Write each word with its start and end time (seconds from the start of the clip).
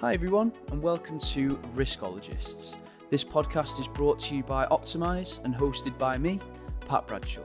Hi, 0.00 0.14
everyone, 0.14 0.52
and 0.70 0.80
welcome 0.80 1.18
to 1.18 1.56
Riskologists. 1.74 2.76
This 3.10 3.24
podcast 3.24 3.80
is 3.80 3.88
brought 3.88 4.20
to 4.20 4.36
you 4.36 4.44
by 4.44 4.64
Optimise 4.66 5.44
and 5.44 5.52
hosted 5.52 5.98
by 5.98 6.16
me, 6.16 6.38
Pat 6.86 7.08
Bradshaw. 7.08 7.42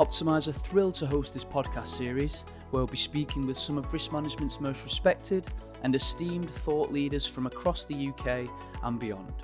Optimise 0.00 0.48
are 0.48 0.52
thrilled 0.52 0.94
to 0.94 1.06
host 1.06 1.34
this 1.34 1.44
podcast 1.44 1.88
series 1.88 2.46
where 2.70 2.80
we'll 2.80 2.86
be 2.86 2.96
speaking 2.96 3.46
with 3.46 3.58
some 3.58 3.76
of 3.76 3.92
risk 3.92 4.14
management's 4.14 4.60
most 4.60 4.82
respected 4.82 5.46
and 5.82 5.94
esteemed 5.94 6.48
thought 6.48 6.90
leaders 6.90 7.26
from 7.26 7.46
across 7.46 7.84
the 7.84 8.08
UK 8.08 8.48
and 8.82 8.98
beyond. 8.98 9.34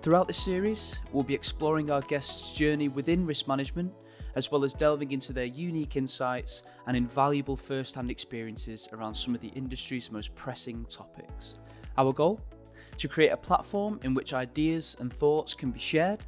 Throughout 0.00 0.26
this 0.26 0.42
series, 0.42 0.98
we'll 1.12 1.22
be 1.22 1.34
exploring 1.34 1.90
our 1.90 2.00
guests' 2.00 2.52
journey 2.54 2.88
within 2.88 3.26
risk 3.26 3.46
management 3.46 3.92
as 4.34 4.50
well 4.50 4.64
as 4.64 4.74
delving 4.74 5.12
into 5.12 5.32
their 5.32 5.44
unique 5.44 5.96
insights 5.96 6.62
and 6.86 6.96
invaluable 6.96 7.56
first 7.56 7.94
hand 7.94 8.10
experiences 8.10 8.88
around 8.92 9.14
some 9.14 9.34
of 9.34 9.40
the 9.40 9.48
industry's 9.48 10.10
most 10.10 10.34
pressing 10.34 10.84
topics. 10.86 11.56
Our 11.96 12.12
goal? 12.12 12.40
To 12.98 13.08
create 13.08 13.30
a 13.30 13.36
platform 13.36 14.00
in 14.02 14.14
which 14.14 14.34
ideas 14.34 14.96
and 15.00 15.12
thoughts 15.12 15.54
can 15.54 15.70
be 15.70 15.78
shared 15.78 16.24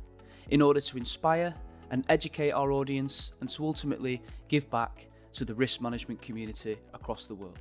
in 0.51 0.63
order 0.63 0.81
to 0.81 0.97
inspire 0.97 1.55
and 1.91 2.05
educate 2.09 2.53
our 2.53 2.73
audience 2.73 3.33
and 3.41 3.49
to 3.51 3.65
ultimately 3.65 4.23
give 4.49 4.71
back 4.71 5.09
to 5.33 5.45
the 5.45 5.55
risk 5.55 5.81
management 5.81 6.23
community 6.23 6.77
across 6.95 7.27
the 7.27 7.35
world. 7.35 7.59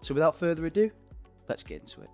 So, 0.00 0.14
without 0.14 0.36
further 0.36 0.66
ado, 0.66 0.90
let's 1.48 1.62
get 1.62 1.80
into 1.80 2.02
it. 2.02 2.10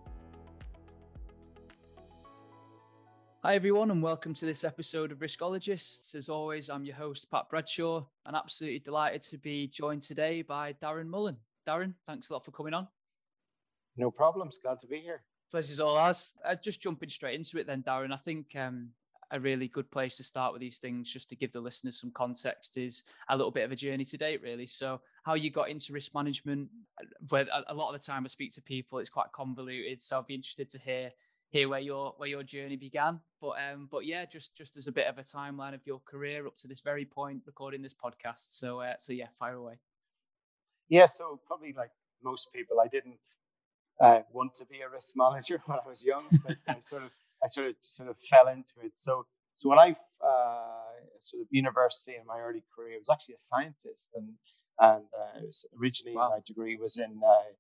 Hi, 3.44 3.54
everyone, 3.54 3.92
and 3.92 4.02
welcome 4.02 4.34
to 4.34 4.46
this 4.46 4.64
episode 4.64 5.12
of 5.12 5.20
Riskologists. 5.20 6.16
As 6.16 6.28
always, 6.28 6.68
I'm 6.68 6.84
your 6.84 6.96
host, 6.96 7.30
Pat 7.30 7.48
Bradshaw, 7.48 8.04
and 8.26 8.34
absolutely 8.34 8.80
delighted 8.80 9.22
to 9.22 9.38
be 9.38 9.68
joined 9.68 10.02
today 10.02 10.42
by 10.42 10.72
Darren 10.82 11.08
Mullan. 11.08 11.36
Darren, 11.64 11.94
thanks 12.04 12.30
a 12.30 12.32
lot 12.32 12.44
for 12.44 12.50
coming 12.50 12.74
on. 12.74 12.88
No 13.96 14.10
problems. 14.10 14.58
Glad 14.58 14.80
to 14.80 14.88
be 14.88 14.96
here. 14.96 15.22
Pleasure's 15.52 15.78
all 15.78 15.96
ours. 15.96 16.34
Uh, 16.44 16.56
just 16.56 16.80
jumping 16.80 17.10
straight 17.10 17.36
into 17.36 17.58
it, 17.58 17.68
then, 17.68 17.84
Darren. 17.84 18.12
I 18.12 18.16
think 18.16 18.56
um, 18.56 18.88
a 19.30 19.38
really 19.38 19.68
good 19.68 19.88
place 19.88 20.16
to 20.16 20.24
start 20.24 20.52
with 20.52 20.60
these 20.60 20.78
things, 20.78 21.08
just 21.08 21.28
to 21.28 21.36
give 21.36 21.52
the 21.52 21.60
listeners 21.60 22.00
some 22.00 22.10
context, 22.10 22.76
is 22.76 23.04
a 23.28 23.36
little 23.36 23.52
bit 23.52 23.64
of 23.64 23.70
a 23.70 23.76
journey 23.76 24.04
to 24.06 24.16
date, 24.16 24.42
really. 24.42 24.66
So, 24.66 25.00
how 25.22 25.34
you 25.34 25.52
got 25.52 25.68
into 25.68 25.92
risk 25.92 26.12
management? 26.12 26.70
Where 27.28 27.46
a 27.68 27.72
lot 27.72 27.94
of 27.94 28.00
the 28.00 28.04
time 28.04 28.24
I 28.24 28.28
speak 28.30 28.52
to 28.54 28.62
people, 28.62 28.98
it's 28.98 29.10
quite 29.10 29.30
convoluted. 29.30 30.00
So, 30.00 30.18
I'd 30.18 30.26
be 30.26 30.34
interested 30.34 30.68
to 30.70 30.80
hear 30.80 31.12
hear 31.50 31.68
where 31.68 31.80
your 31.80 32.14
where 32.16 32.28
your 32.28 32.42
journey 32.42 32.76
began. 32.76 33.20
But 33.40 33.54
um, 33.70 33.88
but 33.90 34.06
yeah, 34.06 34.24
just 34.24 34.56
just 34.56 34.76
as 34.76 34.86
a 34.86 34.92
bit 34.92 35.06
of 35.06 35.18
a 35.18 35.22
timeline 35.22 35.74
of 35.74 35.86
your 35.86 36.00
career 36.00 36.46
up 36.46 36.56
to 36.56 36.68
this 36.68 36.80
very 36.80 37.04
point, 37.04 37.42
recording 37.46 37.82
this 37.82 37.94
podcast. 37.94 38.58
So 38.58 38.80
uh, 38.80 38.94
so 38.98 39.12
yeah, 39.12 39.28
fire 39.38 39.54
away. 39.54 39.78
Yeah, 40.88 41.06
so 41.06 41.40
probably 41.46 41.74
like 41.76 41.90
most 42.22 42.52
people, 42.52 42.80
I 42.80 42.88
didn't 42.88 43.36
uh, 44.00 44.20
want 44.32 44.54
to 44.54 44.66
be 44.66 44.80
a 44.80 44.88
risk 44.88 45.14
manager 45.16 45.62
when 45.66 45.78
I 45.78 45.88
was 45.88 46.04
young, 46.04 46.24
but 46.46 46.56
I 46.66 46.76
sort 46.80 47.02
of 47.04 47.10
I 47.42 47.46
sort 47.46 47.68
of 47.68 47.74
sort 47.80 48.08
of 48.08 48.16
fell 48.30 48.48
into 48.48 48.74
it. 48.82 48.92
So 48.94 49.26
so 49.56 49.68
when 49.68 49.78
I 49.78 49.94
uh, 50.24 51.18
sort 51.18 51.42
of 51.42 51.48
university 51.50 52.12
in 52.12 52.26
my 52.26 52.38
early 52.40 52.62
career, 52.74 52.94
I 52.94 52.98
was 52.98 53.10
actually 53.10 53.34
a 53.34 53.38
scientist, 53.38 54.10
and 54.14 54.34
and 54.78 55.04
uh, 55.18 55.40
originally 55.80 56.16
wow. 56.16 56.30
my 56.30 56.40
degree 56.46 56.76
was 56.76 56.96
in 56.96 57.20
uh, 57.24 57.52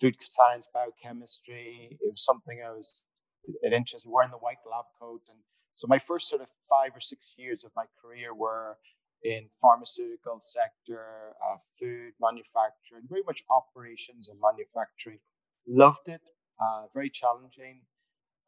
food 0.00 0.16
science, 0.20 0.68
biochemistry. 0.72 1.98
It 2.00 2.10
was 2.10 2.24
something 2.24 2.60
I 2.64 2.70
was 2.70 3.06
interested 3.64 4.06
in, 4.06 4.12
wearing 4.12 4.30
the 4.30 4.38
white 4.38 4.64
lab 4.70 4.86
coat. 5.00 5.22
And 5.28 5.38
so 5.74 5.86
my 5.86 5.98
first 5.98 6.28
sort 6.28 6.42
of 6.42 6.48
five 6.68 6.96
or 6.96 7.00
six 7.00 7.34
years 7.36 7.64
of 7.64 7.72
my 7.76 7.84
career 8.00 8.34
were 8.34 8.76
in 9.22 9.48
pharmaceutical 9.50 10.38
sector, 10.40 11.34
uh, 11.44 11.56
food 11.78 12.12
manufacturing, 12.20 13.02
very 13.08 13.22
much 13.26 13.42
operations 13.50 14.28
and 14.28 14.38
manufacturing. 14.40 15.18
Loved 15.66 16.08
it, 16.08 16.20
uh, 16.60 16.84
very 16.92 17.10
challenging. 17.10 17.82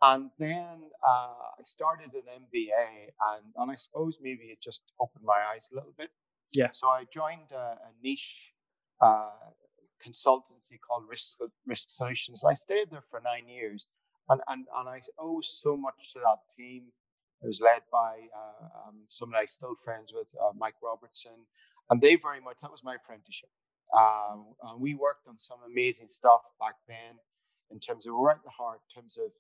And 0.01 0.31
then 0.39 0.91
uh, 1.03 1.59
I 1.59 1.63
started 1.65 2.13
an 2.15 2.23
MBA, 2.23 3.11
and, 3.33 3.45
and 3.57 3.71
I 3.71 3.75
suppose 3.75 4.19
maybe 4.23 4.45
it 4.45 4.61
just 4.61 4.93
opened 5.01 5.25
my 5.25 5.41
eyes 5.53 5.71
a 5.73 5.75
little 5.75 5.95
bit. 5.99 6.11
Yeah. 6.55 6.69
So 6.73 6.89
I 6.89 7.05
joined 7.13 7.51
a, 7.53 7.57
a 7.57 7.91
niche 8.03 8.53
uh, 9.01 9.31
consultancy 10.07 10.79
called 10.87 11.05
Risk 11.09 11.39
Risk 11.67 11.91
Solutions. 11.91 12.45
I 12.45 12.55
stayed 12.55 12.91
there 12.91 13.05
for 13.11 13.21
nine 13.25 13.49
years, 13.49 13.87
and 14.29 14.41
and, 14.49 14.67
and 14.77 14.89
I 14.89 15.01
owe 15.19 15.41
so 15.41 15.77
much 15.77 16.13
to 16.13 16.21
that 16.21 16.39
team. 16.57 16.93
It 17.43 17.47
was 17.47 17.61
led 17.61 17.83
by 17.93 18.27
uh, 18.35 18.89
um, 18.89 19.05
someone 19.07 19.39
I 19.41 19.47
still 19.47 19.77
friends 19.85 20.13
with, 20.13 20.27
uh, 20.43 20.51
Mike 20.57 20.75
Robertson, 20.83 21.47
and 21.89 22.01
they 22.01 22.17
very 22.17 22.41
much 22.41 22.59
that 22.63 22.73
was 22.73 22.83
my 22.83 22.97
apprenticeship. 22.97 23.51
And 23.93 24.81
we 24.81 24.95
worked 24.95 25.29
on 25.29 25.39
some 25.39 25.59
amazing 25.65 26.09
stuff 26.09 26.43
back 26.59 26.75
then, 26.89 27.21
in 27.71 27.79
terms 27.79 28.07
of 28.07 28.15
right 28.15 28.37
at 28.37 28.43
the 28.45 28.51
heart, 28.51 28.81
in 28.89 29.03
terms 29.03 29.19
of 29.19 29.31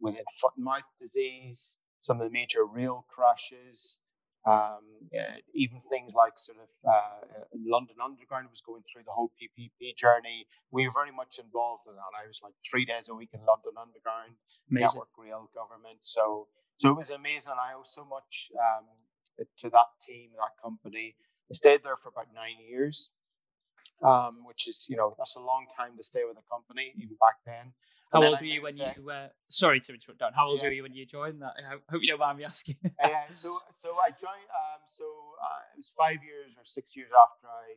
within 0.00 0.24
foot 0.40 0.52
and 0.56 0.64
mouth 0.64 0.82
disease, 0.98 1.76
some 2.00 2.20
of 2.20 2.26
the 2.26 2.32
major 2.32 2.64
rail 2.66 3.06
crashes, 3.08 3.98
um, 4.46 5.08
uh, 5.08 5.40
even 5.54 5.80
things 5.80 6.14
like 6.14 6.34
sort 6.36 6.58
of 6.58 6.68
uh, 6.84 7.44
London 7.54 7.96
Underground 8.02 8.48
was 8.50 8.60
going 8.60 8.82
through 8.82 9.02
the 9.04 9.12
whole 9.12 9.32
PPP 9.40 9.96
journey. 9.96 10.46
We 10.70 10.84
were 10.86 10.92
very 10.92 11.12
much 11.12 11.38
involved 11.38 11.84
in 11.88 11.94
that. 11.94 12.12
I 12.12 12.26
was 12.26 12.40
like 12.42 12.54
three 12.68 12.84
days 12.84 13.08
a 13.08 13.14
week 13.14 13.30
in 13.32 13.40
London 13.40 13.72
Underground, 13.80 14.36
amazing. 14.70 15.00
Network 15.00 15.08
Rail 15.16 15.50
government. 15.54 16.04
So, 16.04 16.48
so 16.76 16.90
it 16.90 16.96
was 16.96 17.10
amazing. 17.10 17.54
I 17.56 17.72
owe 17.74 17.84
so 17.84 18.04
much 18.04 18.50
um, 18.52 18.84
to 19.58 19.70
that 19.70 19.96
team, 20.00 20.30
that 20.36 20.60
company. 20.62 21.16
I 21.50 21.54
stayed 21.54 21.82
there 21.84 21.96
for 21.96 22.08
about 22.08 22.28
nine 22.34 22.56
years, 22.60 23.10
um, 24.02 24.44
which 24.44 24.68
is, 24.68 24.86
you 24.88 24.96
know, 24.96 25.14
that's 25.16 25.36
a 25.36 25.40
long 25.40 25.66
time 25.74 25.96
to 25.96 26.02
stay 26.02 26.22
with 26.26 26.36
a 26.36 26.44
company, 26.50 26.92
even 26.96 27.16
back 27.20 27.40
then. 27.46 27.72
How 28.14 28.22
old 28.22 28.40
were 28.40 28.46
you 28.46 28.62
when 28.62 28.76
you? 28.76 29.10
Uh, 29.10 29.28
sorry 29.48 29.80
to 29.80 29.92
interrupt. 29.92 30.20
Down. 30.20 30.32
How 30.34 30.46
old 30.46 30.62
yeah. 30.62 30.68
were 30.68 30.72
you 30.72 30.82
when 30.82 30.94
you 30.94 31.04
joined 31.04 31.42
that? 31.42 31.54
I 31.58 31.74
hope 31.90 32.00
you 32.00 32.08
don't 32.08 32.20
mind 32.20 32.38
me 32.38 32.44
asking. 32.52 32.76
yeah. 32.82 33.30
So 33.30 33.58
so 33.74 33.96
I 33.98 34.10
joined. 34.10 34.48
Um, 34.54 34.80
so 34.86 35.04
uh, 35.42 35.74
it 35.74 35.78
was 35.78 35.92
five 35.98 36.22
years 36.22 36.56
or 36.56 36.64
six 36.64 36.94
years 36.96 37.10
after 37.10 37.48
I 37.48 37.74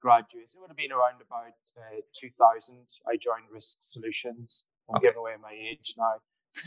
graduated. 0.00 0.54
It 0.54 0.60
would 0.60 0.70
have 0.70 0.76
been 0.76 0.92
around 0.92 1.20
about 1.20 1.56
uh, 1.76 2.00
2000. 2.12 2.76
I 3.06 3.16
joined 3.16 3.48
Risk 3.52 3.78
Solutions. 3.82 4.64
I'm 4.88 4.96
okay. 4.96 5.08
giving 5.08 5.18
away 5.18 5.34
my 5.40 5.52
age 5.52 5.94
now. 5.96 6.20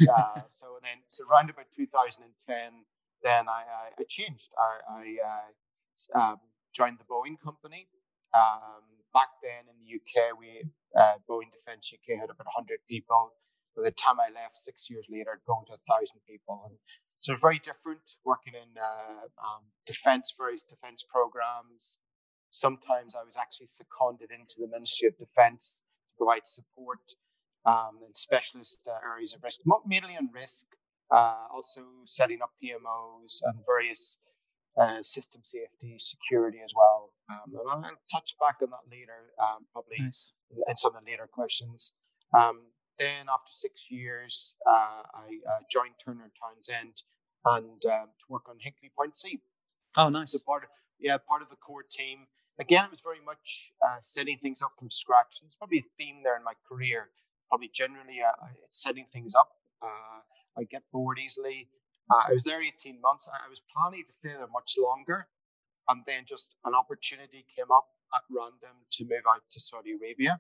Uh, 0.10 0.42
so 0.50 0.80
then, 0.82 1.04
so 1.08 1.26
around 1.30 1.50
about 1.50 1.66
2010, 1.76 2.86
then 3.24 3.50
I, 3.50 3.66
I, 3.66 3.86
I 4.00 4.04
changed. 4.08 4.52
I, 4.58 4.72
I 4.90 5.04
uh, 6.16 6.20
um, 6.20 6.40
joined 6.74 6.98
the 7.00 7.06
Boeing 7.06 7.38
company. 7.44 7.88
Um, 8.34 8.93
back 9.14 9.40
then 9.42 9.70
in 9.70 9.78
the 9.80 9.90
UK, 9.96 10.38
we 10.38 10.70
uh, 10.98 11.22
Boeing 11.30 11.54
Defence 11.54 11.94
UK 11.94 12.20
had 12.20 12.30
about 12.30 12.50
100 12.50 12.80
people. 12.90 13.34
By 13.76 13.84
the 13.86 13.92
time 13.92 14.20
I 14.20 14.30
left, 14.30 14.58
six 14.58 14.90
years 14.90 15.06
later, 15.10 15.34
it 15.34 15.46
grown 15.46 15.66
to 15.66 15.78
1,000 15.78 16.22
people. 16.28 16.62
And 16.70 16.78
so 17.20 17.36
very 17.36 17.58
different 17.58 18.18
working 18.26 18.54
in 18.54 18.78
uh, 18.78 19.30
um, 19.42 19.72
defence, 19.86 20.34
various 20.38 20.62
defence 20.62 21.06
programs. 21.08 21.98
Sometimes 22.52 23.16
I 23.16 23.24
was 23.24 23.38
actually 23.38 23.68
seconded 23.68 24.30
into 24.30 24.56
the 24.60 24.68
Ministry 24.68 25.08
of 25.08 25.18
Defence 25.18 25.82
to 26.10 26.18
provide 26.18 26.46
support 26.46 27.16
um, 27.66 28.04
in 28.06 28.14
specialist 28.14 28.80
uh, 28.86 29.00
areas 29.08 29.34
of 29.34 29.44
risk, 29.44 29.62
mainly 29.88 30.18
on 30.18 30.30
risk, 30.34 30.68
uh, 31.10 31.48
also 31.54 31.82
setting 32.06 32.40
up 32.44 32.52
PMOs 32.62 33.42
and 33.44 33.64
various 33.66 34.20
uh, 34.78 35.02
system 35.02 35.42
safety, 35.44 35.96
security 35.98 36.60
as 36.64 36.74
well. 36.76 37.13
Um, 37.30 37.54
and 37.54 37.86
I'll 37.86 38.02
touch 38.12 38.36
back 38.40 38.58
on 38.62 38.70
that 38.72 38.92
later, 38.92 39.32
um, 39.42 39.66
probably 39.72 39.98
nice. 40.00 40.32
in, 40.68 40.76
some 40.76 40.96
of 40.96 41.04
the 41.04 41.12
later 41.12 41.28
questions. 41.32 41.96
Um, 42.34 42.74
then 43.00 43.28
after 43.32 43.48
six 43.50 43.90
years, 43.90 44.56
uh, 44.68 45.04
I 45.14 45.40
uh, 45.50 45.62
joined 45.72 45.96
Turner 46.04 46.32
Townsend 46.40 47.04
and 47.46 47.82
um, 47.86 48.10
to 48.20 48.26
work 48.30 48.50
on 48.50 48.58
Hinkley 48.58 48.92
Point 48.96 49.16
C. 49.16 49.42
Oh, 49.98 50.10
nice. 50.10 50.32
So 50.32 50.40
part 50.40 50.64
of, 50.64 50.70
yeah, 51.00 51.18
part 51.18 51.42
of 51.42 51.50
the 51.50 51.56
core 51.56 51.84
team. 51.90 52.28
Again, 52.60 52.86
it 52.86 52.92
was 52.92 53.02
very 53.02 53.24
much 53.26 53.72
uh, 53.84 53.98
setting 54.02 54.38
things 54.38 54.62
up 54.62 54.74
from 54.78 54.92
scratch. 54.92 55.40
It's 55.44 55.56
probably 55.56 55.80
a 55.80 55.90
theme 55.98 56.22
there 56.24 56.38
in 56.38 56.44
my 56.44 56.54
career. 56.68 57.10
Probably 57.50 57.70
generally 57.74 58.22
uh, 58.22 58.48
setting 58.70 59.06
things 59.12 59.34
up. 59.34 59.50
Uh, 59.82 60.22
I 60.58 60.64
get 60.64 60.84
bored 60.92 61.20
easily. 61.20 61.70
Uh, 62.10 62.30
I 62.30 62.34
was 62.34 62.44
there 62.44 62.62
18 62.62 63.02
months. 63.02 63.28
I 63.32 63.50
was 63.50 63.62
planning 63.74 64.04
to 64.06 64.12
stay 64.12 64.30
there 64.30 64.48
much 64.52 64.76
longer. 64.78 65.28
And 65.88 66.04
then 66.06 66.24
just 66.26 66.56
an 66.66 66.74
opportunity 66.74 67.46
came 67.56 67.72
up 67.72 67.88
at 68.14 68.22
random 68.30 68.86
to 68.92 69.04
move 69.04 69.26
out 69.30 69.44
to 69.52 69.60
Saudi 69.60 69.92
Arabia. 69.92 70.40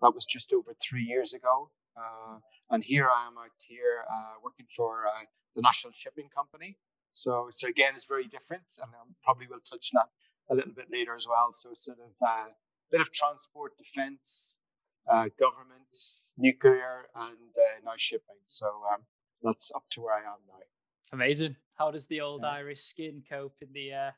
That 0.00 0.14
was 0.14 0.24
just 0.24 0.52
over 0.52 0.74
three 0.74 1.04
years 1.04 1.32
ago. 1.32 1.70
Uh, 1.96 2.38
and 2.70 2.84
here 2.84 3.08
I 3.08 3.26
am 3.26 3.36
out 3.38 3.50
here 3.66 4.04
uh, 4.10 4.40
working 4.42 4.66
for 4.74 5.06
uh, 5.06 5.24
the 5.54 5.62
National 5.62 5.92
Shipping 5.94 6.28
Company. 6.34 6.78
So, 7.12 7.48
so 7.50 7.68
again, 7.68 7.92
it's 7.94 8.06
very 8.06 8.26
different, 8.26 8.70
and 8.80 8.90
um, 8.94 9.16
probably 9.24 9.46
we'll 9.50 9.58
touch 9.60 9.90
on 9.94 10.02
that 10.02 10.52
a 10.52 10.54
little 10.54 10.72
bit 10.72 10.86
later 10.92 11.14
as 11.14 11.26
well. 11.28 11.48
So, 11.52 11.70
sort 11.74 11.98
of 11.98 12.12
a 12.22 12.24
uh, 12.24 12.44
bit 12.90 13.00
of 13.00 13.12
transport, 13.12 13.76
defence, 13.76 14.56
uh, 15.10 15.26
government, 15.38 15.96
nuclear, 16.36 17.06
and 17.14 17.36
now 17.84 17.92
shipping. 17.96 18.36
So 18.46 18.66
um, 18.92 19.02
that's 19.42 19.72
up 19.74 19.84
to 19.92 20.02
where 20.02 20.14
I 20.14 20.20
am 20.20 20.40
now. 20.48 20.60
Amazing. 21.12 21.56
How 21.74 21.90
does 21.90 22.06
the 22.06 22.20
old 22.20 22.42
yeah. 22.42 22.50
Irish 22.50 22.80
skin 22.80 23.22
cope 23.28 23.56
in 23.60 23.68
the 23.72 23.92
uh, 23.92 24.10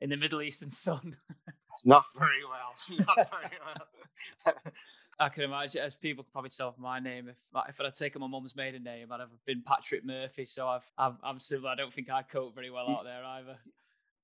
in 0.00 0.10
the 0.10 0.16
Middle 0.16 0.42
Eastern 0.42 0.70
sun? 0.70 1.16
Not 1.84 2.04
very 2.18 2.44
well. 2.44 3.04
Not 3.06 3.30
very 3.30 3.58
well. 3.64 4.54
I 5.20 5.28
can 5.28 5.44
imagine, 5.44 5.82
as 5.82 5.96
people 5.96 6.22
can 6.22 6.30
probably 6.30 6.50
tell 6.50 6.70
from 6.70 6.84
my 6.84 7.00
name, 7.00 7.28
if 7.28 7.40
if 7.68 7.80
I'd 7.80 7.94
taken 7.94 8.20
my 8.20 8.28
mum's 8.28 8.54
maiden 8.54 8.84
name, 8.84 9.10
I'd 9.10 9.20
have 9.20 9.30
been 9.46 9.62
Patrick 9.66 10.04
Murphy. 10.04 10.44
So 10.44 10.68
I've, 10.68 10.88
i 10.96 11.06
am 11.06 11.18
I'm 11.24 11.40
similar. 11.40 11.70
I 11.70 11.74
don't 11.74 11.92
think 11.92 12.08
I 12.08 12.22
cope 12.22 12.54
very 12.54 12.70
well 12.70 12.88
out 12.88 13.04
there 13.04 13.24
either. 13.24 13.56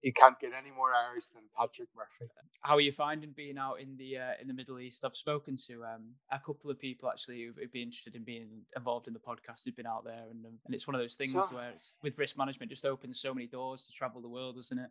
You 0.03 0.13
can't 0.13 0.39
get 0.39 0.53
any 0.53 0.71
more 0.71 0.93
Irish 1.11 1.31
than 1.31 1.45
Patrick 1.57 1.89
Murphy. 1.97 2.31
How 2.61 2.75
are 2.75 2.81
you 2.81 2.93
finding 2.93 3.33
being 3.33 3.59
out 3.59 3.81
in 3.81 3.97
the 3.97 4.19
uh, 4.19 4.33
in 4.41 4.47
the 4.47 4.55
Middle 4.55 4.79
East? 4.79 5.05
I've 5.05 5.17
spoken 5.17 5.57
to 5.67 5.83
um, 5.83 6.13
a 6.31 6.39
couple 6.39 6.71
of 6.71 6.79
people 6.79 7.09
actually 7.09 7.51
who'd 7.57 7.73
be 7.73 7.83
interested 7.83 8.15
in 8.15 8.23
being 8.23 8.49
involved 8.77 9.09
in 9.09 9.15
the 9.15 9.19
podcast 9.19 9.65
who've 9.65 9.75
been 9.75 9.87
out 9.87 10.05
there, 10.05 10.27
and 10.31 10.45
um, 10.45 10.53
and 10.67 10.75
it's 10.75 10.87
one 10.87 10.95
of 10.95 11.01
those 11.01 11.17
things 11.17 11.33
so, 11.33 11.47
where 11.47 11.71
it's 11.71 11.95
with 12.03 12.17
risk 12.19 12.39
management 12.39 12.71
just 12.71 12.87
opens 12.87 13.19
so 13.19 13.35
many 13.35 13.47
doors 13.47 13.87
to 13.87 13.93
travel 13.93 14.21
the 14.21 14.29
world, 14.29 14.55
doesn't 14.55 14.79
it? 14.79 14.91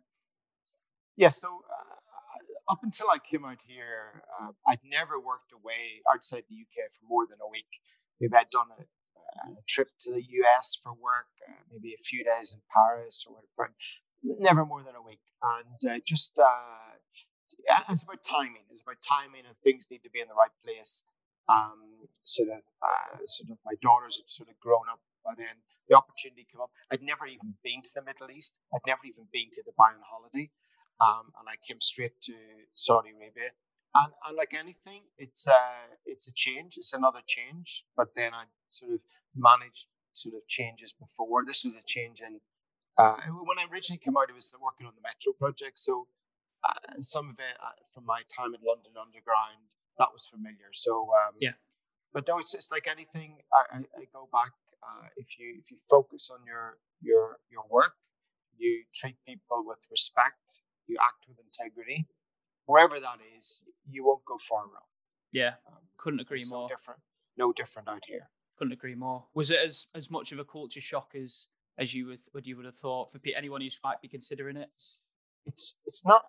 Yeah. 1.16 1.30
So. 1.30 1.62
Uh, 1.70 1.94
up 2.68 2.80
until 2.82 3.08
I 3.10 3.18
came 3.18 3.44
out 3.44 3.60
here, 3.66 4.24
uh, 4.40 4.52
I'd 4.66 4.80
never 4.84 5.20
worked 5.20 5.52
away 5.52 6.00
outside 6.12 6.44
the 6.48 6.56
UK 6.56 6.90
for 6.90 7.04
more 7.06 7.26
than 7.28 7.38
a 7.44 7.50
week. 7.50 7.68
Maybe 8.20 8.34
I'd 8.34 8.50
done 8.50 8.68
a, 8.72 8.82
a 9.52 9.62
trip 9.68 9.88
to 10.00 10.12
the 10.12 10.24
US 10.40 10.78
for 10.82 10.92
work, 10.92 11.28
uh, 11.48 11.60
maybe 11.70 11.92
a 11.92 12.00
few 12.00 12.24
days 12.24 12.54
in 12.54 12.60
Paris 12.72 13.26
or 13.28 13.36
whatever, 13.36 13.74
never 14.22 14.64
more 14.64 14.82
than 14.82 14.94
a 14.96 15.02
week. 15.02 15.20
And 15.42 15.76
uh, 15.84 16.00
just, 16.06 16.38
uh, 16.38 16.96
it's 17.90 18.04
about 18.04 18.24
timing. 18.24 18.64
It's 18.70 18.82
about 18.82 19.02
timing 19.04 19.44
and 19.46 19.56
things 19.58 19.88
need 19.90 20.02
to 20.04 20.10
be 20.10 20.20
in 20.20 20.28
the 20.28 20.38
right 20.38 20.54
place. 20.64 21.04
Um, 21.48 22.08
sort 22.22 22.48
of, 22.48 22.64
uh, 22.80 23.20
sort 23.26 23.50
of 23.50 23.58
my 23.66 23.76
daughters 23.82 24.16
had 24.16 24.30
sort 24.30 24.48
of 24.48 24.58
grown 24.58 24.88
up 24.90 25.00
by 25.24 25.36
then. 25.36 25.60
The 25.88 25.96
opportunity 25.96 26.46
came 26.48 26.60
up. 26.60 26.72
I'd 26.90 27.02
never 27.02 27.26
even 27.26 27.60
been 27.62 27.84
to 27.84 27.92
the 27.94 28.02
Middle 28.02 28.30
East. 28.30 28.60
I'd 28.72 28.86
never 28.86 29.04
even 29.04 29.28
been 29.28 29.52
to 29.52 29.60
Dubai 29.60 29.92
on 29.92 30.00
holiday. 30.08 30.48
Um, 31.00 31.32
and 31.38 31.48
I 31.48 31.56
came 31.66 31.80
straight 31.80 32.20
to 32.22 32.34
Saudi 32.74 33.10
Arabia. 33.10 33.50
And, 33.94 34.12
and 34.26 34.36
like 34.36 34.54
anything, 34.54 35.02
it's 35.18 35.46
a, 35.46 35.60
it's 36.04 36.28
a 36.28 36.32
change. 36.34 36.76
It's 36.76 36.92
another 36.92 37.20
change. 37.26 37.84
But 37.96 38.08
then 38.16 38.34
I 38.34 38.44
sort 38.70 38.92
of 38.92 39.00
managed 39.34 39.88
sort 40.14 40.34
of 40.34 40.46
changes 40.48 40.92
before. 40.92 41.44
This 41.46 41.64
was 41.64 41.74
a 41.74 41.82
change 41.86 42.20
in, 42.20 42.40
uh, 42.96 43.16
when 43.44 43.58
I 43.58 43.66
originally 43.72 43.98
came 43.98 44.16
out, 44.16 44.30
I 44.30 44.34
was 44.34 44.50
working 44.60 44.86
on 44.86 44.94
the 44.94 45.02
Metro 45.02 45.32
project. 45.32 45.78
So 45.78 46.06
uh, 46.62 47.00
some 47.00 47.30
of 47.30 47.38
it 47.38 47.56
uh, 47.62 47.74
from 47.92 48.06
my 48.06 48.22
time 48.34 48.54
at 48.54 48.60
London 48.62 48.94
Underground, 49.00 49.70
that 49.98 50.08
was 50.12 50.26
familiar. 50.26 50.70
So, 50.72 51.10
um, 51.10 51.34
yeah. 51.40 51.54
But 52.12 52.28
no, 52.28 52.38
it's, 52.38 52.54
it's 52.54 52.70
like 52.70 52.86
anything. 52.86 53.38
I, 53.52 53.78
I, 53.78 53.78
I 53.98 54.04
go 54.12 54.28
back. 54.32 54.52
Uh, 54.82 55.08
if 55.16 55.38
you 55.38 55.56
if 55.58 55.70
you 55.70 55.76
focus 55.76 56.30
on 56.32 56.44
your 56.46 56.78
your 57.00 57.38
your 57.50 57.64
work, 57.70 57.94
you 58.56 58.84
treat 58.94 59.16
people 59.26 59.64
with 59.66 59.78
respect, 59.90 60.60
you 60.86 60.96
act 61.00 61.26
with 61.28 61.38
integrity, 61.38 62.06
wherever 62.66 62.98
that 62.98 63.18
is, 63.36 63.62
you 63.88 64.04
won't 64.04 64.24
go 64.24 64.38
far 64.38 64.62
wrong. 64.62 64.88
Yeah, 65.32 65.52
um, 65.66 65.78
couldn't 65.96 66.20
agree 66.20 66.44
more. 66.48 66.62
No 66.62 66.68
different, 66.68 67.00
no 67.36 67.52
different 67.52 67.88
out 67.88 68.04
here. 68.06 68.28
Couldn't 68.56 68.72
agree 68.72 68.94
more. 68.94 69.24
Was 69.34 69.50
it 69.50 69.58
as 69.64 69.86
as 69.94 70.10
much 70.10 70.32
of 70.32 70.38
a 70.38 70.44
culture 70.44 70.80
shock 70.80 71.14
as 71.14 71.48
as 71.78 71.94
you 71.94 72.06
would 72.06 72.20
what 72.32 72.46
you 72.46 72.56
would 72.56 72.66
have 72.66 72.76
thought 72.76 73.10
for 73.10 73.20
anyone 73.36 73.60
who 73.60 73.68
might 73.82 74.00
be 74.00 74.08
considering 74.08 74.56
it? 74.56 74.70
It's 75.46 75.78
it's 75.86 76.04
not 76.04 76.22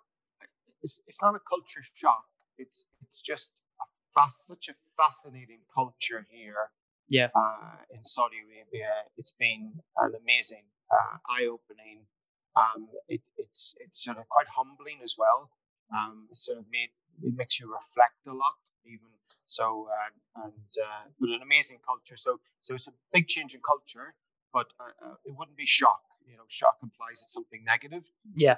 it's 0.81 1.00
it's 1.07 1.22
not 1.22 1.36
a 1.36 1.40
culture 1.48 1.81
shock. 1.94 2.25
It's 2.57 2.86
it's 3.02 3.22
just 3.22 3.62
a 3.80 3.86
fast, 4.13 4.48
such 4.48 4.69
a 4.69 4.74
fascinating 4.98 5.60
culture 5.74 6.25
here. 6.30 6.72
Yeah. 7.07 7.30
Uh, 7.36 7.78
in 7.94 8.04
Saudi 8.04 8.38
Arabia, 8.38 8.90
it's 9.18 9.31
been 9.31 9.74
an 9.98 10.13
amazing, 10.19 10.63
uh, 10.92 11.18
eye-opening 11.30 12.07
um, 12.56 12.88
it, 13.07 13.22
it's 13.38 13.75
it's 13.80 14.04
sort 14.04 14.18
of 14.18 14.28
quite 14.30 14.48
humbling 14.56 15.00
as 15.04 15.16
well. 15.18 15.52
Um, 15.96 16.28
it 16.31 16.38
sort 16.38 16.57
of 16.57 16.66
made 16.72 16.90
it 17.24 17.34
makes 17.36 17.60
you 17.60 17.72
reflect 17.72 18.28
a 18.28 18.34
lot, 18.34 18.60
even 18.86 19.07
so, 19.46 19.88
uh, 19.92 20.44
and 20.44 20.72
uh, 20.81 21.10
but 21.19 21.30
an 21.30 21.42
amazing 21.42 21.80
culture. 21.86 22.18
So 22.18 22.40
so 22.62 22.75
it's 22.75 22.88
a 22.88 22.94
big 23.13 23.28
change 23.28 23.54
in 23.54 23.62
culture, 23.62 24.16
but 24.54 24.68
uh, 24.80 25.06
uh 25.06 25.16
it 25.25 25.34
wouldn't 25.38 25.57
be 25.57 25.66
shock. 25.66 26.02
You 26.25 26.38
know, 26.38 26.44
shock 26.48 26.78
implies 26.81 27.22
it's 27.22 27.34
something 27.34 27.63
negative. 27.63 28.10
Yeah, 28.34 28.57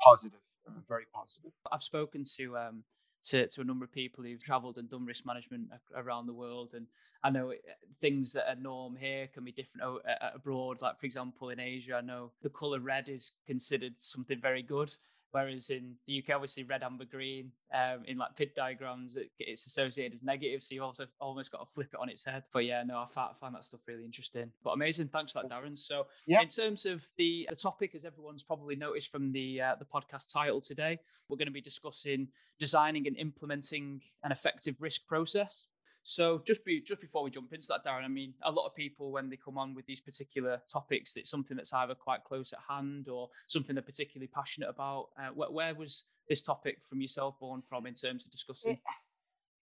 positive, 0.00 0.40
uh, 0.66 0.80
very 0.86 1.06
positive. 1.12 1.52
I've 1.72 1.82
spoken 1.82 2.24
to 2.36 2.58
um, 2.58 2.84
to, 3.24 3.46
to 3.48 3.60
a 3.60 3.64
number 3.64 3.84
of 3.84 3.92
people 3.92 4.24
who've 4.24 4.42
traveled 4.42 4.78
and 4.78 4.88
done 4.88 5.04
risk 5.04 5.26
management 5.26 5.68
around 5.94 6.26
the 6.26 6.32
world. 6.32 6.74
And 6.74 6.86
I 7.22 7.30
know 7.30 7.50
eh, 7.50 7.56
things 8.00 8.32
that 8.32 8.48
are 8.48 8.60
norm 8.60 8.96
here 8.96 9.28
can 9.32 9.44
be 9.44 9.52
different 9.52 10.00
abroad. 10.34 10.80
Like, 10.80 10.98
for 10.98 11.06
example, 11.06 11.50
in 11.50 11.60
Asia, 11.60 11.96
I 11.96 12.00
know 12.00 12.32
the 12.42 12.50
color 12.50 12.80
red 12.80 13.08
is 13.08 13.32
considered 13.46 13.94
something 13.98 14.40
very 14.40 14.62
good. 14.62 14.94
Whereas 15.30 15.70
in 15.70 15.94
the 16.06 16.18
UK, 16.18 16.34
obviously 16.34 16.64
red, 16.64 16.82
amber, 16.82 17.04
green, 17.04 17.52
um, 17.74 18.04
in 18.06 18.16
like 18.16 18.34
pit 18.34 18.54
diagrams, 18.54 19.16
it, 19.16 19.30
it's 19.38 19.66
associated 19.66 20.12
as 20.12 20.22
negative. 20.22 20.62
So 20.62 20.74
you 20.74 20.82
also 20.82 21.06
almost 21.20 21.52
got 21.52 21.66
to 21.66 21.72
flip 21.72 21.88
it 21.92 22.00
on 22.00 22.08
its 22.08 22.24
head. 22.24 22.44
But 22.52 22.64
yeah, 22.64 22.82
no, 22.82 22.98
I 22.98 23.06
find, 23.06 23.30
I 23.30 23.34
find 23.38 23.54
that 23.54 23.64
stuff 23.64 23.80
really 23.86 24.04
interesting. 24.04 24.50
But 24.64 24.70
amazing. 24.70 25.08
Thanks 25.08 25.32
for 25.32 25.42
that, 25.42 25.50
Darren. 25.50 25.76
So 25.76 26.06
yeah. 26.26 26.40
in 26.40 26.48
terms 26.48 26.86
of 26.86 27.06
the, 27.18 27.46
the 27.50 27.56
topic, 27.56 27.94
as 27.94 28.04
everyone's 28.04 28.42
probably 28.42 28.76
noticed 28.76 29.12
from 29.12 29.32
the 29.32 29.60
uh, 29.60 29.74
the 29.78 29.84
podcast 29.84 30.32
title 30.32 30.60
today, 30.60 30.98
we're 31.28 31.36
going 31.36 31.46
to 31.46 31.52
be 31.52 31.60
discussing 31.60 32.28
designing 32.58 33.06
and 33.06 33.16
implementing 33.16 34.00
an 34.24 34.32
effective 34.32 34.76
risk 34.80 35.06
process. 35.06 35.66
So 36.08 36.40
just 36.46 36.64
be 36.64 36.80
just 36.80 37.02
before 37.02 37.22
we 37.22 37.30
jump 37.30 37.52
into 37.52 37.66
that, 37.68 37.84
Darren, 37.84 38.02
I 38.02 38.08
mean, 38.08 38.32
a 38.42 38.50
lot 38.50 38.64
of 38.64 38.74
people 38.74 39.12
when 39.12 39.28
they 39.28 39.36
come 39.36 39.58
on 39.58 39.74
with 39.74 39.84
these 39.84 40.00
particular 40.00 40.62
topics, 40.72 41.14
it's 41.18 41.30
something 41.30 41.54
that's 41.54 41.74
either 41.74 41.94
quite 41.94 42.24
close 42.24 42.54
at 42.54 42.60
hand 42.66 43.10
or 43.10 43.28
something 43.46 43.74
they're 43.74 43.82
particularly 43.82 44.26
passionate 44.26 44.70
about. 44.70 45.08
Uh, 45.20 45.28
where, 45.34 45.50
where, 45.50 45.74
was 45.74 46.06
this 46.26 46.40
topic 46.40 46.78
from 46.82 47.02
yourself 47.02 47.38
born 47.38 47.60
from 47.60 47.86
in 47.86 47.92
terms 47.92 48.24
of 48.24 48.30
discussing? 48.30 48.78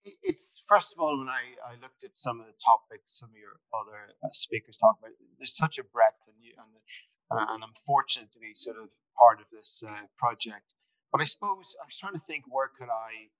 It, 0.05 0.15
it's 0.23 0.63
first 0.69 0.95
of 0.95 1.01
all 1.01 1.19
when 1.19 1.29
I, 1.29 1.59
I 1.67 1.73
looked 1.83 2.05
at 2.05 2.17
some 2.17 2.39
of 2.39 2.47
the 2.47 2.55
topics 2.65 3.19
some 3.19 3.31
of 3.31 3.37
your 3.37 3.59
other 3.75 4.15
uh, 4.23 4.29
speakers 4.33 4.77
talk 4.77 4.99
about. 5.01 5.11
There's 5.39 5.57
such 5.57 5.79
a 5.79 5.83
breadth, 5.83 6.23
and 6.29 6.37
you, 6.41 6.53
and, 6.57 7.41
uh, 7.41 7.55
and 7.55 7.65
I'm 7.65 7.75
fortunate 7.85 8.33
to 8.35 8.39
be 8.39 8.55
sort 8.55 8.77
of 8.77 8.91
part 9.19 9.41
of 9.41 9.51
this 9.51 9.83
uh, 9.85 10.07
project. 10.17 10.75
But 11.11 11.23
I 11.23 11.25
suppose 11.25 11.75
I 11.83 11.87
was 11.87 11.99
trying 11.99 12.15
to 12.15 12.21
think 12.21 12.45
where 12.47 12.69
could 12.69 12.89
I 12.89 13.35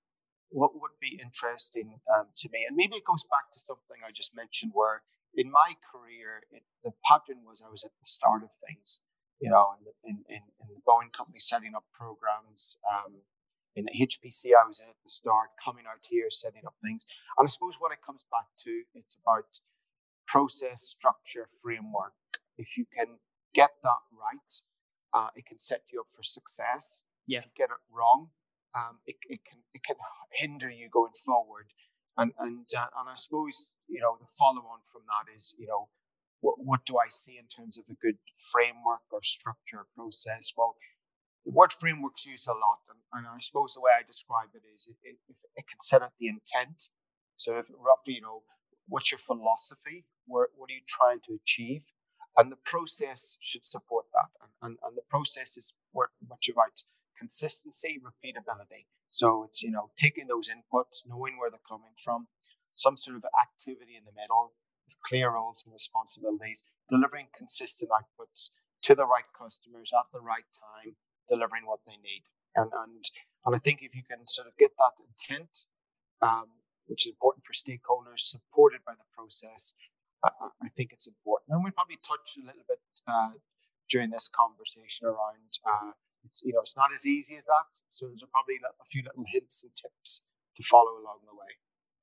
what 0.49 0.79
would 0.79 0.95
be 1.01 1.19
interesting 1.21 1.99
um, 2.15 2.27
to 2.37 2.49
me. 2.51 2.65
And 2.67 2.75
maybe 2.75 2.95
it 2.95 3.05
goes 3.05 3.23
back 3.23 3.51
to 3.53 3.59
something 3.59 3.97
I 4.05 4.11
just 4.11 4.35
mentioned, 4.35 4.71
where 4.73 5.03
in 5.35 5.51
my 5.51 5.75
career, 5.83 6.43
it, 6.51 6.63
the 6.83 6.91
pattern 7.05 7.43
was 7.45 7.61
I 7.65 7.69
was 7.69 7.83
at 7.83 7.91
the 7.99 8.05
start 8.05 8.43
of 8.43 8.49
things, 8.67 9.01
you 9.39 9.49
know, 9.49 9.75
in, 10.03 10.23
in, 10.29 10.41
in 10.59 10.67
the 10.73 10.81
Boeing 10.87 11.11
company 11.15 11.39
setting 11.39 11.75
up 11.75 11.85
programs. 11.93 12.77
Um, 12.87 13.21
in 13.75 13.85
HPC, 13.93 14.57
I 14.57 14.65
was 14.67 14.79
at 14.79 14.97
the 15.03 15.09
start, 15.09 15.49
coming 15.63 15.85
out 15.85 16.01
here, 16.09 16.29
setting 16.29 16.63
up 16.65 16.73
things. 16.83 17.05
And 17.37 17.45
I 17.45 17.49
suppose 17.49 17.75
what 17.77 17.91
it 17.91 17.99
comes 18.03 18.25
back 18.31 18.47
to, 18.65 18.83
it's 18.95 19.15
about 19.21 19.61
process, 20.25 20.81
structure, 20.81 21.47
framework. 21.61 22.17
If 22.57 22.75
you 22.75 22.85
can 22.97 23.19
get 23.53 23.69
that 23.83 24.01
right, 24.11 24.53
uh, 25.13 25.29
it 25.35 25.45
can 25.45 25.59
set 25.59 25.83
you 25.93 26.01
up 26.01 26.07
for 26.15 26.23
success. 26.23 27.03
Yeah. 27.27 27.39
If 27.39 27.45
you 27.45 27.51
get 27.55 27.69
it 27.69 27.81
wrong, 27.93 28.29
um, 28.77 28.99
it, 29.05 29.17
it 29.27 29.41
can 29.43 29.59
it 29.73 29.81
can 29.83 29.95
hinder 30.31 30.69
you 30.69 30.89
going 30.89 31.17
forward. 31.25 31.73
And 32.17 32.31
and 32.39 32.67
uh, 32.77 32.91
and 32.97 33.09
I 33.09 33.15
suppose 33.15 33.71
you 33.87 34.01
know 34.01 34.17
the 34.19 34.27
follow 34.27 34.61
on 34.69 34.81
from 34.91 35.01
that 35.09 35.33
is 35.35 35.55
you 35.57 35.67
know 35.67 35.89
what 36.41 36.55
what 36.59 36.85
do 36.85 36.97
I 36.97 37.09
see 37.09 37.37
in 37.37 37.47
terms 37.47 37.77
of 37.77 37.85
a 37.89 37.97
good 37.97 38.17
framework 38.51 39.05
or 39.11 39.23
structure 39.23 39.79
or 39.81 39.87
process? 39.95 40.53
Well, 40.55 40.75
the 41.45 41.51
word 41.51 41.71
framework's 41.71 42.25
used 42.25 42.47
a 42.47 42.51
lot, 42.51 42.83
and, 42.89 42.99
and 43.13 43.27
I 43.27 43.39
suppose 43.39 43.73
the 43.73 43.81
way 43.81 43.91
I 43.97 44.03
describe 44.05 44.49
it 44.53 44.63
is 44.73 44.87
it, 44.87 44.97
it, 45.03 45.39
it 45.55 45.65
can 45.67 45.79
set 45.79 46.01
up 46.01 46.13
the 46.19 46.27
intent. 46.27 46.89
So 47.37 47.57
if 47.57 47.65
roughly, 47.69 48.15
you 48.15 48.21
know, 48.21 48.43
what's 48.87 49.11
your 49.11 49.19
philosophy? 49.19 50.05
Where, 50.25 50.49
what 50.55 50.69
are 50.69 50.73
you 50.73 50.81
trying 50.87 51.21
to 51.27 51.37
achieve? 51.41 51.91
And 52.35 52.51
the 52.51 52.57
process 52.63 53.37
should 53.39 53.65
support 53.65 54.05
that. 54.13 54.29
And, 54.41 54.51
and, 54.61 54.77
and 54.85 54.97
the 54.97 55.07
process 55.09 55.57
is 55.57 55.73
what, 55.91 56.09
you're 56.45 56.55
right 56.55 56.83
consistency, 57.17 57.99
repeatability. 57.99 58.85
So 59.09 59.43
it's, 59.43 59.63
you 59.63 59.71
know, 59.71 59.89
taking 59.97 60.27
those 60.27 60.49
inputs, 60.49 61.07
knowing 61.07 61.37
where 61.37 61.49
they're 61.49 61.59
coming 61.67 61.95
from, 62.03 62.27
some 62.75 62.97
sort 62.97 63.17
of 63.17 63.25
activity 63.41 63.95
in 63.97 64.05
the 64.05 64.15
middle 64.15 64.53
with 64.85 64.95
clear 65.01 65.31
roles 65.31 65.63
and 65.65 65.73
responsibilities, 65.73 66.63
delivering 66.89 67.27
consistent 67.35 67.89
outputs 67.91 68.51
to 68.83 68.95
the 68.95 69.05
right 69.05 69.27
customers 69.37 69.91
at 69.91 70.05
the 70.13 70.21
right 70.21 70.47
time, 70.53 70.95
delivering 71.27 71.65
what 71.65 71.79
they 71.87 71.97
need. 71.97 72.23
And, 72.55 72.71
and, 72.73 73.03
and 73.45 73.55
I 73.55 73.59
think 73.59 73.81
if 73.81 73.95
you 73.95 74.03
can 74.03 74.27
sort 74.27 74.47
of 74.47 74.57
get 74.57 74.71
that 74.77 74.95
intent, 75.01 75.65
um, 76.21 76.63
which 76.85 77.05
is 77.05 77.11
important 77.11 77.45
for 77.45 77.53
stakeholders, 77.53 78.21
supported 78.21 78.81
by 78.85 78.93
the 78.93 79.07
process, 79.15 79.73
I, 80.23 80.29
I 80.61 80.67
think 80.67 80.91
it's 80.93 81.07
important. 81.07 81.55
And 81.55 81.63
we 81.63 81.71
probably 81.71 81.99
touched 82.01 82.37
a 82.37 82.45
little 82.45 82.63
bit 82.67 82.79
uh, 83.07 83.37
during 83.89 84.09
this 84.09 84.27
conversation 84.27 85.07
around 85.07 85.59
uh, 85.65 85.91
it's 86.27 86.41
you 86.43 86.53
know 86.53 86.61
it's 86.61 86.77
not 86.77 86.89
as 86.93 87.05
easy 87.05 87.35
as 87.35 87.45
that. 87.45 87.81
So 87.89 88.07
there's 88.07 88.23
probably 88.31 88.55
a 88.63 88.85
few 88.85 89.03
little 89.03 89.25
hints 89.31 89.63
and 89.63 89.73
tips 89.75 90.25
to 90.57 90.63
follow 90.63 90.91
along 90.91 91.19
the 91.25 91.33
way. 91.33 91.57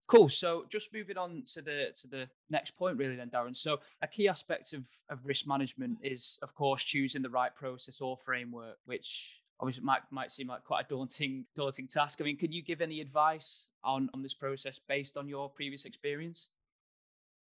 Cool. 0.06 0.28
So 0.28 0.66
just 0.68 0.92
moving 0.92 1.16
on 1.16 1.44
to 1.54 1.62
the 1.62 1.86
to 2.00 2.08
the 2.08 2.28
next 2.50 2.72
point, 2.72 2.98
really, 2.98 3.16
then, 3.16 3.30
Darren. 3.30 3.56
So 3.56 3.78
a 4.02 4.06
key 4.06 4.28
aspect 4.28 4.72
of 4.74 4.84
of 5.08 5.24
risk 5.24 5.46
management 5.46 5.98
is, 6.02 6.38
of 6.42 6.54
course, 6.54 6.82
choosing 6.82 7.22
the 7.22 7.30
right 7.30 7.54
process 7.54 8.00
or 8.00 8.16
framework, 8.16 8.76
which 8.84 9.40
obviously 9.60 9.84
might 9.84 10.02
might 10.10 10.30
seem 10.30 10.48
like 10.48 10.64
quite 10.64 10.84
a 10.84 10.88
daunting 10.88 11.46
daunting 11.56 11.88
task. 11.88 12.18
I 12.20 12.24
mean, 12.24 12.36
can 12.36 12.52
you 12.52 12.62
give 12.62 12.82
any 12.82 13.00
advice 13.00 13.66
on 13.82 14.10
on 14.12 14.22
this 14.22 14.34
process 14.34 14.78
based 14.78 15.16
on 15.16 15.26
your 15.26 15.48
previous 15.48 15.86
experience? 15.86 16.50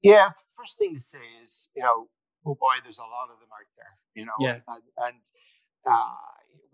Yeah, 0.02 0.30
first 0.58 0.78
thing 0.78 0.94
to 0.94 1.00
say 1.00 1.20
is, 1.42 1.72
you 1.76 1.84
know, 1.84 2.08
oh 2.46 2.56
boy, 2.56 2.76
there's 2.84 3.00
a 3.00 3.02
lot 3.02 3.30
of 3.34 3.40
them 3.40 3.50
out 3.52 3.68
there, 3.76 3.98
you 4.14 4.26
know, 4.26 4.34
yeah. 4.40 4.60
and, 4.68 4.84
and 5.00 5.22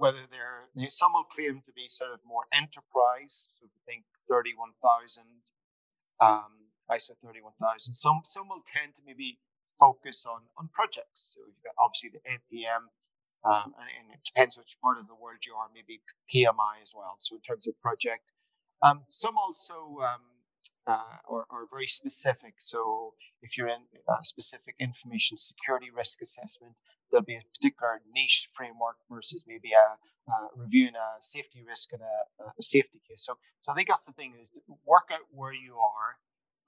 whether 0.01 0.25
they're 0.25 0.65
some 0.89 1.13
will 1.13 1.29
claim 1.29 1.61
to 1.61 1.71
be 1.71 1.85
sort 1.87 2.11
of 2.11 2.19
more 2.25 2.49
enterprise, 2.51 3.49
so 3.53 3.69
I 3.69 3.79
think 3.85 4.05
thirty 4.27 4.51
one 4.57 4.73
thousand, 4.81 5.45
um, 6.19 6.73
ISO 6.89 7.13
thirty 7.23 7.41
one 7.41 7.53
thousand. 7.61 7.93
Some 7.93 8.21
some 8.25 8.49
will 8.49 8.65
tend 8.65 8.95
to 8.95 9.01
maybe 9.05 9.37
focus 9.79 10.25
on 10.25 10.49
on 10.57 10.69
projects. 10.73 11.37
So 11.37 11.41
you've 11.45 11.61
got 11.63 11.77
obviously 11.77 12.09
the 12.17 12.23
APM, 12.25 12.89
um, 13.45 13.77
and, 13.77 13.89
and, 13.93 14.05
it 14.13 14.25
depends 14.25 14.57
which 14.57 14.77
part 14.81 14.97
of 14.97 15.05
the 15.05 15.13
world 15.13 15.45
you 15.45 15.53
are. 15.53 15.69
Maybe 15.69 16.01
PMI 16.33 16.81
as 16.81 16.93
well. 16.97 17.17
So 17.19 17.35
in 17.35 17.41
terms 17.41 17.67
of 17.67 17.79
project, 17.81 18.25
um, 18.81 19.03
some 19.07 19.37
also 19.37 20.01
um, 20.01 20.41
uh, 20.87 21.21
are, 21.29 21.45
are, 21.49 21.69
very 21.69 21.87
specific. 21.87 22.55
So 22.57 23.13
if 23.41 23.57
you're 23.57 23.67
in 23.67 23.85
a 24.09 24.25
specific 24.25 24.75
information 24.79 25.37
security 25.37 25.89
risk 25.95 26.21
assessment, 26.21 26.73
there'll 27.11 27.25
be 27.25 27.35
a 27.35 27.45
particular 27.53 28.01
niche 28.13 28.49
framework 28.55 28.97
versus 29.09 29.45
maybe 29.47 29.71
a, 29.73 29.99
uh, 30.31 30.47
reviewing 30.55 30.95
a 30.95 31.19
safety 31.19 31.63
risk 31.67 31.93
and 31.93 32.01
a, 32.01 32.43
a, 32.43 32.61
safety 32.61 33.01
case. 33.07 33.25
So, 33.25 33.37
so 33.61 33.71
I 33.71 33.75
think 33.75 33.89
that's 33.89 34.05
the 34.05 34.13
thing 34.13 34.33
is 34.39 34.49
work 34.85 35.11
out 35.11 35.27
where 35.31 35.53
you 35.53 35.75
are 35.75 36.17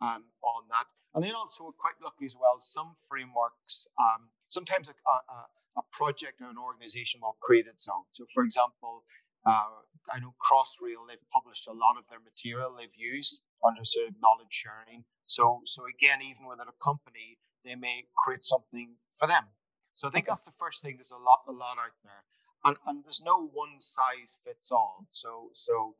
um, 0.02 0.26
on 0.44 0.68
that. 0.70 0.86
And 1.16 1.24
then 1.24 1.34
also 1.36 1.72
quite 1.78 1.96
lucky 2.04 2.26
as 2.26 2.36
well. 2.36 2.58
Some 2.60 2.96
frameworks, 3.08 3.88
um, 4.00 4.30
sometimes 4.50 4.90
a, 4.90 4.94
a, 4.94 5.80
a, 5.80 5.84
project 5.92 6.42
or 6.42 6.50
an 6.50 6.58
organization 6.58 7.22
will 7.22 7.38
create 7.40 7.66
its 7.68 7.88
own. 7.88 8.04
So 8.12 8.26
for 8.34 8.44
example, 8.44 9.06
uh, 9.46 9.86
I 10.12 10.20
know 10.20 10.34
Crossrail, 10.42 11.08
they've 11.08 11.30
published 11.32 11.68
a 11.68 11.72
lot 11.72 11.96
of 11.98 12.06
their 12.10 12.20
material 12.20 12.76
they've 12.76 12.98
used 12.98 13.42
under 13.64 13.86
sort 13.86 14.10
of 14.10 14.16
knowledge 14.20 14.52
sharing. 14.52 15.06
So, 15.26 15.62
so 15.66 15.84
again, 15.88 16.20
even 16.22 16.50
within 16.50 16.68
a 16.68 16.78
company, 16.84 17.38
they 17.64 17.76
may 17.76 18.06
create 18.18 18.44
something 18.44 18.98
for 19.14 19.28
them. 19.28 19.54
So 19.94 20.08
I 20.08 20.12
think 20.12 20.26
that's 20.26 20.46
the 20.46 20.54
first 20.58 20.84
thing. 20.84 20.98
There's 20.98 21.12
a 21.12 21.18
lot, 21.18 21.46
a 21.48 21.52
lot 21.52 21.78
out 21.78 21.98
there, 22.04 22.24
and, 22.66 22.78
and 22.88 23.04
there's 23.06 23.22
no 23.24 23.46
one 23.46 23.80
size 23.80 24.36
fits 24.44 24.72
all. 24.72 25.06
So, 25.10 25.50
so 25.54 25.96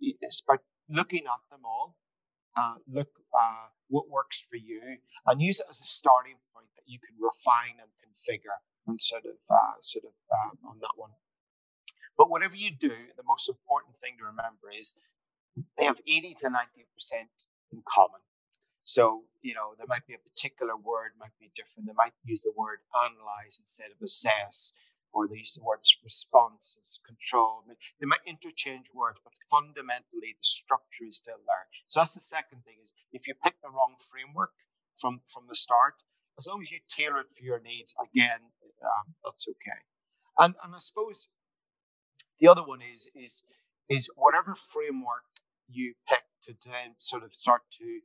it's 0.00 0.42
about 0.46 0.60
looking 0.88 1.24
at 1.26 1.42
them 1.50 1.60
all, 1.64 1.96
uh, 2.56 2.76
look 2.90 3.08
uh, 3.32 3.68
what 3.88 4.10
works 4.10 4.44
for 4.48 4.56
you, 4.56 4.98
and 5.26 5.40
use 5.40 5.60
it 5.60 5.66
as 5.70 5.80
a 5.80 5.86
starting 5.86 6.36
point 6.54 6.68
that 6.74 6.84
you 6.86 6.98
can 6.98 7.14
refine 7.20 7.78
and 7.80 7.90
configure, 8.02 8.58
and 8.86 9.00
sort 9.00 9.24
of, 9.24 9.36
uh, 9.50 9.78
sort 9.80 10.04
of 10.04 10.12
uh, 10.30 10.68
on 10.68 10.78
that 10.80 10.96
one. 10.96 11.10
But 12.18 12.30
whatever 12.30 12.56
you 12.56 12.70
do, 12.70 13.12
the 13.16 13.26
most 13.26 13.48
important 13.48 13.96
thing 14.00 14.16
to 14.18 14.24
remember 14.24 14.72
is 14.76 14.94
they 15.78 15.84
have 15.84 16.00
80 16.06 16.34
to 16.40 16.46
90% 16.46 16.52
in 17.72 17.82
common. 17.86 18.20
So, 18.86 19.26
you 19.42 19.52
know, 19.52 19.74
there 19.76 19.90
might 19.90 20.06
be 20.06 20.14
a 20.14 20.22
particular 20.22 20.78
word 20.78 21.18
might 21.18 21.34
be 21.42 21.50
different. 21.54 21.90
They 21.90 21.98
might 21.98 22.14
use 22.22 22.42
the 22.42 22.54
word 22.54 22.86
analyze 22.94 23.58
instead 23.58 23.90
of 23.90 23.98
assess, 23.98 24.72
or 25.12 25.26
they 25.26 25.42
use 25.42 25.58
the 25.58 25.66
words 25.66 25.90
response 26.04 26.78
as 26.80 27.00
control. 27.02 27.66
They 27.66 28.06
might 28.06 28.22
interchange 28.24 28.86
words, 28.94 29.18
but 29.24 29.34
fundamentally 29.50 30.38
the 30.38 30.46
structure 30.46 31.10
is 31.10 31.18
still 31.18 31.42
there. 31.42 31.66
So 31.88 31.98
that's 31.98 32.14
the 32.14 32.22
second 32.22 32.62
thing 32.62 32.78
is 32.80 32.94
if 33.10 33.26
you 33.26 33.34
pick 33.34 33.58
the 33.60 33.74
wrong 33.74 33.98
framework 33.98 34.54
from, 34.94 35.20
from 35.26 35.50
the 35.50 35.56
start, 35.56 35.94
as 36.38 36.46
long 36.46 36.62
as 36.62 36.70
you 36.70 36.78
tailor 36.86 37.20
it 37.20 37.34
for 37.34 37.42
your 37.42 37.60
needs, 37.60 37.92
again, 37.98 38.54
um, 38.84 39.14
that's 39.24 39.48
okay. 39.48 39.82
And, 40.38 40.54
and 40.62 40.74
I 40.74 40.78
suppose 40.78 41.26
the 42.38 42.46
other 42.46 42.62
one 42.62 42.80
is 42.82 43.10
is 43.16 43.44
is 43.88 44.10
whatever 44.14 44.54
framework 44.54 45.24
you 45.68 45.94
pick 46.08 46.24
to 46.42 46.54
then 46.64 46.94
sort 46.98 47.24
of 47.24 47.32
start 47.32 47.62
to 47.72 48.00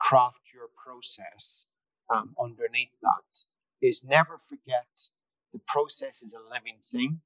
craft 0.00 0.40
your 0.52 0.68
process 0.74 1.66
um, 2.08 2.34
underneath 2.42 2.98
that 3.00 3.44
is 3.80 4.04
never 4.04 4.38
forget 4.38 5.10
the 5.52 5.60
process 5.66 6.22
is 6.22 6.34
a 6.34 6.42
living 6.42 6.78
thing. 6.82 7.20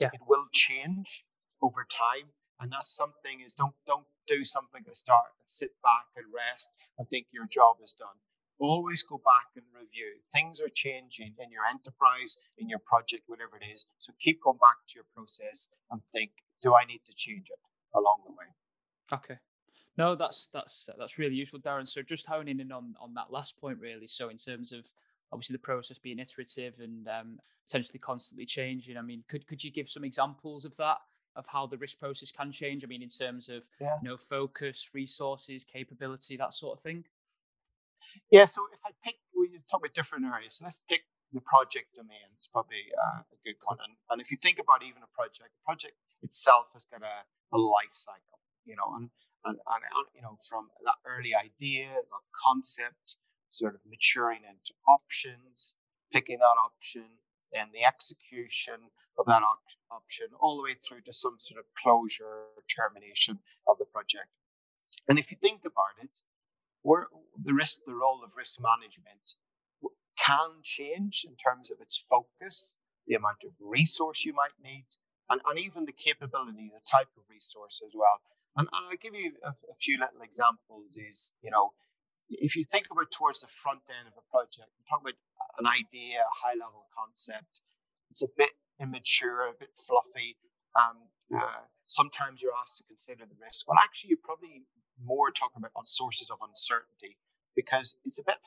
Yeah. 0.00 0.10
It 0.12 0.20
will 0.26 0.46
change 0.52 1.24
over 1.62 1.86
time. 1.88 2.30
And 2.60 2.72
that's 2.72 2.94
something 2.94 3.40
is 3.44 3.54
don't 3.54 3.74
don't 3.86 4.06
do 4.26 4.44
something 4.44 4.84
to 4.84 4.94
start 4.94 5.32
and 5.40 5.48
sit 5.48 5.70
back 5.82 6.12
and 6.16 6.26
rest 6.32 6.70
and 6.98 7.08
think 7.08 7.26
your 7.32 7.46
job 7.46 7.76
is 7.82 7.92
done. 7.92 8.20
Always 8.58 9.02
go 9.02 9.16
back 9.16 9.56
and 9.56 9.64
review. 9.72 10.20
Things 10.22 10.60
are 10.60 10.68
changing 10.68 11.32
in 11.38 11.50
your 11.50 11.64
enterprise, 11.64 12.36
in 12.58 12.68
your 12.68 12.78
project, 12.78 13.24
whatever 13.26 13.56
it 13.56 13.64
is. 13.64 13.86
So 13.98 14.12
keep 14.20 14.42
going 14.42 14.58
back 14.58 14.84
to 14.88 14.94
your 14.96 15.08
process 15.16 15.68
and 15.90 16.02
think, 16.12 16.32
do 16.60 16.74
I 16.74 16.84
need 16.84 17.00
to 17.06 17.14
change 17.16 17.48
it 17.48 17.58
along 17.94 18.20
the 18.26 18.32
way? 18.32 18.52
Okay. 19.10 19.40
No, 20.00 20.14
that's 20.14 20.46
that's 20.46 20.88
that's 20.98 21.18
really 21.18 21.34
useful, 21.34 21.60
Darren. 21.60 21.86
So 21.86 22.00
just 22.00 22.26
honing 22.26 22.58
in 22.58 22.72
on 22.72 22.94
on 22.98 23.12
that 23.14 23.30
last 23.30 23.60
point, 23.60 23.78
really. 23.78 24.06
So 24.06 24.30
in 24.30 24.38
terms 24.38 24.72
of 24.72 24.86
obviously 25.30 25.52
the 25.52 25.60
process 25.60 25.98
being 25.98 26.18
iterative 26.18 26.74
and 26.80 27.06
um, 27.06 27.38
potentially 27.68 27.98
constantly 27.98 28.46
changing. 28.46 28.96
I 28.96 29.02
mean, 29.02 29.24
could 29.28 29.46
could 29.46 29.62
you 29.62 29.70
give 29.70 29.90
some 29.90 30.02
examples 30.04 30.64
of 30.64 30.74
that? 30.78 30.96
Of 31.36 31.46
how 31.46 31.66
the 31.66 31.76
risk 31.76 31.98
process 32.00 32.32
can 32.32 32.50
change. 32.50 32.82
I 32.82 32.86
mean, 32.86 33.02
in 33.02 33.10
terms 33.10 33.50
of 33.50 33.62
yeah. 33.78 33.96
you 34.02 34.08
know 34.08 34.16
focus, 34.16 34.88
resources, 34.94 35.64
capability, 35.64 36.34
that 36.38 36.54
sort 36.54 36.78
of 36.78 36.82
thing. 36.82 37.04
Yeah. 38.30 38.46
So 38.46 38.62
if 38.72 38.80
I 38.86 38.92
pick, 39.04 39.16
we 39.38 39.50
talk 39.70 39.80
about 39.80 39.92
different 39.92 40.24
areas. 40.24 40.54
So 40.54 40.64
let's 40.64 40.80
pick 40.88 41.02
the 41.30 41.42
project 41.42 41.94
domain. 41.94 42.32
It's 42.38 42.48
probably 42.48 42.84
uh, 42.96 43.20
a 43.20 43.38
good 43.44 43.56
one. 43.64 43.76
And, 43.84 43.92
and 44.10 44.20
if 44.20 44.30
you 44.30 44.38
think 44.38 44.58
about 44.58 44.82
even 44.82 45.02
a 45.02 45.12
project, 45.14 45.50
the 45.60 45.64
project 45.64 45.92
itself 46.22 46.66
has 46.72 46.86
got 46.86 47.02
a, 47.02 47.16
a 47.54 47.58
life 47.58 47.92
cycle 47.92 48.40
you 48.66 48.76
know, 48.76 48.94
and, 48.96 49.10
and, 49.44 49.58
you 50.14 50.22
know, 50.22 50.36
from 50.48 50.68
that 50.84 50.96
early 51.06 51.34
idea, 51.34 51.88
that 51.94 52.24
concept, 52.44 53.16
sort 53.50 53.74
of 53.74 53.80
maturing 53.88 54.40
into 54.48 54.72
options, 54.86 55.74
picking 56.12 56.38
that 56.38 56.58
option, 56.62 57.18
then 57.52 57.68
the 57.72 57.84
execution 57.84 58.90
of 59.18 59.26
that 59.26 59.42
op- 59.42 59.80
option, 59.90 60.26
all 60.38 60.56
the 60.56 60.62
way 60.62 60.74
through 60.74 61.00
to 61.02 61.12
some 61.12 61.36
sort 61.38 61.58
of 61.58 61.66
closure 61.82 62.46
or 62.54 62.62
termination 62.68 63.38
of 63.66 63.78
the 63.78 63.84
project. 63.84 64.28
And 65.08 65.18
if 65.18 65.30
you 65.30 65.36
think 65.40 65.62
about 65.64 65.96
it, 66.02 66.20
the 66.84 67.54
risk, 67.54 67.80
the 67.86 67.94
role 67.94 68.22
of 68.24 68.36
risk 68.36 68.60
management 68.60 69.34
can 70.16 70.62
change 70.62 71.24
in 71.26 71.34
terms 71.34 71.70
of 71.70 71.80
its 71.80 71.96
focus, 71.96 72.76
the 73.06 73.14
amount 73.14 73.38
of 73.44 73.52
resource 73.60 74.24
you 74.24 74.32
might 74.32 74.56
need, 74.62 74.86
and, 75.28 75.40
and 75.48 75.58
even 75.58 75.86
the 75.86 75.92
capability, 75.92 76.70
the 76.72 76.80
type 76.84 77.08
of 77.16 77.24
resource 77.28 77.80
as 77.84 77.92
well. 77.94 78.20
And, 78.56 78.68
I'll 78.72 78.96
give 79.00 79.14
you 79.14 79.34
a, 79.44 79.50
a, 79.50 79.74
few 79.74 79.98
little 79.98 80.22
examples. 80.22 80.96
Is 80.96 81.32
you 81.42 81.50
know, 81.50 81.72
if 82.28 82.56
you 82.56 82.64
think 82.64 82.86
about 82.90 83.10
towards 83.10 83.40
the 83.40 83.48
front 83.48 83.82
end 83.88 84.08
of 84.08 84.14
a 84.18 84.24
project, 84.30 84.70
you 84.78 84.84
talk 84.88 85.00
about 85.00 85.18
an 85.58 85.66
idea, 85.66 86.20
a 86.20 86.36
high 86.46 86.54
level 86.54 86.86
concept. 86.94 87.60
It's 88.10 88.22
a 88.22 88.28
bit 88.36 88.50
immature, 88.80 89.46
a 89.46 89.52
bit 89.58 89.76
fluffy. 89.76 90.36
Um, 90.74 91.10
uh, 91.30 91.70
sometimes 91.86 92.42
you're 92.42 92.56
asked 92.60 92.78
to 92.78 92.84
consider 92.84 93.24
the 93.24 93.38
risk. 93.40 93.68
Well, 93.68 93.78
actually, 93.82 94.10
you're 94.10 94.24
probably 94.24 94.66
more 94.98 95.30
talking 95.30 95.58
about 95.58 95.72
on 95.76 95.86
sources 95.86 96.30
of 96.30 96.38
uncertainty 96.42 97.18
because 97.54 97.98
it's 98.04 98.18
a 98.18 98.24
bit 98.24 98.38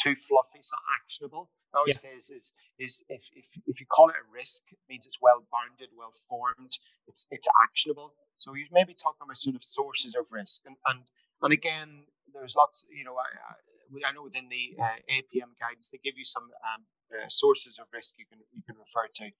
too 0.00 0.14
fluffy. 0.14 0.58
It's 0.58 0.72
not 0.72 0.82
actionable. 1.00 1.50
I 1.74 1.78
always 1.78 2.02
yeah. 2.04 2.10
say 2.10 2.16
is, 2.16 2.30
is, 2.30 2.52
is 2.78 3.04
if, 3.08 3.28
if, 3.34 3.46
if 3.66 3.80
you 3.80 3.86
call 3.86 4.08
it 4.08 4.16
a 4.16 4.26
risk, 4.32 4.64
it 4.70 4.78
means 4.88 5.06
it's 5.06 5.18
well 5.20 5.42
bounded, 5.50 5.90
well 5.96 6.12
formed, 6.12 6.78
it's, 7.08 7.26
it's 7.30 7.48
actionable. 7.62 8.14
So 8.36 8.54
you 8.54 8.66
maybe 8.70 8.94
talking 8.94 9.22
about 9.22 9.38
sort 9.38 9.56
of 9.56 9.64
sources 9.64 10.14
of 10.14 10.26
risk. 10.30 10.62
And, 10.66 10.76
and, 10.86 11.00
and 11.42 11.52
again, 11.52 12.04
there's 12.32 12.54
lots, 12.56 12.84
you 12.90 13.04
know, 13.04 13.14
I, 13.14 14.08
I 14.08 14.12
know 14.12 14.22
within 14.22 14.48
the 14.48 14.76
uh, 14.80 14.98
APM 15.10 15.58
guidance, 15.58 15.90
they 15.90 15.98
give 16.02 16.18
you 16.18 16.24
some 16.24 16.50
um, 16.62 16.82
uh, 17.12 17.28
sources 17.28 17.78
of 17.78 17.86
risk 17.92 18.14
you 18.18 18.26
can, 18.26 18.38
you 18.52 18.62
can 18.66 18.76
refer 18.78 19.08
to. 19.14 19.30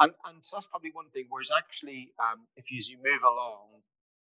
And, 0.00 0.12
and 0.26 0.44
so 0.44 0.56
that's 0.56 0.66
probably 0.66 0.90
one 0.92 1.10
thing. 1.12 1.26
Whereas 1.28 1.50
actually, 1.56 2.12
um, 2.20 2.46
if 2.56 2.70
you, 2.70 2.78
as 2.78 2.88
you 2.88 2.98
move 3.02 3.22
along, 3.22 3.82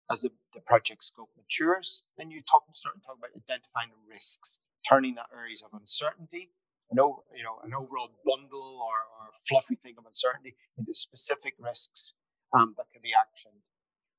as 0.09 0.21
the, 0.21 0.29
the 0.53 0.61
project 0.61 1.03
scope 1.03 1.29
matures, 1.37 2.05
then 2.17 2.31
you 2.31 2.41
talk, 2.41 2.63
and 2.67 2.75
start 2.75 2.95
to 2.95 3.01
talk 3.01 3.17
about 3.17 3.31
identifying 3.35 3.89
the 3.89 4.11
risks, 4.11 4.59
turning 4.87 5.15
that 5.15 5.27
areas 5.33 5.63
of 5.63 5.77
uncertainty, 5.77 6.51
an 6.91 6.99
over, 6.99 7.21
you 7.35 7.43
know, 7.43 7.57
an 7.63 7.73
overall 7.73 8.11
bundle 8.25 8.79
or, 8.81 9.09
or 9.17 9.31
fluffy 9.47 9.75
thing 9.75 9.95
of 9.97 10.05
uncertainty 10.05 10.55
into 10.77 10.93
specific 10.93 11.53
risks 11.59 12.13
um, 12.53 12.73
that 12.77 12.85
can 12.93 13.01
be 13.01 13.11
actioned. 13.11 13.65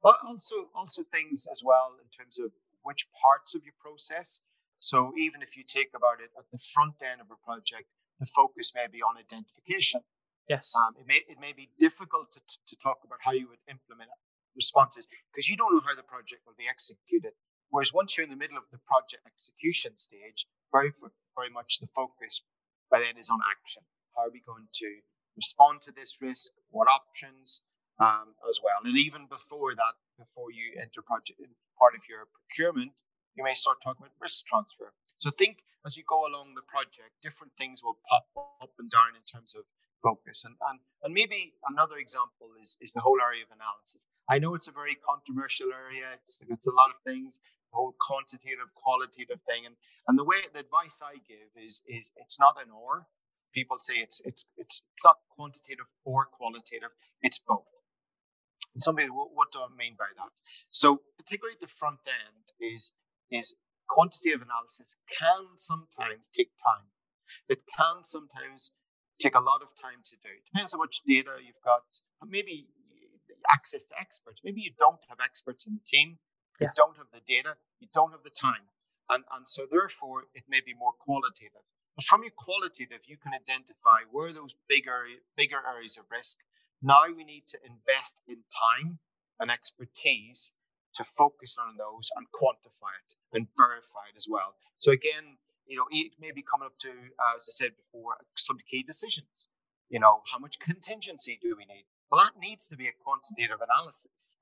But 0.03 0.17
also, 0.27 0.69
also 0.75 1.03
things 1.03 1.47
as 1.51 1.63
well 1.65 1.97
in 2.03 2.09
terms 2.11 2.39
of 2.39 2.53
which 2.83 3.07
parts 3.11 3.55
of 3.55 3.63
your 3.65 3.75
process. 3.81 4.43
So 4.79 5.13
even 5.19 5.43
if 5.43 5.57
you 5.57 5.65
take 5.67 5.91
about 5.97 6.21
it 6.21 6.31
at 6.39 6.51
the 6.53 6.59
front 6.59 7.03
end 7.03 7.21
of 7.21 7.31
a 7.31 7.39
project, 7.39 7.89
the 8.21 8.27
focus 8.27 8.73
may 8.75 8.87
be 8.91 9.03
on 9.03 9.19
identification. 9.19 10.03
Yes. 10.49 10.73
Um, 10.77 10.95
it 10.95 11.07
may 11.07 11.27
it 11.27 11.41
may 11.41 11.53
be 11.53 11.71
difficult 11.79 12.31
to, 12.33 12.41
to 12.41 12.77
talk 12.79 13.03
about 13.05 13.19
how 13.27 13.33
you 13.33 13.49
would 13.49 13.59
implement 13.69 14.11
responses 14.55 15.07
because 15.11 15.49
you 15.49 15.57
don't 15.57 15.75
know 15.75 15.83
how 15.85 15.95
the 15.95 16.07
project 16.07 16.43
will 16.47 16.57
be 16.57 16.71
executed. 16.71 17.35
Whereas 17.71 17.93
once 17.93 18.17
you're 18.17 18.25
in 18.25 18.31
the 18.31 18.39
middle 18.39 18.57
of 18.57 18.71
the 18.71 18.79
project 18.79 19.27
execution 19.27 19.99
stage, 19.99 20.47
very 20.73 20.93
very 21.37 21.51
much 21.51 21.81
the 21.81 21.89
focus 21.95 22.43
by 22.91 23.01
then 23.01 23.17
is 23.19 23.31
on 23.31 23.41
action. 23.45 23.83
How 24.15 24.27
are 24.27 24.31
we 24.33 24.41
going 24.41 24.69
to 24.73 25.01
respond 25.37 25.83
to 25.83 25.93
this 25.93 26.19
risk? 26.23 26.53
What 26.71 26.89
options? 26.89 27.63
um, 27.99 28.37
as 28.49 28.61
well. 28.63 28.85
And 28.85 28.99
even 28.99 29.27
before 29.27 29.75
that, 29.75 29.97
before 30.19 30.53
you 30.53 30.77
enter 30.81 31.03
project 31.03 31.41
part 31.79 31.95
of 31.95 32.03
your 32.09 32.29
procurement, 32.33 33.05
you 33.37 33.45
may 33.45 33.55
start 33.55 33.79
talking 33.83 34.05
about 34.05 34.17
risk 34.21 34.47
transfer. 34.47 34.93
So 35.19 35.31
think 35.31 35.65
as 35.85 35.97
you 35.97 36.05
go 36.09 36.25
along 36.27 36.55
the 36.55 36.65
project, 36.65 37.21
different 37.23 37.53
things 37.57 37.83
will 37.85 37.99
pop 38.09 38.27
up 38.61 38.73
and 38.79 38.91
down 38.91 39.17
in 39.17 39.25
terms 39.25 39.55
of 39.55 39.65
focus. 40.03 40.45
And 40.45 40.57
and, 40.69 40.81
and 41.03 41.13
maybe 41.13 41.55
another 41.69 41.97
example 41.97 42.53
is, 42.61 42.77
is 42.81 42.93
the 42.93 43.01
whole 43.01 43.21
area 43.21 43.45
of 43.45 43.53
analysis. 43.53 44.07
I 44.29 44.39
know 44.39 44.55
it's 44.55 44.69
a 44.69 44.73
very 44.73 44.97
controversial 44.97 45.73
area, 45.73 46.17
it's, 46.21 46.43
it's 46.49 46.67
a 46.67 46.73
lot 46.73 46.91
of 46.91 47.01
things, 47.05 47.41
whole 47.73 47.95
quantitative, 47.99 48.73
qualitative 48.75 49.41
thing. 49.43 49.67
And 49.67 49.77
and 50.07 50.19
the 50.19 50.25
way 50.25 50.37
the 50.53 50.61
advice 50.61 51.01
I 51.03 51.15
give 51.27 51.51
is 51.57 51.83
is 51.89 52.11
it's 52.17 52.39
not 52.39 52.57
an 52.63 52.71
or. 52.71 53.07
People 53.55 53.79
say 53.79 53.97
it's 53.97 54.21
it's 54.25 54.45
it's 54.57 54.87
not 55.05 55.17
quantitative 55.31 55.87
or 56.05 56.27
qualitative, 56.27 56.91
it's 57.23 57.39
both. 57.39 57.73
And 58.75 58.83
some 58.83 58.97
people, 58.97 59.31
what 59.33 59.53
do 59.53 59.61
I 59.61 59.69
mean 59.73 59.97
by 59.99 60.13
that? 60.17 60.31
So 60.71 61.01
particularly 61.17 61.57
the 61.61 61.67
front 61.67 62.01
end 62.05 62.53
is 62.61 62.95
is 63.31 63.57
quantitative 63.89 64.43
analysis 64.43 64.97
can 65.19 65.57
sometimes 65.57 66.29
take 66.29 66.51
time. 66.59 66.91
It 67.49 67.63
can 67.77 68.05
sometimes 68.05 68.75
take 69.19 69.35
a 69.35 69.41
lot 69.41 69.63
of 69.63 69.73
time 69.75 70.05
to 70.05 70.17
do. 70.23 70.29
It 70.29 70.45
depends 70.53 70.75
on 70.75 70.81
much 70.81 71.01
data 71.07 71.39
you've 71.41 71.65
got. 71.65 71.83
Maybe 72.27 72.69
access 73.53 73.85
to 73.87 73.95
experts. 73.99 74.41
Maybe 74.45 74.61
you 74.61 74.73
don't 74.79 75.01
have 75.09 75.19
experts 75.23 75.67
in 75.67 75.75
the 75.75 75.87
team. 75.87 76.19
You 76.61 76.71
don't 76.75 76.97
have 76.97 77.11
the 77.13 77.21
data. 77.21 77.57
You 77.81 77.89
don't 77.93 78.13
have 78.13 78.23
the 78.25 78.31
time. 78.31 78.73
And, 79.09 79.25
and 79.33 79.47
so 79.47 79.67
therefore 79.71 80.25
it 80.35 80.45
may 80.49 80.61
be 80.61 80.75
more 80.75 80.93
qualitative. 80.93 81.63
But 81.95 82.05
from 82.05 82.23
your 82.23 82.33
qualitative, 82.37 83.01
you 83.07 83.17
can 83.17 83.33
identify 83.33 84.05
where 84.11 84.33
those 84.33 84.57
bigger 84.69 85.05
bigger 85.37 85.63
areas 85.67 85.97
of 85.97 86.05
risk. 86.11 86.39
Now 86.83 87.05
we 87.09 87.25
need 87.25 87.47
to 87.49 87.59
invest 87.65 88.21
in 88.29 88.45
time 88.53 88.99
and 89.41 89.51
expertise 89.51 90.53
to 90.95 91.05
focus 91.05 91.57
on 91.61 91.77
those 91.77 92.11
and 92.17 92.27
quantify 92.33 92.93
it 93.05 93.15
and 93.33 93.49
verify 93.57 94.13
it 94.13 94.17
as 94.17 94.27
well. 94.29 94.57
So 94.79 94.93
again, 94.93 95.39
you 95.67 95.77
know, 95.77 95.87
it 95.91 96.13
may 96.21 96.33
be 96.33 96.43
coming 96.43 96.67
up 96.67 96.79
to, 96.79 96.91
as 97.35 97.49
I 97.49 97.53
said 97.53 97.73
before, 97.77 98.17
some 98.35 98.59
key 98.71 98.83
decisions. 98.83 99.49
You 99.89 100.01
know, 100.01 100.23
how 100.33 100.39
much 100.39 100.59
contingency 100.59 101.39
do 101.41 101.55
we 101.57 101.65
need? 101.65 101.85
Well, 102.11 102.23
that 102.25 102.41
needs 102.41 102.69
to 102.69 102.77
be 102.77 102.87
a 102.87 102.93
quantitative 102.93 103.59
analysis. 103.61 104.37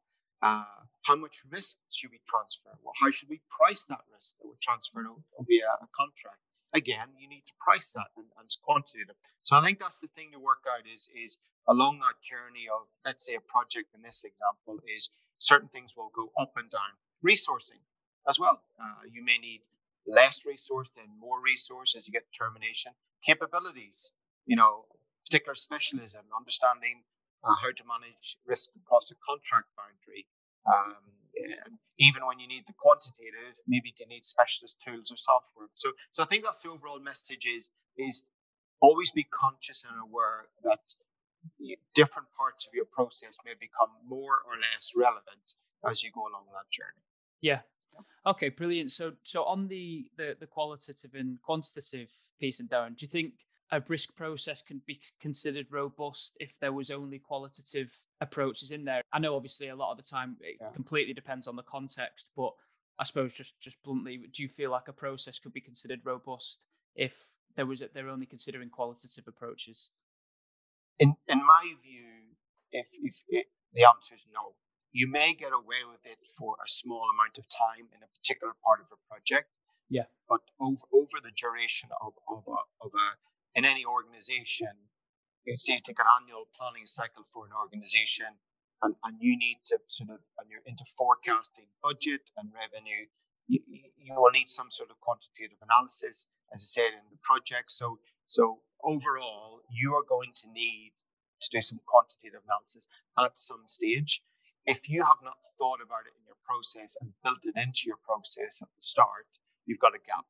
Uh, 0.45 0.85
how 1.05 1.17
much 1.17 1.41
risk 1.51 1.79
should 1.91 2.11
we 2.11 2.21
transfer? 2.29 2.77
Well, 2.85 2.93
how 3.01 3.11
should 3.11 3.31
we 3.31 3.41
price 3.49 3.85
that 3.87 4.05
risk 4.13 4.37
that 4.37 4.47
we're 4.47 4.61
transferring 4.61 5.25
via 5.41 5.73
a 5.81 5.89
contract? 5.97 6.45
Again, 6.75 7.17
you 7.19 7.29
need 7.29 7.45
to 7.47 7.55
price 7.59 7.93
that 7.93 8.09
and, 8.15 8.27
and 8.37 8.45
it's 8.45 8.57
quantitative. 8.57 9.17
So 9.43 9.57
I 9.57 9.65
think 9.65 9.81
that's 9.81 10.01
the 10.01 10.09
thing 10.09 10.33
to 10.33 10.39
work 10.39 10.65
out 10.69 10.85
is, 10.85 11.09
is 11.17 11.39
along 11.67 12.01
that 12.01 12.21
journey 12.21 12.69
of, 12.69 12.93
let's 13.07 13.25
say, 13.25 13.35
a 13.35 13.41
project 13.41 13.95
in 13.95 14.03
this 14.03 14.25
example 14.25 14.85
is 14.85 15.11
certain 15.39 15.69
things 15.69 15.97
will 15.97 16.13
go 16.15 16.29
up 16.39 16.53
and 16.57 16.69
down. 16.71 17.01
Resourcing 17.25 17.81
as 18.29 18.39
well. 18.39 18.61
Uh, 18.79 19.09
you 19.11 19.25
may 19.25 19.39
need 19.39 19.63
less 20.07 20.45
resource, 20.45 20.91
than 20.95 21.19
more 21.19 21.41
resource 21.41 21.95
as 21.97 22.07
you 22.07 22.13
get 22.13 22.27
termination. 22.37 22.93
Capabilities, 23.25 24.13
you 24.45 24.57
know, 24.57 24.85
particular 25.25 25.55
specialism, 25.55 26.29
understanding 26.37 27.05
uh, 27.45 27.55
how 27.63 27.73
to 27.73 27.85
manage 27.85 28.37
risk 28.47 28.71
across 28.77 29.11
a 29.11 29.15
contract 29.15 29.69
boundary. 29.77 30.27
Um, 30.67 30.97
even 31.99 32.27
when 32.27 32.39
you 32.39 32.49
need 32.49 32.65
the 32.67 32.73
quantitative, 32.73 33.61
maybe 33.67 33.95
you 33.99 34.07
need 34.07 34.25
specialist 34.25 34.83
tools 34.85 35.13
or 35.13 35.17
software. 35.17 35.69
So, 35.75 35.93
so 36.11 36.23
I 36.23 36.27
think 36.27 36.45
that's 36.45 36.63
the 36.63 36.71
overall 36.71 37.01
message 37.01 37.47
is, 37.47 37.71
is 37.97 38.25
always 38.81 39.11
be 39.11 39.25
conscious 39.25 39.85
and 39.85 39.95
aware 40.01 40.47
that 40.65 40.95
different 41.95 42.29
parts 42.37 42.67
of 42.67 42.75
your 42.75 42.87
process 42.87 43.39
may 43.45 43.53
become 43.53 43.91
more 44.07 44.39
or 44.47 44.57
less 44.57 44.93
relevant 44.97 45.55
as 45.89 46.03
you 46.03 46.11
go 46.13 46.23
along 46.23 46.47
that 46.53 46.71
journey. 46.71 47.05
Yeah. 47.41 47.61
Okay, 48.27 48.49
brilliant. 48.49 48.91
So, 48.91 49.13
so 49.23 49.45
on 49.45 49.69
the 49.69 50.07
the, 50.17 50.37
the 50.41 50.47
qualitative 50.47 51.15
and 51.15 51.41
quantitative 51.43 52.11
piece 52.41 52.59
and 52.59 52.69
down, 52.69 52.95
do 52.95 53.05
you 53.05 53.09
think 53.09 53.35
a 53.75 53.83
risk 53.89 54.15
process 54.15 54.63
can 54.63 54.81
be 54.87 55.01
considered 55.21 55.67
robust 55.71 56.37
if 56.39 56.53
there 56.61 56.73
was 56.73 56.93
only 56.93 57.19
qualitative 57.19 57.99
approaches 58.21 58.71
in 58.71 58.85
there? 58.85 59.03
I 59.13 59.19
know, 59.19 59.35
obviously, 59.35 59.69
a 59.69 59.75
lot 59.75 59.91
of 59.91 59.97
the 59.97 60.05
time 60.05 60.37
it 60.41 60.59
yeah. 60.61 60.71
completely 60.73 61.13
depends 61.13 61.49
on 61.49 61.57
the 61.57 61.63
context, 61.65 62.29
but 62.37 62.53
I 63.01 63.05
suppose 63.05 63.35
just 63.35 63.61
just 63.61 63.83
bluntly, 63.83 64.17
do 64.33 64.43
you 64.45 64.49
feel 64.49 64.71
like 64.71 64.87
a 64.87 64.93
process 64.93 65.41
could 65.41 65.53
be 65.53 65.61
considered 65.61 66.01
robust 66.05 66.63
if 66.95 67.31
there 67.57 67.67
was 67.67 67.83
they're 67.93 68.09
only 68.09 68.27
considering 68.27 68.71
qualitative 68.71 69.27
approaches? 69.27 69.91
In 71.01 71.17
in 71.27 71.39
my 71.39 71.75
view, 71.83 72.37
if 72.71 72.87
if 73.03 73.25
it, 73.29 73.47
the 73.73 73.89
answer 73.89 74.15
is 74.15 74.25
no, 74.33 74.55
you 74.93 75.11
may 75.11 75.35
get 75.35 75.53
away 75.53 75.83
with 75.91 76.07
it 76.07 76.25
for 76.39 76.55
a 76.65 76.69
small 76.69 77.07
amount 77.13 77.39
of 77.39 77.49
time 77.49 77.89
in 77.93 78.05
a 78.05 78.07
particular 78.07 78.55
part 78.65 78.81
of 78.81 78.87
a 78.93 79.09
project. 79.09 79.51
Yeah. 79.91 80.05
But 80.29 80.43
over 80.61 80.87
over 80.93 81.19
the 81.21 81.33
duration 81.35 81.91
of 82.01 82.13
of 82.29 82.45
a, 82.47 82.87
of 82.87 82.93
a 82.95 83.34
in 83.55 83.65
any 83.65 83.85
organization, 83.85 84.91
you 85.45 85.57
see, 85.57 85.75
you 85.75 85.81
take 85.85 86.01
an 86.01 86.11
annual 86.21 86.49
planning 86.57 86.87
cycle 86.87 87.25
for 87.33 87.47
an 87.47 87.53
organization, 87.53 88.41
and, 88.83 88.97
and 89.05 89.17
you 89.21 89.37
need 89.37 89.61
to 89.67 89.79
sort 89.89 90.11
of 90.11 90.25
and 90.39 90.51
you're 90.51 90.65
into 90.67 90.85
forecasting 90.85 91.67
budget 91.83 92.31
and 92.37 92.51
revenue. 92.53 93.07
You, 93.47 93.61
you 93.97 94.15
will 94.17 94.33
need 94.33 94.49
some 94.49 94.71
sort 94.71 94.91
of 94.91 95.01
quantitative 95.01 95.61
analysis, 95.61 96.27
as 96.53 96.65
I 96.65 96.69
said 96.69 96.91
in 96.97 97.13
the 97.13 97.21
project. 97.23 97.71
So 97.71 98.01
so 98.27 98.61
overall, 98.83 99.61
you 99.71 99.93
are 99.95 100.05
going 100.07 100.33
to 100.43 100.51
need 100.51 100.93
to 101.41 101.49
do 101.51 101.61
some 101.61 101.81
quantitative 101.85 102.41
analysis 102.45 102.89
at 103.19 103.37
some 103.37 103.65
stage. 103.67 104.23
If 104.65 104.89
you 104.89 105.05
have 105.05 105.21
not 105.23 105.45
thought 105.59 105.85
about 105.85 106.09
it 106.09 106.17
in 106.17 106.25
your 106.25 106.41
process 106.41 106.97
and 107.01 107.13
built 107.23 107.45
it 107.45 107.53
into 107.53 107.85
your 107.85 108.01
process 108.01 108.65
at 108.65 108.73
the 108.73 108.81
start, 108.81 109.29
you've 109.67 109.79
got 109.79 109.93
a 109.93 110.01
gap. 110.01 110.25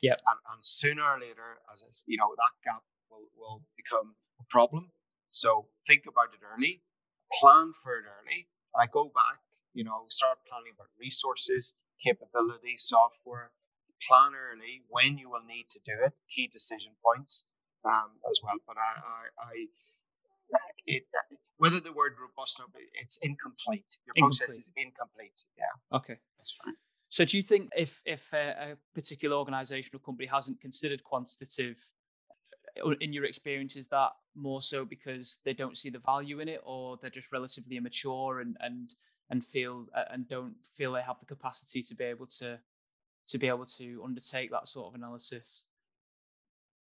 Yeah. 0.00 0.18
And, 0.26 0.40
and 0.52 0.60
sooner 0.64 1.02
or 1.02 1.18
later, 1.18 1.62
as 1.72 1.82
I, 1.82 1.88
you 2.06 2.18
know, 2.18 2.34
that 2.36 2.54
gap 2.64 2.82
will, 3.10 3.28
will 3.36 3.62
become 3.76 4.16
a 4.40 4.44
problem. 4.48 4.92
So 5.30 5.68
think 5.86 6.04
about 6.08 6.32
it 6.32 6.40
early, 6.44 6.82
plan 7.32 7.72
for 7.72 7.98
it 7.98 8.04
early. 8.04 8.48
And 8.74 8.82
I 8.82 8.86
go 8.86 9.04
back, 9.12 9.40
you 9.74 9.84
know, 9.84 10.04
start 10.08 10.38
planning 10.48 10.72
about 10.74 10.88
resources, 10.98 11.74
capability, 12.02 12.76
software, 12.76 13.52
plan 14.06 14.32
early 14.32 14.84
when 14.88 15.18
you 15.18 15.30
will 15.30 15.44
need 15.44 15.68
to 15.70 15.80
do 15.84 15.92
it, 16.04 16.12
key 16.28 16.48
decision 16.48 16.92
points 17.04 17.44
um, 17.84 18.20
as 18.28 18.40
well. 18.42 18.56
But 18.66 18.76
I, 18.76 19.00
I, 19.00 19.22
I 19.40 19.66
it, 20.86 21.04
whether 21.58 21.80
the 21.80 21.92
word 21.92 22.14
robust 22.20 22.60
or 22.60 22.66
it's 23.02 23.18
incomplete. 23.22 23.98
Your 24.06 24.12
incomplete. 24.14 24.38
process 24.38 24.56
is 24.56 24.70
incomplete. 24.76 25.44
Yeah. 25.58 25.96
Okay. 25.96 26.16
That's 26.38 26.52
fine. 26.52 26.74
So 27.08 27.24
do 27.24 27.36
you 27.36 27.42
think 27.42 27.70
if 27.76 28.02
if 28.04 28.32
a, 28.32 28.72
a 28.72 28.76
particular 28.94 29.36
or 29.36 29.46
company 29.46 30.26
hasn't 30.26 30.60
considered 30.60 31.04
quantitative 31.04 31.78
uh, 32.84 32.90
in 33.00 33.12
your 33.12 33.24
experience 33.24 33.76
is 33.76 33.86
that 33.88 34.10
more 34.34 34.60
so 34.60 34.84
because 34.84 35.38
they 35.44 35.54
don't 35.54 35.78
see 35.78 35.88
the 35.88 35.98
value 35.98 36.40
in 36.40 36.48
it 36.48 36.60
or 36.64 36.98
they're 37.00 37.10
just 37.10 37.32
relatively 37.32 37.76
immature 37.76 38.40
and 38.40 38.56
and 38.60 38.94
and 39.30 39.44
feel 39.44 39.86
uh, 39.94 40.04
and 40.10 40.28
don't 40.28 40.54
feel 40.74 40.92
they 40.92 41.02
have 41.02 41.18
the 41.20 41.26
capacity 41.26 41.82
to 41.82 41.94
be 41.94 42.04
able 42.04 42.26
to 42.26 42.58
to 43.28 43.38
be 43.38 43.48
able 43.48 43.66
to 43.66 44.02
undertake 44.04 44.50
that 44.50 44.68
sort 44.68 44.88
of 44.88 44.94
analysis 44.94 45.64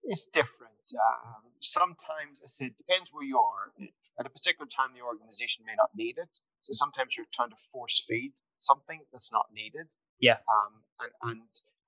it's 0.03 0.25
different. 0.25 0.71
Um, 0.93 1.43
sometimes, 1.59 2.39
I 2.41 2.47
said, 2.47 2.71
depends 2.77 3.11
where 3.13 3.23
you 3.23 3.37
are. 3.37 3.71
At 4.19 4.25
a 4.25 4.29
particular 4.29 4.67
time, 4.67 4.89
the 4.95 5.05
organization 5.05 5.63
may 5.65 5.75
not 5.77 5.91
need 5.95 6.17
it. 6.17 6.39
So 6.61 6.73
sometimes 6.73 7.15
you're 7.15 7.27
trying 7.33 7.51
to 7.51 7.55
force 7.55 8.03
feed 8.07 8.33
something 8.63 9.01
that's 9.11 9.31
not 9.31 9.47
needed. 9.53 9.93
Yeah. 10.19 10.37
Um, 10.47 10.83
and, 10.99 11.11
and 11.23 11.41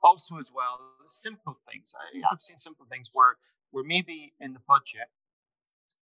also, 0.03 0.38
as 0.38 0.51
well, 0.53 0.79
simple 1.07 1.57
things. 1.69 1.93
I, 1.97 2.19
have 2.29 2.41
seen 2.41 2.57
simple 2.57 2.86
things 2.89 3.09
where, 3.13 3.38
where 3.71 3.83
maybe 3.83 4.33
in 4.39 4.53
the 4.53 4.59
budget, 4.67 5.09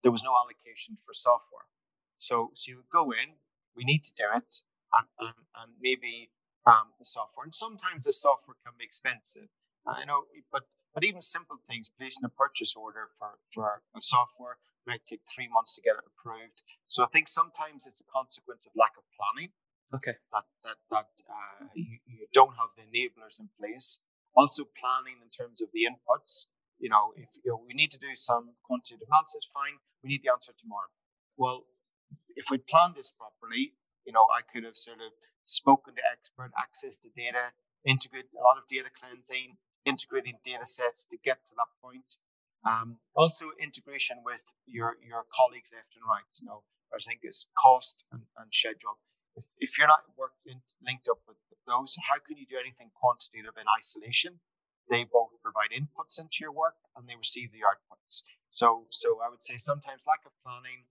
there 0.03 0.11
was 0.11 0.23
no 0.23 0.35
allocation 0.35 0.97
for 1.03 1.13
software. 1.13 1.69
So, 2.17 2.51
so 2.53 2.71
you 2.71 2.83
go 2.91 3.11
in, 3.11 3.39
we 3.75 3.83
need 3.83 4.03
to 4.03 4.13
do 4.15 4.25
it, 4.35 4.61
and, 4.93 5.07
and, 5.19 5.45
and 5.55 5.71
maybe 5.81 6.31
um, 6.65 6.93
the 6.99 7.05
software. 7.05 7.45
And 7.45 7.55
sometimes 7.55 8.05
the 8.05 8.13
software 8.13 8.55
can 8.65 8.73
be 8.77 8.85
expensive. 8.85 9.49
I 9.87 10.03
know, 10.05 10.23
but 10.51 10.63
but 10.95 11.03
even 11.03 11.21
simple 11.21 11.57
things, 11.67 11.91
placing 11.91 12.23
a 12.23 12.29
purchase 12.29 12.73
order 12.73 13.11
for, 13.19 13.35
for 13.51 13.81
a 13.93 14.01
software 14.01 14.57
might 14.87 15.05
take 15.05 15.21
three 15.27 15.49
months 15.51 15.75
to 15.75 15.81
get 15.81 15.99
it 15.99 16.07
approved. 16.07 16.63
So 16.87 17.03
I 17.03 17.07
think 17.07 17.27
sometimes 17.27 17.85
it's 17.85 17.99
a 17.99 18.07
consequence 18.07 18.65
of 18.65 18.71
lack 18.79 18.95
of 18.97 19.03
planning. 19.11 19.51
Okay. 19.93 20.15
That 20.33 20.45
that 20.63 20.77
that 20.89 21.09
uh, 21.29 21.65
you, 21.75 21.99
you 22.05 22.27
don't 22.33 22.55
have 22.57 22.73
the 22.75 22.83
enablers 22.83 23.39
in 23.39 23.49
place. 23.59 24.01
Also 24.35 24.65
planning 24.65 25.21
in 25.23 25.29
terms 25.29 25.61
of 25.61 25.69
the 25.73 25.87
inputs. 25.87 26.47
You 26.79 26.89
know, 26.89 27.13
if 27.15 27.29
you 27.43 27.51
know, 27.51 27.61
we 27.65 27.73
need 27.73 27.91
to 27.91 27.99
do 27.99 28.15
some 28.15 28.55
quantitative 28.63 29.07
analysis, 29.07 29.47
fine. 29.53 29.79
We 30.03 30.09
need 30.09 30.23
the 30.23 30.31
answer 30.31 30.51
tomorrow. 30.57 30.91
Well, 31.37 31.65
if 32.35 32.47
we 32.51 32.57
plan 32.57 32.93
this 32.95 33.11
properly, 33.11 33.73
you 34.05 34.11
know, 34.11 34.27
I 34.35 34.41
could 34.41 34.63
have 34.63 34.77
sort 34.77 34.99
of 34.99 35.11
spoken 35.45 35.95
to 35.95 36.01
expert, 36.11 36.51
access 36.57 36.97
to 36.97 37.09
data, 37.15 37.53
integrate 37.85 38.25
a 38.35 38.43
lot 38.43 38.57
of 38.57 38.67
data 38.67 38.89
cleansing, 38.91 39.57
integrating 39.85 40.39
data 40.43 40.65
sets 40.65 41.05
to 41.05 41.17
get 41.17 41.45
to 41.45 41.53
that 41.55 41.71
point. 41.81 42.17
Um, 42.65 42.97
also, 43.15 43.53
integration 43.61 44.17
with 44.25 44.53
your, 44.65 44.97
your 45.05 45.23
colleagues 45.31 45.71
left 45.73 45.93
and 45.95 46.03
right. 46.03 46.27
You 46.41 46.47
know, 46.47 46.63
I 46.93 46.97
think 46.97 47.21
is 47.23 47.47
cost 47.61 48.03
and, 48.11 48.23
and 48.37 48.49
schedule. 48.51 48.99
If, 49.35 49.45
if 49.59 49.77
you're 49.77 49.87
not 49.87 50.03
working 50.17 50.61
linked 50.81 51.07
up 51.09 51.19
with 51.27 51.37
those, 51.67 51.95
how 52.07 52.19
can 52.19 52.37
you 52.37 52.45
do 52.45 52.57
anything 52.59 52.91
quantitative 52.95 53.57
in 53.59 53.65
isolation? 53.67 54.39
They 54.89 55.03
both 55.03 55.33
provide 55.41 55.73
inputs 55.73 56.19
into 56.19 56.37
your 56.41 56.51
work 56.51 56.77
and 56.95 57.07
they 57.09 57.15
receive 57.17 57.51
the 57.51 57.65
outputs. 57.65 58.21
So, 58.51 58.85
so 58.89 59.19
I 59.25 59.29
would 59.29 59.43
say 59.43 59.57
sometimes 59.57 60.03
lack 60.07 60.21
of 60.25 60.31
planning 60.45 60.85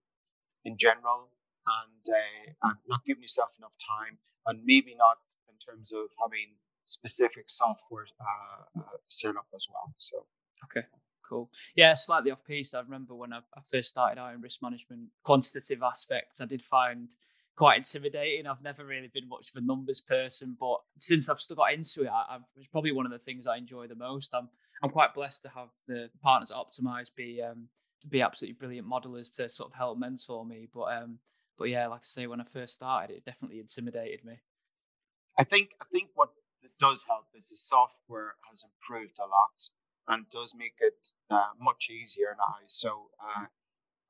in 0.64 0.76
general 0.76 1.30
and, 1.64 2.02
uh, 2.04 2.68
and 2.68 2.76
not 2.88 3.04
giving 3.07 3.22
yourself 3.22 3.50
enough 3.59 3.78
time 3.78 4.18
and 4.46 4.61
maybe 4.64 4.94
not 4.98 5.18
in 5.48 5.57
terms 5.57 5.92
of 5.92 6.11
having 6.20 6.59
specific 6.85 7.44
software 7.48 8.07
uh, 8.20 8.80
uh, 8.80 8.98
set 9.09 9.37
up 9.37 9.46
as 9.54 9.66
well. 9.70 9.94
So, 9.98 10.26
okay. 10.64 10.87
Cool. 11.26 11.50
Yeah, 11.74 11.94
slightly 11.94 12.30
off 12.30 12.44
piece. 12.44 12.74
I 12.74 12.80
remember 12.80 13.14
when 13.14 13.33
I, 13.33 13.38
I 13.57 13.61
first 13.64 13.88
started 13.88 14.20
out 14.20 14.35
in 14.35 14.42
risk 14.42 14.61
management, 14.62 15.09
quantitative 15.22 15.83
aspects, 15.83 16.42
I 16.42 16.44
did 16.44 16.61
find 16.61 17.14
quite 17.57 17.79
intimidating. 17.79 18.47
I've 18.47 18.62
never 18.62 18.85
really 18.85 19.11
been 19.12 19.29
much 19.29 19.51
of 19.51 19.62
a 19.62 19.67
numbers 19.67 20.01
person, 20.01 20.57
but 20.59 20.79
since 20.99 21.29
I've 21.29 21.40
still 21.40 21.57
got 21.57 21.73
into 21.73 22.03
it, 22.03 22.11
I, 22.11 22.38
it's 22.57 22.69
probably 22.69 22.93
one 22.93 23.07
of 23.07 23.12
the 23.12 23.19
things 23.19 23.47
I 23.47 23.57
enjoy 23.57 23.87
the 23.87 23.95
most. 23.95 24.35
I'm 24.35 24.49
I'm 24.83 24.90
quite 24.90 25.14
blessed 25.14 25.43
to 25.43 25.49
have 25.51 25.69
the, 25.87 26.11
the 26.12 26.19
partners 26.23 26.51
at 26.51 26.59
Optimise 26.59 27.09
be 27.17 27.43
um, 27.43 27.69
be 28.09 28.21
absolutely 28.21 28.57
brilliant 28.59 28.88
modelers 28.88 29.35
to 29.37 29.49
sort 29.49 29.71
of 29.71 29.77
help 29.77 29.99
mentor 29.99 30.45
me. 30.45 30.69
But 30.73 30.93
um, 30.93 31.19
but 31.59 31.69
yeah, 31.69 31.87
like 31.87 32.01
I 32.01 32.05
say, 32.05 32.27
when 32.27 32.40
I 32.40 32.45
first 32.45 32.75
started, 32.75 33.14
it 33.14 33.25
definitely 33.25 33.61
intimidated 33.61 34.25
me. 34.25 34.40
I 35.38 35.45
think 35.45 35.71
I 35.81 35.85
think 35.93 36.11
what 36.14 36.31
does 36.79 37.05
help 37.09 37.27
is 37.35 37.51
the 37.51 37.57
software 37.57 38.35
has 38.51 38.64
improved 38.64 39.19
a 39.19 39.29
lot 39.29 39.71
and 40.09 40.29
does 40.29 40.55
make 40.57 40.75
it 40.81 41.12
uh, 41.31 41.55
much 41.59 41.88
easier 41.90 42.37
now. 42.37 42.57
So 42.67 43.11
uh, 43.23 43.47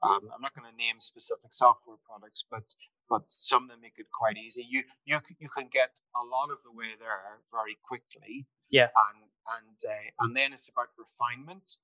um, 0.02 0.30
I'm 0.34 0.40
not 0.40 0.54
going 0.54 0.70
to 0.70 0.76
name 0.76 1.00
specific 1.00 1.52
software 1.52 1.98
products, 2.04 2.44
but 2.48 2.74
but 3.08 3.30
some 3.30 3.64
of 3.64 3.68
them 3.70 3.80
make 3.82 3.98
it 3.98 4.06
quite 4.12 4.36
easy. 4.36 4.66
You 4.68 4.84
you 5.04 5.20
you 5.38 5.48
can 5.48 5.68
get 5.70 6.00
a 6.14 6.24
lot 6.24 6.50
of 6.50 6.62
the 6.62 6.72
way 6.72 6.96
there 6.98 7.20
very 7.52 7.76
quickly. 7.82 8.46
Yeah. 8.70 8.88
And 9.12 9.30
and 9.56 9.78
uh, 9.86 10.24
and 10.24 10.36
then 10.36 10.52
it's 10.52 10.68
about 10.68 10.88
refinement. 10.96 11.78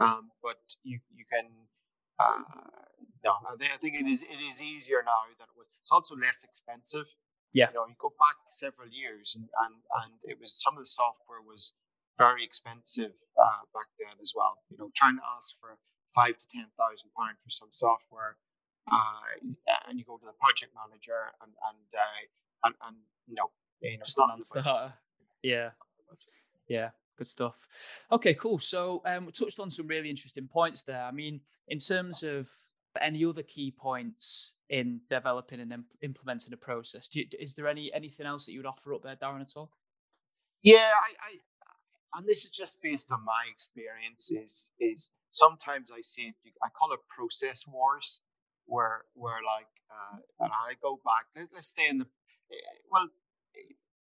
Um, 0.00 0.30
but 0.42 0.60
you 0.84 1.00
you 1.14 1.24
can. 1.32 1.68
Uh, 2.18 2.40
no, 3.24 3.32
I 3.44 3.76
think, 3.76 3.94
it 3.94 4.06
is 4.06 4.22
it 4.22 4.40
is 4.40 4.62
easier 4.62 5.02
now 5.04 5.26
than 5.36 5.48
it 5.50 5.56
was. 5.56 5.66
It's 5.80 5.90
also 5.90 6.14
less 6.16 6.44
expensive. 6.44 7.06
Yeah. 7.52 7.68
You 7.68 7.74
know, 7.74 7.86
you 7.88 7.96
go 7.98 8.12
back 8.14 8.36
several 8.48 8.88
years, 8.88 9.34
and 9.34 9.48
and 9.64 9.74
and 10.04 10.12
it 10.22 10.38
was 10.38 10.54
some 10.54 10.76
of 10.76 10.84
the 10.84 10.92
software 10.92 11.42
was 11.42 11.74
very 12.18 12.44
expensive 12.44 13.12
uh, 13.36 13.64
back 13.74 13.88
then 13.98 14.16
as 14.22 14.32
well. 14.36 14.62
You 14.70 14.76
know, 14.78 14.90
trying 14.94 15.16
to 15.16 15.26
ask 15.36 15.58
for 15.58 15.78
five 16.14 16.38
to 16.38 16.46
ten 16.48 16.68
thousand 16.78 17.10
pounds 17.18 17.42
for 17.42 17.50
some 17.50 17.72
software, 17.72 18.36
and 18.90 19.98
you 19.98 20.04
go 20.04 20.16
to 20.16 20.26
the 20.26 20.32
project 20.40 20.72
manager 20.74 21.32
and 21.42 21.52
and 21.68 21.78
uh, 21.94 22.66
and, 22.66 22.74
and 22.86 22.96
no, 23.28 23.50
you 23.80 23.98
know, 23.98 24.02
it's 24.02 24.18
not 24.18 24.28
non-starter. 24.28 24.94
Yeah, 25.42 25.70
yeah, 26.68 26.90
good 27.16 27.26
stuff. 27.26 27.54
Okay, 28.10 28.34
cool. 28.34 28.58
So 28.58 29.02
um, 29.04 29.26
we 29.26 29.32
touched 29.32 29.60
on 29.60 29.70
some 29.70 29.86
really 29.86 30.10
interesting 30.10 30.48
points 30.48 30.82
there. 30.82 31.02
I 31.02 31.10
mean, 31.10 31.40
in 31.68 31.78
terms 31.78 32.22
of 32.22 32.48
any 33.00 33.24
other 33.24 33.42
key 33.42 33.70
points 33.76 34.54
in 34.68 35.00
developing 35.10 35.60
and 35.60 35.72
imp- 35.72 35.96
implementing 36.02 36.52
a 36.52 36.56
process, 36.56 37.08
you, 37.12 37.26
is 37.38 37.54
there 37.54 37.68
any 37.68 37.92
anything 37.92 38.26
else 38.26 38.46
that 38.46 38.52
you 38.52 38.60
would 38.60 38.66
offer 38.66 38.94
up 38.94 39.02
there, 39.02 39.16
Darren, 39.16 39.42
at 39.42 39.52
all? 39.56 39.70
Yeah, 40.62 40.76
I, 40.78 41.28
I 41.28 42.18
and 42.18 42.26
this 42.26 42.44
is 42.44 42.50
just 42.50 42.80
based 42.82 43.12
on 43.12 43.24
my 43.24 43.44
experience, 43.50 44.32
is 44.32 44.70
is 44.80 45.10
sometimes 45.30 45.90
I 45.90 46.00
see 46.00 46.34
it, 46.44 46.52
I 46.64 46.68
call 46.70 46.92
it 46.92 47.00
process 47.08 47.66
wars, 47.66 48.22
where 48.66 49.04
where 49.14 49.40
like, 49.42 49.72
uh, 49.90 50.18
and 50.40 50.52
I 50.52 50.74
go 50.82 51.00
back. 51.04 51.26
Let, 51.34 51.56
us 51.56 51.66
stay 51.66 51.88
in 51.88 51.98
the 51.98 52.06
eh, 52.52 52.56
well. 52.90 53.08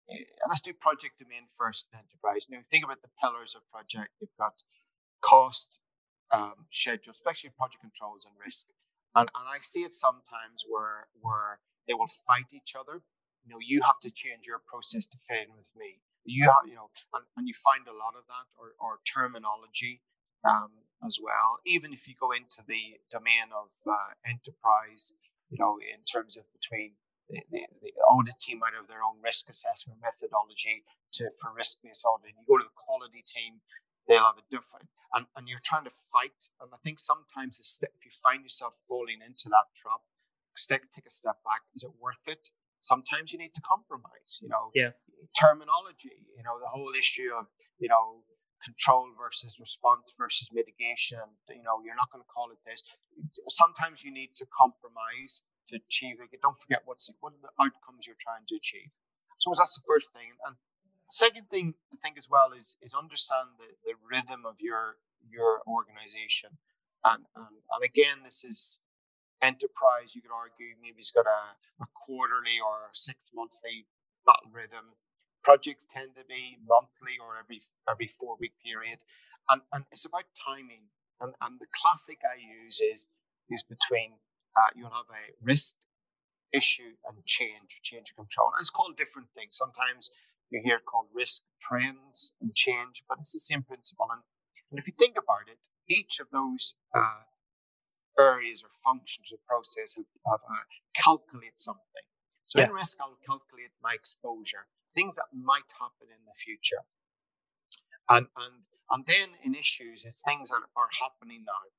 Eh, 0.09 0.23
let's 0.47 0.61
do 0.61 0.73
project 0.73 1.17
domain 1.17 1.47
first 1.49 1.89
in 1.91 1.97
enterprise. 1.97 2.47
Now, 2.49 2.59
think 2.69 2.85
about 2.85 3.01
the 3.01 3.09
pillars 3.21 3.55
of 3.55 3.63
project. 3.71 4.13
You've 4.21 4.37
got 4.37 4.61
cost, 5.21 5.79
um, 6.31 6.69
schedule, 6.69 7.13
especially 7.13 7.49
project 7.57 7.81
controls 7.81 8.25
and 8.25 8.35
risk. 8.37 8.67
And, 9.15 9.29
and 9.33 9.47
I 9.49 9.57
see 9.61 9.81
it 9.81 9.93
sometimes 9.93 10.65
where 10.67 11.07
where 11.19 11.59
they 11.87 11.93
will 11.93 12.07
fight 12.07 12.51
each 12.53 12.75
other. 12.77 13.01
You 13.45 13.53
know, 13.53 13.61
you 13.61 13.81
have 13.81 13.99
to 14.01 14.11
change 14.11 14.45
your 14.45 14.59
process 14.59 15.05
to 15.07 15.17
fit 15.17 15.47
in 15.47 15.55
with 15.55 15.71
me 15.77 16.01
you 16.25 16.49
have, 16.49 16.65
you 16.65 16.73
know, 16.73 16.89
and, 17.13 17.23
and 17.37 17.47
you 17.47 17.53
find 17.53 17.85
a 17.87 17.93
lot 17.93 18.17
of 18.17 18.25
that 18.27 18.49
or, 18.57 18.73
or 18.81 18.99
terminology 19.05 20.01
um, 20.43 20.84
as 21.05 21.19
well. 21.21 21.59
Even 21.65 21.93
if 21.93 22.07
you 22.07 22.15
go 22.19 22.31
into 22.31 22.63
the 22.67 22.99
domain 23.09 23.53
of 23.53 23.71
uh, 23.87 24.17
enterprise, 24.25 25.13
you 25.49 25.57
know, 25.59 25.77
in 25.79 26.03
terms 26.03 26.37
of 26.37 26.43
between 26.51 26.97
the, 27.29 27.41
the, 27.49 27.65
the, 27.81 27.91
audit 28.09 28.37
team 28.39 28.59
might 28.59 28.77
have 28.77 28.87
their 28.87 29.01
own 29.01 29.17
risk 29.23 29.49
assessment 29.49 29.97
methodology 30.01 30.83
to 31.13 31.29
for 31.41 31.53
risk 31.55 31.81
based 31.83 32.05
audit. 32.05 32.33
You 32.37 32.45
go 32.45 32.57
to 32.57 32.67
the 32.67 32.77
quality 32.77 33.23
team, 33.25 33.61
they'll 34.07 34.25
have 34.25 34.37
a 34.37 34.45
different, 34.49 34.89
and, 35.13 35.25
and 35.35 35.47
you're 35.49 35.63
trying 35.63 35.85
to 35.85 35.95
fight. 36.13 36.53
And 36.61 36.69
I 36.73 36.77
think 36.83 36.99
sometimes 36.99 37.57
if 37.57 38.05
you 38.05 38.11
find 38.21 38.43
yourself 38.43 38.77
falling 38.87 39.25
into 39.25 39.49
that 39.49 39.73
trap, 39.73 40.05
take 40.55 41.07
a 41.07 41.13
step 41.13 41.41
back. 41.43 41.65
Is 41.73 41.83
it 41.83 41.91
worth 41.99 42.25
it? 42.27 42.49
Sometimes 42.81 43.33
you 43.33 43.39
need 43.39 43.55
to 43.55 43.61
compromise. 43.61 44.37
You 44.41 44.49
know, 44.49 44.69
yeah 44.73 44.93
terminology, 45.33 46.15
you 46.37 46.43
know, 46.43 46.59
the 46.61 46.69
whole 46.69 46.91
issue 46.97 47.31
of, 47.33 47.47
you 47.79 47.89
know, 47.89 48.21
control 48.65 49.13
versus 49.13 49.59
response 49.61 50.11
versus 50.17 50.49
mitigation. 50.51 51.21
You 51.47 51.61
know, 51.61 51.77
you're 51.85 51.95
not 51.95 52.09
going 52.11 52.25
to 52.25 52.31
call 52.33 52.49
it 52.49 52.57
this. 52.65 52.81
Sometimes 53.47 54.03
you 54.03 54.11
need 54.11 54.33
to 54.41 54.45
compromise 54.49 55.45
to 55.69 55.77
achieve 55.77 56.17
it. 56.19 56.41
Don't 56.41 56.57
forget 56.57 56.81
what's 56.85 57.13
what 57.21 57.33
are 57.37 57.43
the 57.45 57.53
outcomes 57.61 58.09
you're 58.09 58.19
trying 58.19 58.49
to 58.49 58.55
achieve. 58.55 58.89
So 59.37 59.51
that's 59.53 59.77
the 59.77 59.85
first 59.85 60.11
thing. 60.11 60.33
And 60.45 60.57
second 61.07 61.49
thing 61.49 61.75
I 61.93 61.97
think 62.01 62.17
as 62.17 62.27
well 62.29 62.49
is 62.57 62.77
is 62.81 62.93
understand 62.93 63.61
the, 63.61 63.77
the 63.85 63.95
rhythm 64.01 64.45
of 64.45 64.57
your 64.59 64.97
your 65.21 65.61
organization. 65.69 66.57
And, 67.05 67.29
and 67.37 67.61
and 67.69 67.81
again, 67.85 68.25
this 68.25 68.43
is 68.43 68.79
enterprise. 69.41 70.17
You 70.17 70.21
could 70.21 70.33
argue 70.33 70.73
maybe 70.81 70.97
it's 70.97 71.13
got 71.13 71.29
a, 71.29 71.53
a 71.83 71.87
quarterly 71.93 72.57
or 72.57 72.89
six 72.93 73.19
monthly 73.33 73.85
rhythm 74.51 74.97
projects 75.45 75.85
tend 75.85 76.17
to 76.17 76.25
be 76.27 76.57
monthly 76.65 77.21
or 77.21 77.37
every 77.37 77.61
every 77.87 78.07
four 78.07 78.35
week 78.41 78.57
period, 78.65 79.05
and 79.49 79.61
and 79.71 79.85
it's 79.93 80.05
about 80.05 80.25
timing. 80.33 80.89
And 81.21 81.33
and 81.39 81.61
the 81.61 81.69
classic 81.71 82.19
I 82.25 82.41
use 82.41 82.81
is 82.81 83.07
is 83.49 83.63
between 83.63 84.19
uh, 84.57 84.73
you'll 84.75 84.89
have 84.89 85.13
a 85.13 85.31
risk 85.39 85.77
issue 86.51 86.97
and 87.07 87.23
change 87.25 87.79
change 87.83 88.13
control. 88.15 88.49
And 88.51 88.59
it's 88.59 88.73
called 88.73 88.97
different 88.97 89.29
things. 89.37 89.55
Sometimes 89.55 90.09
you 90.49 90.61
hear 90.63 90.77
it 90.77 90.85
called 90.89 91.07
risk 91.13 91.43
trends 91.61 92.33
and 92.41 92.53
change, 92.55 93.03
but 93.07 93.19
it's 93.19 93.33
the 93.33 93.39
same 93.39 93.63
principle. 93.63 94.07
And, 94.11 94.21
and 94.71 94.79
if 94.79 94.87
you 94.87 94.93
think 94.97 95.15
about 95.17 95.47
it, 95.47 95.69
each 95.87 96.19
of 96.19 96.27
those 96.31 96.75
uh, 96.93 97.25
areas 98.19 98.63
or 98.63 98.69
functions 98.83 99.31
of 99.31 99.39
process 99.45 99.95
have, 99.95 100.05
have 100.25 100.41
uh, 100.47 100.65
calculate 100.93 101.59
something. 101.59 102.05
So 102.45 102.59
yeah. 102.59 102.67
in 102.67 102.73
risk, 102.73 102.97
I'll 103.01 103.17
calculate 103.25 103.71
my 103.81 103.93
exposure 103.93 104.67
things 104.95 105.15
that 105.17 105.27
might 105.33 105.69
happen 105.79 106.07
in 106.09 106.25
the 106.25 106.33
future. 106.33 106.87
And, 108.09 108.27
and, 108.37 108.63
and 108.89 109.05
then 109.05 109.35
in 109.43 109.55
issues, 109.55 110.05
it's 110.05 110.21
things 110.23 110.49
that 110.49 110.61
are 110.75 110.89
happening 111.01 111.43
now. 111.45 111.69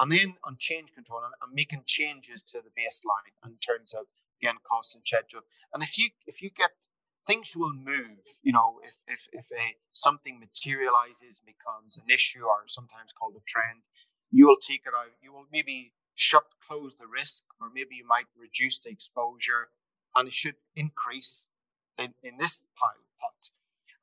And 0.00 0.10
then 0.10 0.36
on 0.44 0.56
change 0.58 0.92
control, 0.94 1.20
I'm 1.24 1.54
making 1.54 1.84
changes 1.86 2.42
to 2.44 2.58
the 2.58 2.70
baseline 2.70 3.32
in 3.44 3.56
terms 3.58 3.94
of, 3.94 4.06
again, 4.42 4.56
cost 4.68 4.96
and 4.96 5.04
schedule. 5.06 5.42
And 5.72 5.82
if 5.82 5.96
you, 5.98 6.10
if 6.26 6.42
you 6.42 6.50
get, 6.50 6.88
things 7.26 7.54
will 7.56 7.72
move, 7.72 8.40
you 8.42 8.52
know, 8.52 8.80
if, 8.84 9.02
if, 9.06 9.28
if 9.32 9.46
a, 9.52 9.76
something 9.92 10.40
materializes, 10.40 11.40
becomes 11.40 11.96
an 11.96 12.12
issue 12.12 12.42
or 12.42 12.66
sometimes 12.66 13.12
called 13.12 13.34
a 13.36 13.44
trend, 13.46 13.82
you 14.32 14.46
will 14.46 14.56
take 14.56 14.82
it 14.86 14.94
out. 14.98 15.12
You 15.22 15.32
will 15.32 15.46
maybe 15.52 15.92
shut, 16.14 16.44
close 16.66 16.96
the 16.96 17.06
risk, 17.06 17.44
or 17.60 17.68
maybe 17.72 17.94
you 17.94 18.06
might 18.06 18.26
reduce 18.36 18.80
the 18.80 18.90
exposure 18.90 19.68
and 20.16 20.26
it 20.26 20.34
should 20.34 20.56
increase 20.74 21.48
in, 21.98 22.14
in 22.22 22.38
this 22.38 22.62
pile 22.78 23.06
pot. 23.20 23.50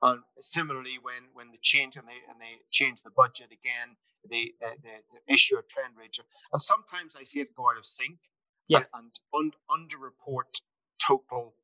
And 0.02 0.24
similarly, 0.40 0.98
when 1.02 1.30
when 1.34 1.52
they 1.52 1.60
change 1.62 1.98
and 1.98 2.08
they 2.08 2.22
and 2.30 2.40
they 2.40 2.64
change 2.72 3.02
the 3.02 3.10
budget 3.10 3.48
again, 3.52 3.98
they 4.30 4.54
uh, 4.66 4.76
they, 4.82 5.02
they 5.12 5.34
issue 5.34 5.58
a 5.58 5.62
trend 5.62 5.96
ranger. 5.98 6.24
And 6.54 6.62
sometimes 6.62 7.16
I 7.20 7.24
see 7.26 7.42
it 7.42 7.56
go 7.56 7.70
out 7.70 7.78
of 7.78 7.86
sync. 7.86 8.18
Yeah. 8.68 8.84
And, 8.94 9.12
and 9.34 9.52
un, 9.70 9.88
underreport 9.90 10.62
total 11.06 11.56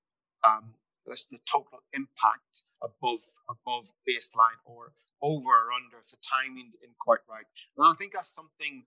um, 0.43 0.73
that's 1.05 1.25
the 1.25 1.39
total 1.49 1.79
impact 1.93 2.63
above 2.81 3.19
above 3.49 3.93
baseline 4.07 4.59
or 4.65 4.93
over 5.21 5.49
or 5.49 5.71
under 5.71 5.99
if 5.99 6.09
the 6.11 6.17
timing 6.21 6.71
isn't 6.81 6.97
quite 6.99 7.23
right. 7.29 7.45
And 7.77 7.88
I 7.88 7.93
think 7.93 8.13
that's 8.13 8.33
something 8.33 8.85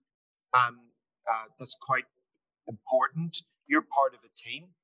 um, 0.53 0.91
uh, 1.29 1.47
that's 1.57 1.75
quite 1.75 2.05
important. 2.67 3.43
You're 3.67 3.81
part 3.81 4.13
of 4.13 4.19
a 4.23 4.31
team 4.35 4.75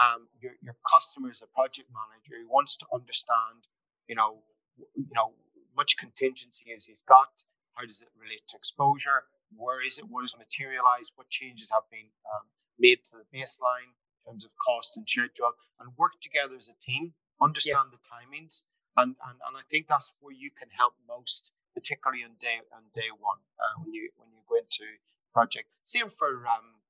um, 0.00 0.28
your, 0.40 0.52
your 0.62 0.76
customer 0.86 1.30
is 1.30 1.42
a 1.42 1.46
project 1.46 1.88
manager 1.90 2.40
who 2.40 2.48
wants 2.48 2.76
to 2.76 2.86
understand, 2.92 3.66
you 4.06 4.14
know, 4.14 4.42
you 4.76 5.14
know, 5.14 5.34
much 5.76 5.96
contingency 5.96 6.72
as 6.74 6.86
he's 6.86 7.02
got, 7.02 7.44
how 7.74 7.84
does 7.84 8.02
it 8.02 8.08
relate 8.18 8.42
to 8.48 8.56
exposure, 8.56 9.24
where 9.54 9.84
is 9.84 9.98
it, 9.98 10.06
what 10.08 10.24
is 10.24 10.36
materialized, 10.36 11.12
what 11.16 11.28
changes 11.30 11.70
have 11.70 11.86
been 11.90 12.10
um, 12.34 12.46
made 12.78 13.04
to 13.04 13.16
the 13.16 13.26
baseline 13.30 13.94
in 14.26 14.32
terms 14.32 14.44
of 14.44 14.52
cost 14.64 14.96
and 14.96 15.08
schedule, 15.08 15.52
and 15.80 15.96
work 15.96 16.20
together 16.20 16.54
as 16.56 16.68
a 16.68 16.78
team, 16.78 17.14
understand 17.40 17.90
the 17.92 17.98
timings, 17.98 18.64
and, 18.96 19.14
and 19.26 19.38
and 19.46 19.56
I 19.56 19.62
think 19.70 19.86
that's 19.86 20.12
where 20.20 20.34
you 20.34 20.50
can 20.50 20.68
help 20.74 20.94
most, 21.06 21.52
particularly 21.74 22.24
on 22.24 22.34
day 22.38 22.58
on 22.74 22.90
day 22.92 23.14
one 23.14 23.38
uh, 23.58 23.78
when 23.80 23.94
you 23.94 24.10
when 24.16 24.30
you 24.34 24.42
go 24.48 24.56
into 24.58 24.98
project. 25.32 25.70
Same 25.84 26.10
for 26.10 26.46
um, 26.46 26.82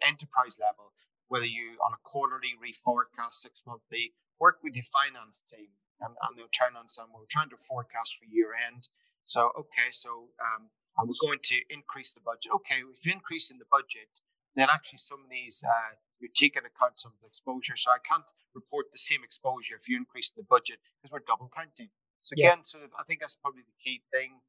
enterprise 0.00 0.58
level, 0.62 0.92
whether 1.30 1.46
you 1.46 1.78
on 1.78 1.94
a 1.94 2.00
quarterly 2.02 2.58
reforecast, 2.58 3.46
six 3.46 3.62
monthly, 3.64 4.12
work 4.38 4.58
with 4.62 4.74
your 4.74 4.84
finance 4.84 5.40
team 5.40 5.78
and, 6.02 6.18
and 6.20 6.36
they'll 6.36 6.50
turn 6.50 6.74
on 6.74 6.90
some. 6.90 7.14
We're 7.14 7.30
trying 7.30 7.54
to 7.54 7.56
forecast 7.56 8.18
for 8.18 8.26
year 8.26 8.50
end. 8.52 8.90
So 9.24 9.54
okay, 9.56 9.94
so 9.94 10.34
um, 10.42 10.74
I 10.98 11.06
was 11.06 11.22
going 11.22 11.38
to 11.54 11.56
increase 11.70 12.12
the 12.12 12.20
budget. 12.20 12.50
Okay, 12.60 12.82
if 12.82 13.06
you're 13.06 13.14
increasing 13.14 13.62
the 13.62 13.70
budget, 13.70 14.20
then 14.56 14.68
actually 14.68 14.98
some 14.98 15.22
of 15.22 15.30
these 15.30 15.62
uh, 15.62 15.94
you're 16.18 16.34
taking 16.34 16.66
account 16.66 16.98
some 16.98 17.12
of 17.14 17.20
the 17.22 17.30
exposure. 17.30 17.76
So 17.76 17.94
I 17.94 18.02
can't 18.02 18.26
report 18.54 18.92
the 18.92 18.98
same 18.98 19.22
exposure 19.22 19.78
if 19.78 19.88
you 19.88 19.96
increase 19.96 20.30
the 20.30 20.42
budget 20.42 20.82
because 20.98 21.14
we're 21.14 21.24
double 21.24 21.50
counting. 21.54 21.94
So 22.20 22.34
again, 22.34 22.60
yeah. 22.60 22.68
sort 22.68 22.84
of, 22.84 22.90
I 22.98 23.04
think 23.04 23.20
that's 23.20 23.36
probably 23.36 23.62
the 23.62 23.78
key 23.78 24.02
thing. 24.12 24.44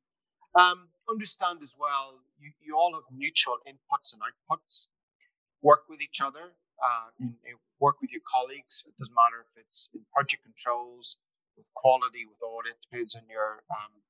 Um, 0.53 0.89
understand 1.07 1.59
as 1.63 1.75
well, 1.79 2.19
you, 2.37 2.51
you 2.59 2.75
all 2.75 2.93
have 2.93 3.07
mutual 3.07 3.59
inputs 3.63 4.11
and 4.11 4.21
outputs. 4.21 4.87
Work 5.61 5.87
with 5.87 6.01
each 6.01 6.19
other. 6.19 6.59
Uh, 6.81 7.13
in 7.19 7.35
work 7.79 8.01
with 8.01 8.13
your 8.13 8.21
colleagues. 8.25 8.85
It 8.87 8.97
doesn't 8.97 9.13
matter 9.13 9.43
if 9.45 9.53
it's 9.57 9.89
in 9.93 10.01
project 10.13 10.43
controls, 10.43 11.17
with 11.57 11.73
quality, 11.73 12.25
with 12.25 12.41
audit. 12.41 12.81
Depends 12.81 13.15
on 13.15 13.23
your 13.29 13.63
um, 13.69 14.05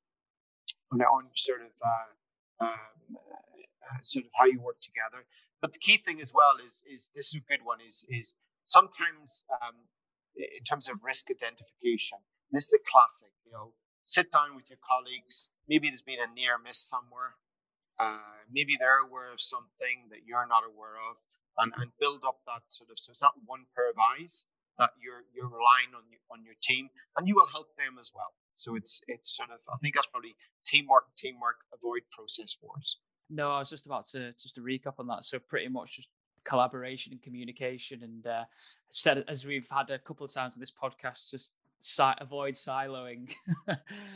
on, 0.92 1.02
on 1.02 1.24
sort 1.36 1.62
of 1.62 1.74
uh, 1.84 2.66
um, 2.66 3.16
uh, 3.16 4.02
sort 4.04 4.26
of 4.26 4.32
how 4.38 4.46
you 4.46 4.60
work 4.62 4.80
together. 4.82 5.26
But 5.62 5.74
the 5.74 5.80
key 5.80 5.98
thing 5.98 6.22
as 6.22 6.32
well 6.34 6.64
is 6.64 6.84
is 6.86 7.10
this 7.16 7.34
is 7.34 7.42
a 7.42 7.48
good 7.50 7.64
one 7.64 7.80
is 7.86 8.06
is 8.10 8.36
sometimes 8.66 9.44
um, 9.62 9.88
in 10.36 10.64
terms 10.64 10.90
of 10.90 11.04
risk 11.04 11.32
identification. 11.32 12.20
This 12.52 12.68
is 12.68 12.74
a 12.74 12.84
classic. 12.84 13.32
You 13.46 13.52
know, 13.54 13.74
sit 14.04 14.32
down 14.32 14.56
with 14.56 14.70
your 14.70 14.80
colleagues. 14.84 15.52
Maybe 15.68 15.90
there's 15.90 16.02
been 16.02 16.20
a 16.20 16.28
near 16.34 16.58
miss 16.58 16.78
somewhere. 16.78 17.40
Uh, 18.00 18.44
maybe 18.52 18.76
they're 18.80 19.00
aware 19.00 19.32
of 19.32 19.40
something 19.40 20.10
that 20.10 20.26
you're 20.26 20.48
not 20.48 20.64
aware 20.66 20.98
of, 20.98 21.18
and, 21.62 21.72
and 21.78 21.92
build 22.00 22.22
up 22.26 22.40
that 22.48 22.64
sort 22.68 22.90
of. 22.90 22.98
So 22.98 23.12
it's 23.12 23.22
not 23.22 23.34
one 23.46 23.66
pair 23.76 23.90
of 23.90 23.96
eyes 24.18 24.48
that 24.78 24.92
you're 25.02 25.24
you're 25.34 25.48
relying 25.48 25.94
on 25.96 26.04
on 26.32 26.44
your 26.44 26.56
team, 26.62 26.90
and 27.18 27.28
you 27.28 27.36
will 27.36 27.48
help 27.54 27.76
them 27.78 27.98
as 28.00 28.12
well. 28.14 28.34
So 28.54 28.76
it's 28.76 29.02
it's 29.08 29.36
sort 29.38 29.50
of 29.50 29.60
I 29.72 29.78
think 29.78 29.96
that's 29.96 30.08
probably 30.08 30.36
teamwork, 30.66 31.06
teamwork, 31.16 31.62
avoid 31.74 32.02
process 32.12 32.58
wars. 32.62 32.98
No, 33.30 33.52
I 33.52 33.60
was 33.60 33.70
just 33.70 33.86
about 33.86 34.06
to 34.08 34.34
just 34.34 34.56
to 34.56 34.62
recap 34.62 34.96
on 35.00 35.08
that. 35.08 35.24
So 35.24 35.40
pretty 35.40 35.70
much 35.70 35.98
just 35.98 36.10
collaboration 36.44 37.14
and 37.14 37.22
communication, 37.22 38.04
and 38.04 38.26
uh, 38.26 38.44
said 38.90 39.24
as 39.28 39.46
we've 39.46 39.68
had 39.70 39.90
a 39.90 40.00
couple 40.00 40.26
of 40.26 40.34
times 40.34 40.56
on 40.56 40.60
this 40.60 40.72
podcast, 40.72 41.30
just 41.30 41.54
si- 41.82 42.04
avoid 42.20 42.54
siloing 42.54 43.34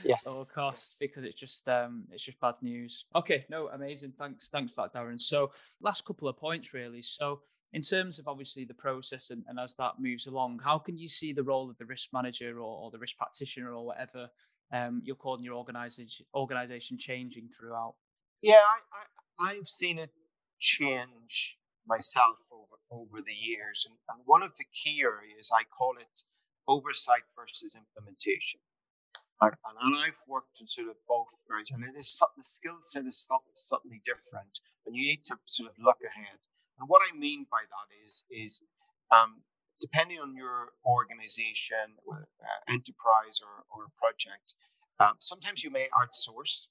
yes 0.04 0.26
at 0.28 0.32
all 0.32 0.46
costs 0.46 0.98
yes. 1.02 1.10
because 1.10 1.24
it's 1.24 1.40
just 1.40 1.68
um 1.68 2.06
it's 2.12 2.24
just 2.24 2.40
bad 2.40 2.56
news. 2.62 3.06
Okay, 3.16 3.46
no, 3.50 3.68
amazing. 3.68 4.14
Thanks, 4.18 4.48
thanks 4.48 4.72
for 4.72 4.84
that, 4.84 4.98
Darren. 4.98 5.20
So 5.20 5.52
last 5.82 6.06
couple 6.06 6.28
of 6.28 6.38
points 6.38 6.74
really. 6.74 7.02
So 7.02 7.42
in 7.74 7.82
terms 7.82 8.20
of 8.20 8.28
obviously 8.28 8.64
the 8.64 8.74
process 8.74 9.32
and, 9.32 9.44
and 9.48 9.60
as 9.60 9.76
that 9.76 9.94
moves 10.00 10.28
along, 10.28 10.62
how 10.64 10.78
can 10.78 10.96
you 10.96 11.10
see 11.10 11.34
the 11.34 11.44
role 11.44 11.70
of 11.70 11.78
the 11.78 11.86
risk 11.86 12.10
manager 12.14 12.60
or, 12.60 12.84
or 12.84 12.92
the 12.92 13.00
risk 13.00 13.18
practitioner 13.18 13.74
or 13.74 13.86
whatever 13.86 14.30
um, 14.72 15.02
you're 15.04 15.16
calling 15.16 15.44
your 15.44 15.56
organization 15.56 16.26
organization 16.34 16.98
changing 16.98 17.50
throughout? 17.50 17.96
Yeah, 18.42 18.62
I, 19.40 19.48
I, 19.48 19.52
I've 19.52 19.68
seen 19.68 19.98
it 20.00 20.12
change 20.60 21.58
myself 21.88 22.38
over 22.52 22.76
over 22.92 23.18
the 23.26 23.34
years, 23.34 23.86
and, 23.90 23.98
and 24.10 24.26
one 24.26 24.44
of 24.44 24.56
the 24.58 24.66
key 24.72 25.02
areas 25.02 25.52
I 25.52 25.64
call 25.64 25.96
it 26.00 26.24
oversight 26.68 27.24
versus 27.38 27.76
implementation. 27.76 28.60
And, 29.42 29.52
and 29.82 29.96
I've 29.96 30.24
worked 30.28 30.62
in 30.62 30.68
sort 30.68 30.88
of 30.88 30.96
both 31.08 31.44
areas, 31.52 31.72
and 31.72 31.84
it 31.84 31.98
is 31.98 32.22
the 32.38 32.44
skill 32.44 32.80
set 32.82 33.06
is 33.06 33.28
slightly 33.54 34.02
different, 34.04 34.60
and 34.86 34.96
you 34.96 35.06
need 35.06 35.24
to 35.26 35.38
sort 35.46 35.70
of 35.70 35.76
look 35.78 36.00
ahead. 36.00 36.40
And 36.80 36.88
what 36.88 37.02
I 37.04 37.16
mean 37.16 37.46
by 37.52 37.64
that 37.68 37.88
is, 38.04 38.26
is 38.32 38.64
um, 39.12 39.44
depending 39.80 40.20
on 40.20 40.36
your 40.36 40.74
organization, 40.86 42.00
uh, 42.10 42.26
enterprise, 42.68 43.42
or, 43.44 43.68
or 43.70 43.88
project, 44.00 44.56
um, 45.00 45.16
sometimes 45.20 45.64
you 45.64 45.72
may 45.72 45.88
outsource. 45.92 46.68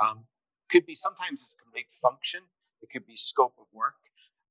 Um, 0.00 0.24
could 0.70 0.86
be 0.86 0.94
sometimes 0.94 1.42
it's 1.42 1.54
complete 1.62 1.92
function. 1.92 2.48
It 2.80 2.88
could 2.90 3.06
be 3.06 3.14
scope 3.14 3.54
of 3.60 3.66
work, 3.72 4.00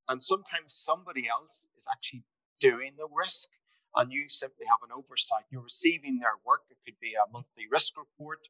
and 0.08 0.22
sometimes 0.22 0.68
somebody 0.68 1.28
else 1.28 1.66
is 1.76 1.84
actually 1.90 2.22
doing 2.60 2.92
the 2.96 3.08
risk, 3.12 3.50
and 3.94 4.12
you 4.12 4.28
simply 4.28 4.66
have 4.66 4.80
an 4.82 4.94
oversight. 4.94 5.44
You're 5.50 5.68
receiving 5.68 6.18
their 6.18 6.40
work. 6.44 6.68
It 6.70 6.78
could 6.84 6.98
be 7.00 7.12
a 7.12 7.28
monthly 7.30 7.68
risk 7.70 7.96
report. 7.96 8.48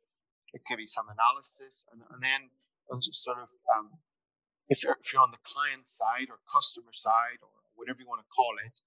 It 0.53 0.63
could 0.67 0.77
be 0.77 0.87
some 0.87 1.09
analysis, 1.09 1.85
and, 1.91 2.03
and 2.13 2.21
then 2.23 2.53
sort 3.01 3.39
of 3.41 3.49
um, 3.73 3.99
if 4.69 4.85
you're, 4.85 4.97
if 5.01 5.13
you're 5.13 5.23
on 5.23 5.33
the 5.33 5.43
client 5.45 5.89
side 5.89 6.29
or 6.29 6.41
customer 6.49 6.93
side 6.93 7.41
or 7.41 7.53
whatever 7.75 8.01
you 8.01 8.09
want 8.09 8.21
to 8.21 8.31
call 8.33 8.57
it, 8.61 8.81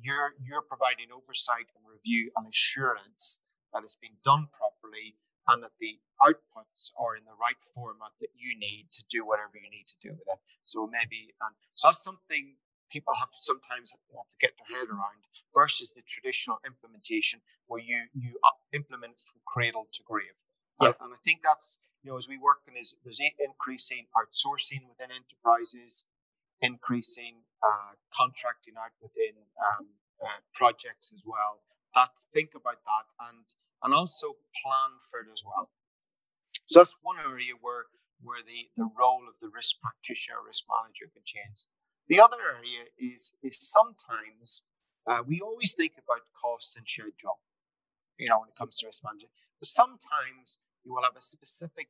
you're, 0.00 0.34
you're 0.40 0.64
providing 0.64 1.12
oversight 1.12 1.68
and 1.74 1.84
review 1.84 2.30
and 2.36 2.48
assurance 2.48 3.40
that 3.72 3.84
it's 3.84 3.98
been 3.98 4.16
done 4.24 4.48
properly 4.54 5.18
and 5.48 5.62
that 5.62 5.76
the 5.80 6.00
outputs 6.20 6.92
are 6.96 7.16
in 7.16 7.24
the 7.24 7.36
right 7.36 7.60
format 7.60 8.12
that 8.20 8.32
you 8.36 8.56
need 8.56 8.88
to 8.92 9.04
do 9.10 9.24
whatever 9.24 9.56
you 9.56 9.68
need 9.68 9.88
to 9.88 9.98
do 10.00 10.12
with 10.12 10.28
it. 10.28 10.40
So 10.64 10.88
maybe, 10.88 11.34
um, 11.40 11.56
so 11.74 11.88
that's 11.88 12.02
something 12.02 12.56
people 12.90 13.14
have 13.14 13.28
sometimes 13.32 13.92
have 13.92 14.28
to 14.28 14.36
get 14.40 14.52
their 14.56 14.78
head 14.78 14.88
around 14.88 15.20
versus 15.54 15.92
the 15.92 16.02
traditional 16.02 16.58
implementation 16.64 17.40
where 17.66 17.80
you, 17.80 18.08
you 18.14 18.38
implement 18.72 19.20
from 19.20 19.40
cradle 19.46 19.86
to 19.92 20.02
grave. 20.02 20.44
Yeah. 20.80 20.88
And, 20.88 20.96
and 21.00 21.10
I 21.12 21.18
think 21.22 21.40
that's 21.42 21.78
you 22.02 22.10
know, 22.10 22.16
as 22.16 22.28
we 22.28 22.38
work 22.38 22.62
on 22.68 22.76
is 22.78 22.94
there's 23.02 23.20
increasing 23.20 24.06
outsourcing 24.14 24.86
within 24.88 25.10
enterprises, 25.10 26.06
increasing 26.62 27.42
uh, 27.62 27.98
contracting 28.14 28.74
out 28.78 28.94
within 29.02 29.34
um, 29.58 29.98
uh, 30.22 30.40
projects 30.54 31.12
as 31.12 31.22
well. 31.26 31.62
That 31.94 32.10
think 32.32 32.50
about 32.54 32.80
that 32.86 33.06
and 33.28 33.44
and 33.82 33.94
also 33.94 34.38
plan 34.62 34.98
for 35.10 35.20
it 35.20 35.30
as 35.32 35.42
well. 35.44 35.70
So 36.66 36.80
that's 36.80 36.96
one 37.02 37.18
area 37.18 37.54
where 37.60 37.86
where 38.22 38.42
the, 38.42 38.70
the 38.76 38.90
role 38.98 39.26
of 39.30 39.38
the 39.38 39.48
risk 39.48 39.78
practitioner, 39.80 40.42
risk 40.44 40.64
manager 40.66 41.06
can 41.12 41.22
change. 41.24 41.66
The 42.08 42.20
other 42.20 42.38
area 42.40 42.88
is 42.98 43.36
is 43.42 43.56
sometimes 43.60 44.64
uh, 45.06 45.22
we 45.26 45.40
always 45.40 45.74
think 45.74 45.92
about 45.98 46.22
cost 46.34 46.76
and 46.76 46.86
schedule, 46.86 47.40
you 48.18 48.28
know, 48.28 48.40
when 48.40 48.48
it 48.48 48.56
comes 48.56 48.78
to 48.78 48.86
risk 48.86 49.04
management. 49.04 49.32
But 49.60 49.68
sometimes 49.68 50.58
you 50.84 50.94
will 50.94 51.02
have 51.02 51.16
a 51.16 51.20
specific 51.20 51.88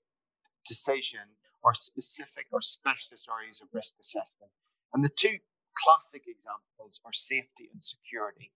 decision 0.66 1.38
or 1.62 1.74
specific 1.74 2.46
or 2.52 2.62
specialist 2.62 3.28
areas 3.28 3.60
of 3.60 3.68
risk 3.72 3.94
assessment. 4.00 4.52
And 4.92 5.04
the 5.04 5.08
two 5.08 5.38
classic 5.76 6.24
examples 6.26 7.00
are 7.04 7.12
safety 7.12 7.68
and 7.72 7.82
security. 7.82 8.52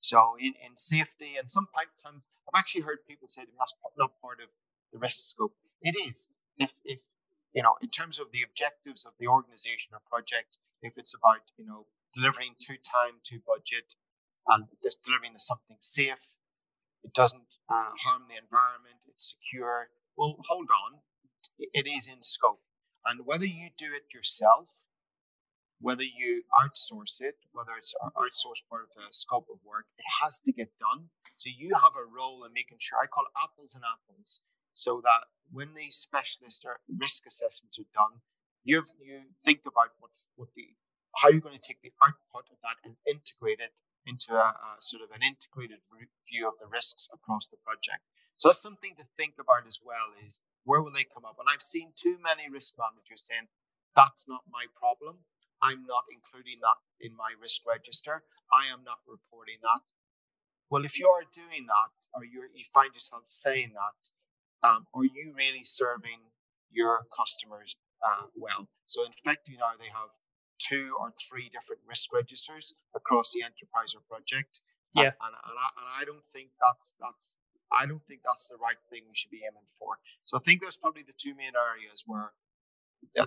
So 0.00 0.34
in, 0.38 0.54
in 0.64 0.76
safety, 0.76 1.36
and 1.38 1.50
sometimes 1.50 2.28
I've 2.48 2.58
actually 2.58 2.82
heard 2.82 3.06
people 3.06 3.28
say 3.28 3.42
that's 3.58 3.74
not 3.96 4.20
part 4.20 4.40
of 4.42 4.50
the 4.92 4.98
risk 4.98 5.30
scope. 5.30 5.54
It 5.80 5.96
is. 5.96 6.28
If, 6.58 6.70
if 6.84 7.02
you 7.54 7.62
know, 7.62 7.74
in 7.80 7.88
terms 7.88 8.18
of 8.18 8.32
the 8.32 8.42
objectives 8.42 9.04
of 9.04 9.12
the 9.18 9.26
organization 9.26 9.92
or 9.92 10.00
project, 10.08 10.58
if 10.80 10.94
it's 10.96 11.14
about, 11.14 11.52
you 11.56 11.66
know, 11.66 11.86
delivering 12.12 12.54
to 12.60 12.74
time, 12.76 13.20
to 13.24 13.40
budget, 13.44 13.94
and 14.48 14.66
just 14.82 15.02
delivering 15.02 15.34
something 15.36 15.76
safe, 15.80 16.38
it 17.04 17.12
doesn't 17.14 17.48
uh, 17.68 17.94
harm 18.04 18.24
the 18.28 18.36
environment, 18.36 19.06
it's 19.08 19.36
secure. 19.36 19.88
Well, 20.16 20.36
hold 20.48 20.68
on, 20.70 21.00
it 21.58 21.86
is 21.86 22.08
in 22.08 22.22
scope. 22.22 22.62
And 23.04 23.26
whether 23.26 23.46
you 23.46 23.70
do 23.76 23.90
it 23.94 24.14
yourself, 24.14 24.68
whether 25.80 26.04
you 26.04 26.44
outsource 26.54 27.18
it, 27.20 27.42
whether 27.50 27.72
it's 27.76 27.94
an 28.00 28.10
outsourced 28.14 28.62
part 28.70 28.82
of 28.82 28.94
the 28.94 29.10
scope 29.10 29.48
of 29.50 29.58
work, 29.66 29.86
it 29.98 30.06
has 30.22 30.38
to 30.40 30.52
get 30.52 30.70
done. 30.78 31.10
So 31.36 31.50
you 31.50 31.74
have 31.74 31.98
a 31.98 32.06
role 32.06 32.44
in 32.44 32.52
making 32.52 32.78
sure 32.78 32.98
I 33.02 33.10
call 33.10 33.24
it 33.26 33.34
apples 33.34 33.74
and 33.74 33.82
apples, 33.82 34.40
so 34.74 35.00
that 35.02 35.28
when 35.50 35.74
these 35.74 35.96
specialist 35.96 36.66
risk 36.88 37.26
assessments 37.26 37.78
are 37.78 37.92
done, 37.92 38.20
you 38.64 38.82
you 39.00 39.32
think 39.44 39.60
about 39.66 39.92
what's 39.98 40.28
what 40.36 40.48
the 40.54 40.74
how 41.16 41.28
you're 41.28 41.44
going 41.44 41.58
to 41.58 41.60
take 41.60 41.82
the 41.82 41.92
output 42.00 42.48
of 42.48 42.58
that 42.62 42.80
and 42.84 42.96
integrate 43.04 43.60
it 43.60 43.76
into 44.06 44.34
a, 44.34 44.56
a, 44.56 44.80
sort 44.80 45.02
of 45.02 45.10
an 45.14 45.22
integrated 45.22 45.78
view 46.26 46.48
of 46.48 46.56
the 46.58 46.66
risks 46.66 47.08
across 47.12 47.46
the 47.46 47.60
project. 47.60 48.02
So 48.36 48.48
that's 48.48 48.62
something 48.62 48.96
to 48.98 49.04
think 49.04 49.36
about 49.38 49.68
as 49.68 49.78
well 49.84 50.16
is 50.24 50.40
where 50.64 50.82
will 50.82 50.90
they 50.90 51.06
come 51.06 51.24
up? 51.24 51.36
And 51.38 51.46
I've 51.46 51.62
seen 51.62 51.92
too 51.94 52.18
many 52.18 52.50
risk 52.50 52.74
managers 52.80 53.28
saying, 53.28 53.52
that's 53.94 54.26
not 54.26 54.48
my 54.50 54.66
problem. 54.74 55.28
I'm 55.62 55.86
not 55.86 56.10
including 56.10 56.58
that 56.64 56.82
in 56.98 57.14
my 57.14 57.38
risk 57.38 57.62
register. 57.62 58.24
I 58.50 58.72
am 58.72 58.82
not 58.82 59.06
reporting 59.06 59.62
that. 59.62 59.94
Well, 60.66 60.84
if 60.84 60.98
you 60.98 61.06
are 61.06 61.22
doing 61.28 61.68
that, 61.68 62.08
or 62.16 62.24
you 62.24 62.48
find 62.64 62.90
yourself 62.94 63.24
saying 63.28 63.76
that, 63.76 64.10
um, 64.62 64.86
are 64.94 65.04
you 65.04 65.32
really 65.36 65.64
serving 65.64 66.32
your 66.70 67.06
customers 67.16 67.76
uh, 68.04 68.26
well? 68.36 68.68
So, 68.86 69.04
in 69.04 69.12
fact, 69.24 69.48
you 69.48 69.58
know, 69.58 69.72
they 69.78 69.90
have 69.90 70.18
two 70.58 70.94
or 70.98 71.12
three 71.18 71.50
different 71.50 71.82
risk 71.88 72.12
registers 72.12 72.74
across 72.94 73.32
the 73.32 73.42
enterprise 73.42 73.94
or 73.94 74.02
project. 74.08 74.60
Yeah. 74.94 75.02
And, 75.02 75.34
and, 75.34 75.34
and, 75.34 75.58
I, 75.58 75.68
and 75.76 75.88
I 76.00 76.02
don't 76.04 76.26
think 76.26 76.50
that's 76.60 76.94
that's 77.00 77.36
I 77.72 77.86
don't 77.86 78.04
think 78.06 78.20
that's 78.22 78.48
the 78.48 78.60
right 78.60 78.76
thing 78.90 79.08
we 79.08 79.16
should 79.16 79.30
be 79.30 79.40
aiming 79.48 79.66
for. 79.66 79.96
So 80.24 80.36
I 80.36 80.40
think 80.40 80.60
there's 80.60 80.76
probably 80.76 81.02
the 81.02 81.16
two 81.16 81.34
main 81.34 81.56
areas 81.56 82.04
where 82.06 82.32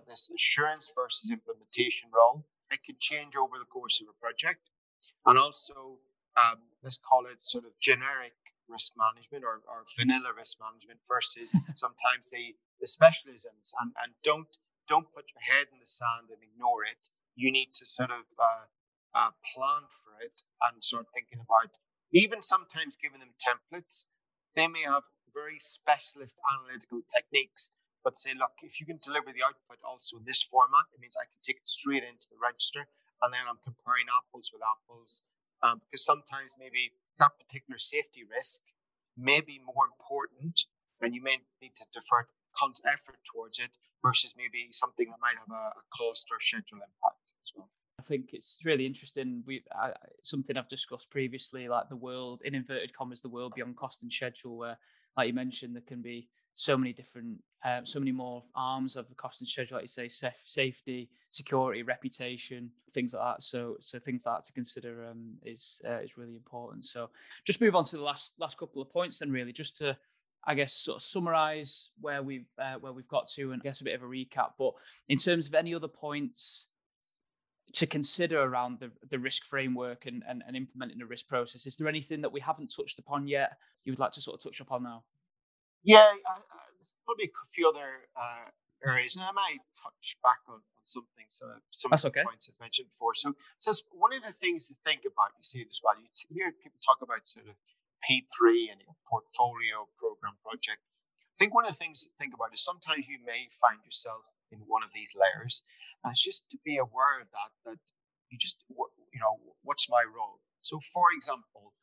this 0.07 0.29
assurance 0.29 0.91
versus 0.95 1.29
implementation 1.29 2.09
role 2.13 2.45
it 2.71 2.83
can 2.83 2.95
change 2.99 3.35
over 3.35 3.57
the 3.59 3.65
course 3.65 4.01
of 4.01 4.07
a 4.09 4.17
project, 4.17 4.69
and 5.25 5.37
also 5.37 5.99
um, 6.37 6.65
let's 6.83 6.97
call 6.97 7.25
it 7.25 7.45
sort 7.45 7.65
of 7.65 7.71
generic 7.79 8.33
risk 8.69 8.93
management 8.97 9.43
or, 9.43 9.61
or 9.67 9.83
vanilla 9.97 10.33
risk 10.35 10.57
management 10.59 10.99
versus 11.07 11.53
sometimes 11.75 12.31
the 12.31 12.55
the 12.79 12.87
specialisms 12.87 13.71
and, 13.79 13.95
and 14.03 14.13
don't 14.23 14.57
don't 14.87 15.09
put 15.13 15.25
your 15.33 15.41
head 15.41 15.67
in 15.73 15.81
the 15.81 15.89
sand 15.89 16.29
and 16.29 16.41
ignore 16.45 16.85
it. 16.85 17.09
You 17.35 17.51
need 17.51 17.73
to 17.81 17.85
sort 17.85 18.11
of 18.11 18.29
uh, 18.37 18.69
uh, 19.17 19.31
plan 19.41 19.89
for 19.89 20.21
it 20.21 20.45
and 20.61 20.83
start 20.83 21.07
thinking 21.13 21.41
about 21.41 21.73
even 22.13 22.41
sometimes 22.41 22.95
giving 22.95 23.19
them 23.19 23.33
templates. 23.35 24.05
They 24.55 24.67
may 24.67 24.85
have 24.85 25.03
very 25.33 25.59
specialist 25.59 26.39
analytical 26.47 27.01
techniques, 27.03 27.71
but 28.05 28.17
say, 28.17 28.31
look, 28.37 28.55
if 28.63 28.79
you 28.79 28.85
can 28.85 29.01
deliver 29.01 29.33
the 29.33 29.43
output 29.43 29.83
also 29.83 30.21
in 30.21 30.23
this 30.23 30.43
format, 30.43 30.87
it 30.93 31.01
means 31.01 31.17
I 31.19 31.27
can 31.27 31.41
take 31.43 31.59
it 31.59 31.67
straight 31.67 32.05
into 32.07 32.29
the 32.31 32.39
register 32.39 32.87
and 33.19 33.33
then 33.33 33.43
I'm 33.49 33.59
comparing 33.65 34.07
apples 34.07 34.53
with 34.53 34.63
apples. 34.63 35.23
Um, 35.63 35.81
because 35.81 36.05
sometimes 36.05 36.55
maybe 36.59 36.93
that 37.19 37.37
particular 37.39 37.77
safety 37.77 38.23
risk 38.23 38.61
may 39.17 39.41
be 39.41 39.59
more 39.59 39.85
important 39.85 40.65
and 41.01 41.13
you 41.13 41.21
may 41.21 41.37
need 41.61 41.75
to 41.75 41.85
defer 41.91 42.27
effort 42.85 43.19
towards 43.25 43.59
it 43.59 43.71
versus 44.01 44.33
maybe 44.37 44.69
something 44.71 45.09
that 45.09 45.19
might 45.19 45.35
have 45.35 45.51
a, 45.51 45.81
cost 45.91 46.27
or 46.31 46.39
schedule 46.39 46.79
impact 46.79 47.33
as 47.43 47.51
well. 47.55 47.69
I 48.05 48.07
think 48.07 48.33
it's 48.33 48.59
really 48.63 48.85
interesting. 48.85 49.43
We 49.47 49.63
uh, 49.77 49.91
something 50.21 50.57
I've 50.57 50.67
discussed 50.67 51.09
previously, 51.09 51.67
like 51.67 51.89
the 51.89 51.95
world 51.95 52.41
in 52.45 52.53
inverted 52.53 52.93
commas, 52.93 53.21
the 53.21 53.29
world 53.29 53.53
beyond 53.55 53.77
cost 53.77 54.03
and 54.03 54.11
schedule, 54.11 54.57
where, 54.57 54.77
like 55.17 55.27
you 55.27 55.33
mentioned, 55.33 55.75
there 55.75 55.81
can 55.81 56.01
be 56.01 56.29
so 56.53 56.77
many 56.77 56.93
different, 56.93 57.39
uh, 57.63 57.81
so 57.83 57.99
many 57.99 58.11
more 58.11 58.43
arms 58.55 58.95
of 58.95 59.09
the 59.09 59.15
cost 59.15 59.41
and 59.41 59.47
schedule, 59.47 59.77
like 59.77 59.83
you 59.83 59.87
say, 59.87 60.05
saf- 60.05 60.33
safety, 60.45 61.09
security, 61.31 61.81
reputation, 61.81 62.69
things 62.93 63.13
like 63.13 63.23
that. 63.23 63.43
So, 63.43 63.77
so 63.79 63.97
things 63.97 64.23
like 64.25 64.37
that 64.37 64.45
to 64.45 64.53
consider 64.53 65.07
um, 65.09 65.33
is 65.43 65.81
uh, 65.87 65.99
is 65.99 66.17
really 66.17 66.35
important. 66.35 66.85
So, 66.85 67.09
just 67.43 67.59
move 67.59 67.75
on 67.75 67.85
to 67.85 67.97
the 67.97 68.03
last 68.03 68.33
last 68.39 68.57
couple 68.57 68.81
of 68.81 68.89
points, 68.91 69.19
then, 69.19 69.31
really, 69.31 69.51
just 69.51 69.77
to 69.77 69.97
I 70.47 70.53
guess 70.53 70.73
sort 70.73 70.97
of 70.97 71.03
summarize 71.03 71.89
where 71.99 72.21
we've 72.21 72.47
uh, 72.59 72.75
where 72.75 72.93
we've 72.93 73.07
got 73.07 73.27
to 73.29 73.51
and 73.51 73.61
I 73.61 73.63
guess 73.63 73.81
a 73.81 73.83
bit 73.83 73.95
of 73.95 74.03
a 74.03 74.05
recap. 74.05 74.51
But 74.59 74.73
in 75.09 75.17
terms 75.17 75.47
of 75.47 75.55
any 75.55 75.73
other 75.73 75.87
points 75.87 76.67
to 77.75 77.85
consider 77.85 78.41
around 78.41 78.79
the, 78.79 78.91
the 79.09 79.19
risk 79.19 79.43
framework 79.43 80.05
and, 80.05 80.23
and, 80.27 80.43
and 80.47 80.55
implementing 80.55 80.97
the 80.97 81.05
risk 81.05 81.27
process, 81.27 81.65
is 81.65 81.75
there 81.75 81.87
anything 81.87 82.21
that 82.21 82.31
we 82.31 82.39
haven't 82.39 82.73
touched 82.73 82.99
upon 82.99 83.27
yet 83.27 83.57
you 83.83 83.91
would 83.91 83.99
like 83.99 84.11
to 84.11 84.21
sort 84.21 84.35
of 84.39 84.43
touch 84.43 84.61
upon 84.61 84.83
now? 84.83 85.03
Yeah, 85.83 86.15
uh, 86.25 86.39
there's 86.77 86.93
probably 87.05 87.25
a 87.25 87.47
few 87.53 87.67
other 87.69 88.07
uh, 88.15 88.49
areas, 88.83 89.15
and 89.15 89.25
I 89.25 89.31
might 89.31 89.59
touch 89.75 90.17
back 90.23 90.39
on, 90.47 90.55
on 90.55 90.83
something. 90.83 91.25
So 91.29 91.45
some 91.71 91.91
That's 91.91 92.03
of 92.05 92.13
the 92.13 92.19
okay. 92.21 92.25
points 92.25 92.49
I've 92.49 92.59
mentioned 92.59 92.89
before. 92.89 93.13
So, 93.13 93.35
so 93.59 93.73
one 93.91 94.13
of 94.13 94.23
the 94.23 94.31
things 94.31 94.67
to 94.69 94.75
think 94.85 95.01
about, 95.05 95.35
you 95.37 95.43
see 95.43 95.61
it 95.61 95.67
as 95.69 95.81
well. 95.83 95.93
You 95.99 96.07
hear 96.33 96.51
people 96.51 96.79
talk 96.79 97.03
about 97.03 97.27
sort 97.27 97.45
of 97.45 97.55
P3 98.01 98.71
and 98.71 98.81
portfolio 99.05 99.91
program 99.99 100.39
project. 100.41 100.79
I 100.79 101.37
think 101.37 101.53
one 101.53 101.65
of 101.65 101.71
the 101.71 101.77
things 101.77 102.07
to 102.07 102.11
think 102.17 102.33
about 102.33 102.53
is 102.53 102.63
sometimes 102.63 103.07
you 103.11 103.19
may 103.19 103.51
find 103.51 103.83
yourself 103.83 104.31
in 104.51 104.63
one 104.71 104.83
of 104.83 104.93
these 104.95 105.13
layers, 105.13 105.63
and 106.05 106.11
it's 106.11 106.21
just 106.23 106.49
to 106.51 106.57
be 106.63 106.77
aware 106.77 107.19
of 107.19 107.27
that. 107.33 107.51
That 107.65 107.79
you 108.29 108.37
just 108.37 108.63
you 108.69 109.19
know 109.19 109.39
what's 109.63 109.89
my 109.89 110.03
role. 110.05 110.39
So, 110.61 110.79
for 110.79 111.07
example, 111.15 111.73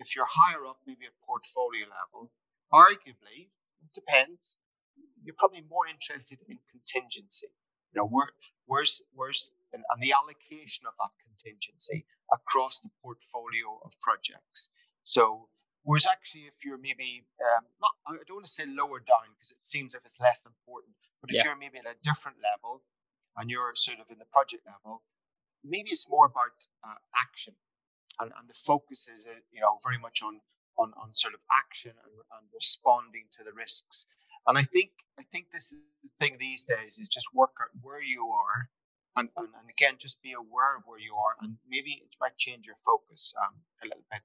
if 0.00 0.16
you're 0.16 0.28
higher 0.28 0.64
up, 0.66 0.80
maybe 0.86 1.04
at 1.04 1.12
portfolio 1.20 1.84
level, 1.84 2.32
arguably 2.72 3.52
it 3.84 3.92
depends. 3.92 4.56
You're 5.22 5.36
probably 5.38 5.62
more 5.68 5.86
interested 5.86 6.38
in 6.48 6.58
contingency. 6.70 7.48
You 7.92 8.00
know, 8.00 8.06
where, 8.08 8.30
where's 8.64 9.02
where's 9.12 9.52
and, 9.72 9.84
and 9.92 10.02
the 10.02 10.12
allocation 10.16 10.86
of 10.88 10.94
that 10.96 11.12
contingency 11.20 12.06
across 12.32 12.80
the 12.80 12.88
portfolio 13.02 13.78
of 13.84 13.92
projects. 14.00 14.70
So 15.04 15.48
Whereas 15.88 16.06
actually, 16.06 16.42
if 16.42 16.60
you're 16.64 16.76
maybe 16.76 17.24
um, 17.40 17.64
not, 17.80 17.92
I 18.06 18.12
don't 18.26 18.36
want 18.36 18.44
to 18.44 18.50
say 18.50 18.66
lower 18.66 19.00
down 19.00 19.32
because 19.32 19.52
it 19.52 19.64
seems 19.64 19.94
if 19.94 20.02
it's 20.04 20.20
less 20.20 20.44
important, 20.44 20.92
but 21.22 21.30
if 21.30 21.36
Yeah. 21.36 21.44
you're 21.44 21.56
maybe 21.56 21.78
at 21.78 21.86
a 21.86 21.96
different 22.02 22.38
level 22.44 22.82
and 23.38 23.50
you're 23.50 23.72
sort 23.74 24.00
of 24.00 24.10
in 24.10 24.18
the 24.18 24.26
project 24.26 24.66
level, 24.66 25.02
maybe 25.64 25.90
it's 25.90 26.10
more 26.10 26.26
about 26.26 26.66
uh, 26.82 26.98
action, 27.14 27.54
and, 28.18 28.32
and 28.38 28.50
the 28.50 28.58
focus 28.58 29.08
is 29.08 29.26
uh, 29.26 29.40
you 29.52 29.60
know 29.60 29.78
very 29.86 29.98
much 29.98 30.22
on 30.22 30.40
on, 30.76 30.92
on 31.00 31.14
sort 31.14 31.34
of 31.34 31.40
action 31.50 31.92
and, 32.02 32.14
and 32.34 32.46
responding 32.54 33.26
to 33.32 33.42
the 33.44 33.52
risks. 33.54 34.06
And 34.46 34.58
I 34.58 34.62
think 34.62 34.90
I 35.18 35.22
think 35.22 35.50
this 35.52 35.72
is 35.72 35.80
the 36.02 36.10
thing 36.18 36.36
these 36.38 36.64
days 36.64 36.98
is 36.98 37.08
just 37.08 37.26
work 37.32 37.54
out 37.62 37.70
where 37.80 38.02
you 38.02 38.30
are, 38.30 38.70
and, 39.16 39.30
and, 39.36 39.48
and 39.54 39.70
again 39.70 39.96
just 39.98 40.22
be 40.22 40.32
aware 40.32 40.76
of 40.76 40.82
where 40.86 40.98
you 40.98 41.14
are, 41.14 41.38
and 41.40 41.58
maybe 41.68 42.02
it 42.02 42.14
might 42.20 42.36
change 42.36 42.66
your 42.66 42.76
focus 42.76 43.34
um, 43.38 43.62
a 43.82 43.86
little 43.86 44.06
bit. 44.10 44.22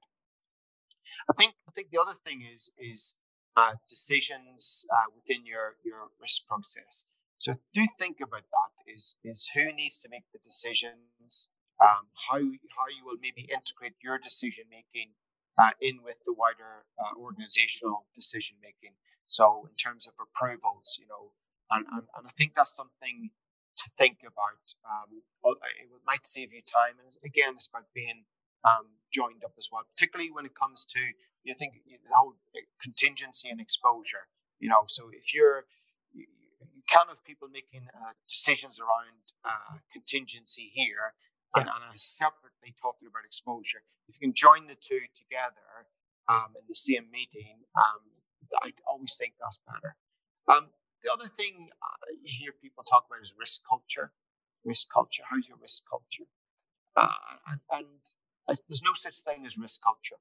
I 1.30 1.32
think 1.32 1.54
I 1.68 1.72
think 1.72 1.90
the 1.90 2.00
other 2.00 2.14
thing 2.18 2.42
is 2.42 2.72
is 2.78 3.14
uh, 3.56 3.74
decisions 3.88 4.84
uh, 4.90 5.10
within 5.14 5.46
your 5.46 5.76
your 5.84 6.10
risk 6.20 6.46
process. 6.46 7.06
So 7.44 7.52
do 7.74 7.84
think 7.98 8.24
about 8.24 8.48
that. 8.48 8.72
Is 8.88 9.16
is 9.22 9.50
who 9.52 9.68
needs 9.70 10.00
to 10.00 10.08
make 10.08 10.24
the 10.32 10.40
decisions? 10.40 11.50
Um, 11.76 12.08
how 12.28 12.40
how 12.72 12.88
you 12.88 13.04
will 13.04 13.20
maybe 13.20 13.44
integrate 13.52 14.00
your 14.00 14.16
decision 14.16 14.64
making 14.70 15.12
uh, 15.60 15.76
in 15.78 16.00
with 16.02 16.24
the 16.24 16.32
wider 16.32 16.88
uh, 16.96 17.12
organizational 17.20 18.06
decision 18.14 18.56
making. 18.62 18.96
So 19.26 19.68
in 19.68 19.76
terms 19.76 20.08
of 20.08 20.14
approvals, 20.16 20.96
you 20.98 21.06
know, 21.06 21.36
and, 21.70 21.84
and, 21.92 22.08
and 22.16 22.24
I 22.24 22.32
think 22.32 22.54
that's 22.54 22.74
something 22.74 23.28
to 23.76 23.90
think 23.98 24.24
about. 24.24 24.64
Um, 24.80 25.20
it 25.44 26.00
might 26.06 26.26
save 26.26 26.50
you 26.54 26.62
time, 26.64 26.96
and 26.96 27.12
again, 27.22 27.60
it's 27.60 27.68
about 27.68 27.92
being 27.92 28.24
um, 28.64 29.04
joined 29.12 29.44
up 29.44 29.52
as 29.58 29.68
well, 29.70 29.84
particularly 29.92 30.32
when 30.32 30.46
it 30.46 30.54
comes 30.54 30.86
to 30.96 31.00
you 31.44 31.52
know, 31.52 31.56
think 31.58 31.74
the 31.84 32.14
whole 32.16 32.36
contingency 32.80 33.50
and 33.50 33.60
exposure. 33.60 34.32
You 34.60 34.70
know, 34.70 34.84
so 34.88 35.10
if 35.12 35.34
you're 35.34 35.66
can 36.88 37.08
have 37.08 37.24
people 37.24 37.48
making 37.48 37.88
uh, 37.94 38.12
decisions 38.28 38.78
around 38.80 39.24
uh, 39.44 39.78
contingency 39.92 40.70
here, 40.74 41.14
and, 41.54 41.68
and 41.68 41.82
are 41.84 41.96
separately 41.96 42.74
talking 42.80 43.08
about 43.08 43.24
exposure. 43.24 43.82
If 44.08 44.16
you 44.20 44.28
can 44.28 44.34
join 44.34 44.66
the 44.66 44.76
two 44.76 45.06
together 45.14 45.88
um, 46.28 46.56
in 46.58 46.64
the 46.68 46.74
same 46.74 47.10
meeting, 47.10 47.64
um, 47.76 48.02
I 48.62 48.70
always 48.86 49.16
think 49.16 49.34
that's 49.40 49.60
better. 49.66 49.96
Um, 50.48 50.68
the 51.02 51.12
other 51.12 51.26
thing 51.26 51.70
uh, 51.82 52.06
you 52.22 52.32
hear 52.40 52.52
people 52.52 52.84
talk 52.84 53.06
about 53.08 53.22
is 53.22 53.34
risk 53.38 53.62
culture. 53.68 54.12
Risk 54.64 54.88
culture. 54.92 55.22
How's 55.28 55.48
your 55.48 55.58
risk 55.60 55.84
culture? 55.88 56.28
Uh, 56.96 57.12
and, 57.50 57.60
and 57.70 58.58
there's 58.68 58.82
no 58.82 58.92
such 58.94 59.20
thing 59.20 59.44
as 59.44 59.58
risk 59.58 59.82
culture. 59.82 60.20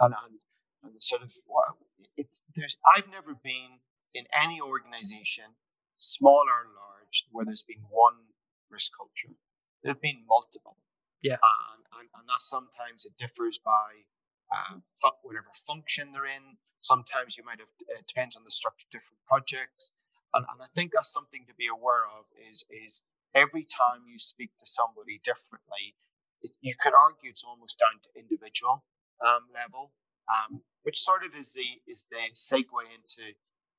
And, 0.00 0.14
and, 0.24 0.40
and 0.82 1.02
sort 1.02 1.22
of, 1.22 1.32
well, 1.46 1.78
it's 2.16 2.42
there's. 2.56 2.76
I've 2.96 3.08
never 3.10 3.34
been 3.34 3.78
in 4.14 4.24
any 4.32 4.60
organization, 4.60 5.58
small 5.98 6.46
or 6.46 6.70
large, 6.70 7.26
where 7.30 7.44
there's 7.44 7.64
been 7.66 7.84
one 7.90 8.32
risk 8.70 8.92
culture. 8.96 9.36
There've 9.82 10.00
been 10.00 10.24
multiple. 10.26 10.76
Yeah. 11.22 11.42
And, 11.42 11.84
and, 11.98 12.08
and 12.14 12.28
that 12.28 12.40
sometimes 12.40 13.04
it 13.04 13.12
differs 13.18 13.58
by 13.58 14.06
uh, 14.54 14.78
whatever 15.22 15.48
function 15.52 16.12
they're 16.12 16.26
in. 16.26 16.56
Sometimes 16.80 17.36
you 17.36 17.44
might 17.44 17.60
have, 17.60 17.72
it 17.88 18.06
depends 18.06 18.36
on 18.36 18.44
the 18.44 18.50
structure, 18.50 18.86
different 18.92 19.20
projects. 19.26 19.92
And, 20.34 20.44
and 20.50 20.60
I 20.60 20.66
think 20.66 20.92
that's 20.92 21.12
something 21.12 21.44
to 21.48 21.54
be 21.54 21.66
aware 21.66 22.04
of 22.04 22.28
is, 22.50 22.66
is 22.70 23.02
every 23.34 23.64
time 23.64 24.04
you 24.06 24.18
speak 24.18 24.50
to 24.60 24.66
somebody 24.66 25.20
differently, 25.24 25.96
it, 26.42 26.52
you 26.60 26.74
could 26.78 26.92
argue 26.92 27.30
it's 27.30 27.44
almost 27.44 27.78
down 27.78 28.00
to 28.04 28.20
individual 28.20 28.84
um, 29.24 29.48
level, 29.54 29.92
um, 30.28 30.62
which 30.82 30.98
sort 30.98 31.24
of 31.24 31.32
is 31.34 31.54
the, 31.54 31.80
is 31.88 32.06
the 32.10 32.28
segue 32.36 32.84
into 32.92 33.32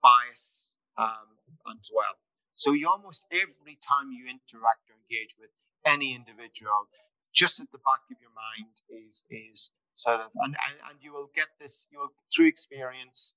bias 0.06 0.70
um, 0.98 1.42
as 1.66 1.90
well. 1.90 2.22
So 2.54 2.74
you 2.74 2.88
almost 2.88 3.26
every 3.34 3.78
time 3.82 4.14
you 4.14 4.30
interact 4.30 4.86
or 4.90 4.96
engage 5.02 5.34
with 5.40 5.50
any 5.82 6.14
individual, 6.14 6.88
just 7.34 7.60
at 7.60 7.74
the 7.74 7.82
back 7.82 8.06
of 8.14 8.18
your 8.22 8.32
mind 8.32 8.86
is 8.88 9.26
is 9.30 9.74
sort 9.94 10.22
of 10.22 10.30
and, 10.36 10.56
and, 10.62 11.00
you 11.02 11.14
will 11.14 11.30
get 11.34 11.48
this 11.60 11.88
you 11.92 12.00
will 12.00 12.14
through 12.28 12.48
experience 12.48 13.36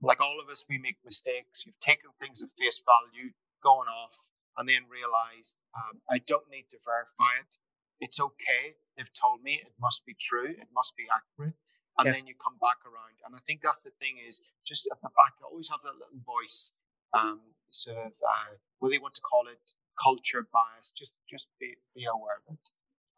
like 0.00 0.20
all 0.20 0.38
of 0.40 0.48
us 0.50 0.64
we 0.68 0.78
make 0.78 0.98
mistakes. 1.04 1.64
You've 1.66 1.80
taken 1.80 2.10
things 2.20 2.42
at 2.42 2.50
face 2.50 2.80
value 2.86 3.32
gone 3.62 3.88
off 3.88 4.30
and 4.56 4.68
then 4.68 4.86
realized 4.86 5.62
um, 5.74 6.00
i 6.08 6.18
don't 6.18 6.50
need 6.50 6.66
to 6.70 6.78
verify 6.84 7.34
it. 7.40 7.58
It's 8.00 8.20
okay. 8.20 8.78
They've 8.96 9.12
told 9.12 9.42
me 9.42 9.58
it 9.58 9.74
must 9.80 10.06
be 10.06 10.14
true. 10.14 10.50
It 10.50 10.70
must 10.72 10.96
be 10.96 11.06
accurate 11.10 11.58
and 11.98 12.06
Yeah. 12.06 12.12
then 12.12 12.26
you 12.26 12.34
come 12.34 12.58
back 12.58 12.78
around 12.86 13.18
and 13.24 13.34
i 13.34 13.38
think 13.38 13.60
that's 13.62 13.82
the 13.82 13.90
thing 13.90 14.18
is 14.18 14.46
just 14.64 14.88
at 14.92 15.00
the 15.00 15.08
back 15.08 15.34
you 15.40 15.46
always 15.46 15.68
have 15.68 15.82
that 15.82 15.94
little 15.94 16.22
voice 16.24 16.72
um, 17.12 17.40
sort 17.70 17.96
of 17.98 18.12
uh, 18.22 18.56
whether 18.78 18.94
you 18.94 19.00
want 19.00 19.14
to 19.14 19.22
call 19.22 19.46
it 19.48 19.74
culture 20.02 20.46
bias. 20.52 20.92
Just 20.92 21.14
just 21.28 21.48
be, 21.60 21.74
be 21.94 22.04
aware 22.04 22.40
of 22.46 22.54
it. 22.54 22.70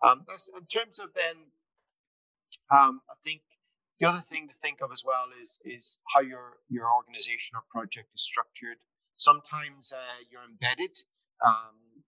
Um, 0.03 0.24
in 0.57 0.66
terms 0.66 0.99
of 0.99 1.12
then, 1.14 1.53
um, 2.70 3.03
I 3.11 3.14
think 3.22 3.43
the 3.99 4.09
other 4.09 4.20
thing 4.20 4.49
to 4.49 4.55
think 4.55 4.81
of 4.81 4.91
as 4.91 5.05
well 5.05 5.28
is 5.41 5.61
is 5.64 5.99
how 6.14 6.20
your 6.20 6.59
your 6.68 6.93
organization 6.93 7.57
or 7.57 7.62
project 7.70 8.09
is 8.14 8.22
structured. 8.22 8.78
Sometimes 9.16 9.93
uh, 9.93 10.24
you're 10.31 10.45
embedded. 10.45 10.97
Um, 11.45 12.05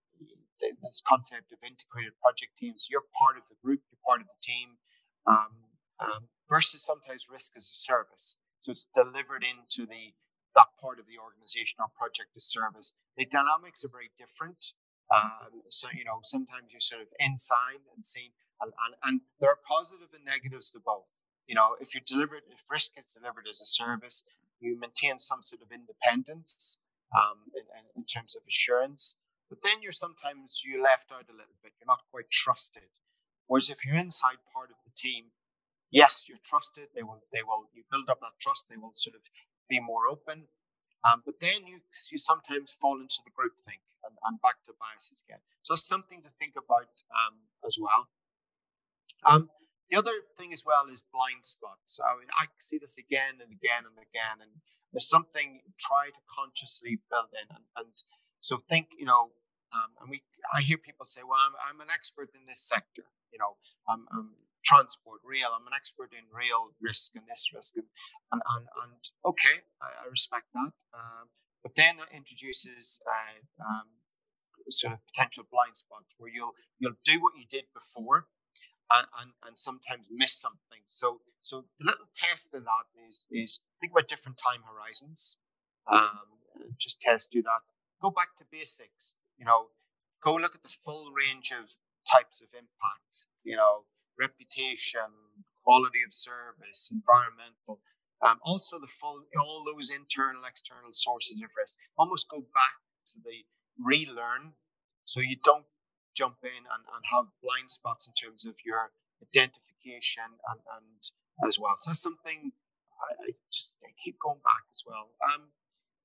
this 0.60 1.02
concept 1.04 1.50
of 1.52 1.58
integrated 1.66 2.12
project 2.22 2.56
teams. 2.56 2.86
You're 2.88 3.02
part 3.18 3.36
of 3.36 3.48
the 3.48 3.56
group. 3.64 3.80
You're 3.90 3.98
part 4.06 4.20
of 4.20 4.28
the 4.28 4.38
team. 4.40 4.78
Um, 5.26 5.74
um, 5.98 6.28
versus 6.52 6.84
sometimes 6.84 7.32
risk 7.32 7.56
as 7.56 7.64
a 7.64 7.78
service. 7.88 8.36
So 8.60 8.72
it's 8.72 8.86
delivered 8.92 9.40
into 9.40 9.88
the 9.88 10.12
that 10.52 10.76
part 10.76 11.00
of 11.00 11.08
the 11.08 11.16
organization 11.16 11.80
or 11.80 11.88
project 11.88 12.36
as 12.36 12.44
service. 12.44 12.92
The 13.16 13.24
dynamics 13.24 13.88
are 13.88 13.88
very 13.88 14.12
different. 14.20 14.76
Um, 15.08 15.64
so 15.72 15.88
you 15.96 16.04
know 16.04 16.20
sometimes 16.22 16.68
you're 16.68 16.84
sort 16.84 17.00
of 17.00 17.08
inside 17.18 17.88
and 17.96 18.04
seen, 18.04 18.36
and, 18.60 18.72
and, 18.84 18.92
and 19.00 19.14
there 19.40 19.48
are 19.48 19.60
positive 19.64 20.12
and 20.12 20.24
negatives 20.28 20.70
to 20.76 20.80
both. 20.80 21.24
You 21.48 21.56
know, 21.56 21.74
if 21.80 21.96
you're 21.96 22.04
delivered, 22.04 22.44
if 22.52 22.68
risk 22.70 22.92
is 23.00 23.16
delivered 23.16 23.48
as 23.48 23.60
a 23.60 23.66
service, 23.66 24.24
you 24.60 24.78
maintain 24.78 25.18
some 25.18 25.42
sort 25.42 25.60
of 25.64 25.72
independence 25.72 26.78
um, 27.16 27.48
in, 27.56 27.64
in 27.96 28.04
terms 28.04 28.36
of 28.36 28.42
assurance. 28.46 29.16
But 29.48 29.60
then 29.64 29.80
you're 29.82 29.92
sometimes 29.92 30.62
you're 30.64 30.84
left 30.84 31.12
out 31.12 31.28
a 31.28 31.36
little 31.36 31.56
bit. 31.64 31.72
You're 31.80 31.92
not 31.92 32.08
quite 32.12 32.30
trusted. 32.30 33.00
Whereas 33.48 33.68
if 33.68 33.84
you're 33.84 33.96
inside 33.96 34.40
part 34.52 34.70
of 34.70 34.80
the 34.84 34.92
team, 34.96 35.32
yes, 35.92 36.26
you're 36.28 36.42
trusted. 36.42 36.88
They 36.96 37.04
will, 37.04 37.22
they 37.32 37.44
will, 37.44 37.68
you 37.72 37.84
build 37.92 38.08
up 38.08 38.18
that 38.20 38.40
trust. 38.40 38.66
They 38.68 38.76
will 38.80 38.94
sort 38.94 39.14
of 39.14 39.22
be 39.68 39.78
more 39.78 40.08
open. 40.10 40.48
Um, 41.04 41.22
but 41.24 41.38
then 41.40 41.66
you, 41.66 41.84
you 42.10 42.18
sometimes 42.18 42.72
fall 42.72 42.98
into 42.98 43.20
the 43.24 43.30
group 43.30 43.52
think 43.66 43.82
and, 44.02 44.16
and 44.24 44.40
back 44.40 44.62
to 44.64 44.72
biases 44.74 45.22
again. 45.28 45.40
So 45.62 45.74
it's 45.74 45.86
something 45.86 46.22
to 46.22 46.30
think 46.40 46.54
about 46.56 47.04
um, 47.12 47.46
as 47.66 47.76
well. 47.78 48.08
Um, 49.22 49.50
the 49.90 49.98
other 49.98 50.24
thing 50.38 50.52
as 50.52 50.64
well 50.66 50.86
is 50.90 51.04
blind 51.12 51.44
spots. 51.44 52.00
I, 52.00 52.16
mean, 52.18 52.30
I 52.34 52.46
see 52.58 52.78
this 52.78 52.98
again 52.98 53.38
and 53.42 53.52
again 53.52 53.84
and 53.84 53.98
again, 53.98 54.40
and 54.40 54.62
there's 54.90 55.08
something 55.08 55.60
try 55.78 56.08
to 56.08 56.22
consciously 56.26 56.98
build 57.10 57.30
in. 57.36 57.50
And, 57.54 57.64
and 57.76 57.92
so 58.40 58.62
think, 58.68 58.88
you 58.98 59.06
know, 59.06 59.36
um, 59.74 59.90
and 60.00 60.10
we, 60.10 60.22
I 60.52 60.60
hear 60.60 60.76
people 60.76 61.06
say, 61.06 61.22
"Well, 61.24 61.40
I'm, 61.40 61.56
I'm 61.56 61.80
an 61.80 61.88
expert 61.88 62.28
in 62.36 62.44
this 62.46 62.60
sector. 62.60 63.08
You 63.32 63.38
know, 63.38 63.56
I'm, 63.88 64.04
I'm 64.12 64.36
transport, 64.64 65.20
rail. 65.24 65.50
I'm 65.54 65.66
an 65.66 65.76
expert 65.76 66.12
in 66.12 66.30
rail 66.30 66.72
risk 66.80 67.14
and 67.14 67.24
this 67.28 67.50
risk, 67.54 67.74
and 67.76 67.86
and 68.30 68.42
and, 68.54 68.66
and 68.82 68.92
okay, 69.24 69.66
I, 69.80 70.04
I 70.04 70.08
respect 70.08 70.46
that. 70.54 70.72
Um, 70.94 71.28
but 71.62 71.74
then 71.76 71.96
it 71.98 72.14
introduces 72.14 73.00
uh, 73.06 73.42
um, 73.62 74.02
sort 74.70 74.94
of 74.94 75.00
potential 75.06 75.44
blind 75.50 75.76
spots 75.76 76.14
where 76.18 76.30
you'll 76.32 76.54
you'll 76.78 76.98
do 77.04 77.20
what 77.20 77.34
you 77.36 77.44
did 77.48 77.64
before, 77.74 78.26
and, 78.90 79.06
and, 79.20 79.30
and 79.46 79.58
sometimes 79.58 80.08
miss 80.10 80.38
something. 80.38 80.82
So 80.86 81.20
so 81.42 81.64
the 81.78 81.86
little 81.86 82.08
test 82.14 82.54
of 82.54 82.64
that 82.64 82.86
is 83.06 83.26
is 83.30 83.60
think 83.80 83.92
about 83.92 84.08
different 84.08 84.38
time 84.38 84.62
horizons. 84.66 85.38
Um, 85.90 86.38
just 86.78 87.00
test 87.00 87.30
do 87.30 87.42
that. 87.42 87.62
Go 88.00 88.10
back 88.10 88.36
to 88.38 88.44
basics. 88.50 89.14
You 89.38 89.46
know, 89.46 89.66
go 90.22 90.34
look 90.34 90.54
at 90.54 90.62
the 90.62 90.68
full 90.68 91.12
range 91.12 91.50
of 91.50 91.74
types 92.06 92.40
of 92.40 92.48
impacts. 92.54 93.26
You 93.44 93.56
know, 93.56 93.84
reputation, 94.18 95.10
quality 95.64 96.02
of 96.04 96.12
service, 96.12 96.90
environmental, 96.92 97.80
um, 98.22 98.38
also 98.42 98.78
the 98.78 98.86
full, 98.86 99.26
all 99.38 99.64
those 99.66 99.90
internal, 99.90 100.42
external 100.46 100.92
sources 100.92 101.42
of 101.42 101.50
risk. 101.58 101.78
Almost 101.98 102.30
go 102.30 102.40
back 102.54 102.78
to 103.12 103.18
the 103.18 103.44
relearn 103.78 104.54
so 105.04 105.20
you 105.20 105.36
don't 105.42 105.66
jump 106.14 106.36
in 106.42 106.62
and, 106.70 106.84
and 106.86 107.04
have 107.10 107.26
blind 107.42 107.70
spots 107.70 108.06
in 108.06 108.14
terms 108.14 108.46
of 108.46 108.54
your 108.64 108.92
identification 109.22 110.38
and, 110.48 110.60
and 110.70 111.02
as 111.46 111.58
well. 111.58 111.76
So 111.80 111.90
that's 111.90 112.02
something 112.02 112.52
I, 112.94 113.10
I 113.18 113.28
just 113.50 113.76
I 113.82 113.90
keep 114.02 114.18
going 114.20 114.40
back 114.44 114.70
as 114.70 114.84
well. 114.86 115.10
Um, 115.34 115.50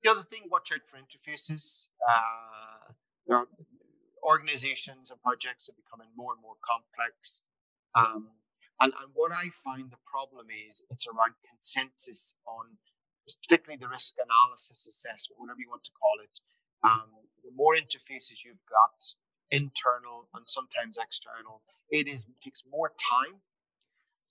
the 0.02 0.10
other 0.10 0.22
thing, 0.22 0.50
watch 0.50 0.72
out 0.72 0.86
for 0.86 0.98
interfaces. 0.98 1.86
Uh, 2.02 2.92
there 3.26 3.36
are 3.36 3.46
organizations 4.22 5.10
and 5.10 5.22
projects 5.22 5.68
are 5.68 5.78
becoming 5.78 6.08
more 6.16 6.32
and 6.32 6.42
more 6.42 6.58
complex. 6.62 7.42
Um, 7.94 8.28
and, 8.80 8.92
and 8.94 9.10
what 9.14 9.32
I 9.32 9.50
find 9.50 9.90
the 9.90 10.02
problem 10.06 10.46
is 10.54 10.86
it's 10.90 11.06
around 11.06 11.34
consensus 11.42 12.34
on 12.46 12.78
particularly 13.26 13.76
the 13.76 13.88
risk 13.88 14.16
analysis 14.16 14.86
assessment, 14.86 15.36
whatever 15.36 15.60
you 15.60 15.68
want 15.68 15.84
to 15.84 15.92
call 15.92 16.16
it. 16.22 16.40
Um, 16.80 17.28
the 17.44 17.52
more 17.52 17.76
interfaces 17.76 18.44
you've 18.44 18.64
got, 18.68 18.96
internal 19.50 20.28
and 20.34 20.48
sometimes 20.48 20.96
external, 20.96 21.62
it 21.90 22.06
is 22.06 22.24
it 22.24 22.40
takes 22.44 22.64
more 22.68 22.92
time 22.96 23.40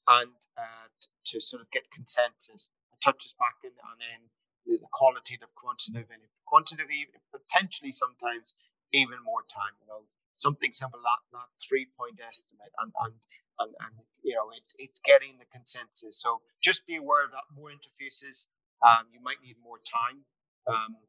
and 0.07 0.37
uh, 0.57 0.87
to, 1.25 1.41
sort 1.41 1.61
of 1.61 1.71
get 1.71 1.91
consensus. 1.91 2.69
It 2.93 3.01
touches 3.03 3.33
back 3.33 3.61
in 3.63 3.73
on 3.81 3.97
then 3.97 4.29
the, 4.65 4.77
the 4.77 4.91
qualitative, 4.91 5.49
quantitative, 5.55 6.09
and 6.13 6.21
quantitative, 6.45 7.17
potentially 7.33 7.91
sometimes 7.91 8.53
even 8.93 9.17
more 9.25 9.41
time. 9.49 9.73
You 9.81 9.87
know, 9.89 10.01
something 10.37 10.71
simple 10.71 11.01
that 11.01 11.21
that 11.33 11.49
three 11.57 11.89
point 11.97 12.21
estimate 12.21 12.71
and 12.79 12.93
and 13.03 13.13
and, 13.59 13.73
and 13.73 13.93
you 14.23 14.33
know 14.37 14.49
it's 14.53 14.75
it's 14.79 15.01
getting 15.03 15.37
the 15.41 15.49
consensus. 15.51 16.21
So 16.21 16.41
just 16.61 16.87
be 16.87 16.95
aware 16.95 17.25
of 17.25 17.31
that. 17.31 17.49
More 17.53 17.69
interfaces, 17.69 18.47
um, 18.85 19.09
you 19.11 19.19
might 19.21 19.41
need 19.43 19.57
more 19.61 19.81
time 19.81 20.29
um, 20.69 21.01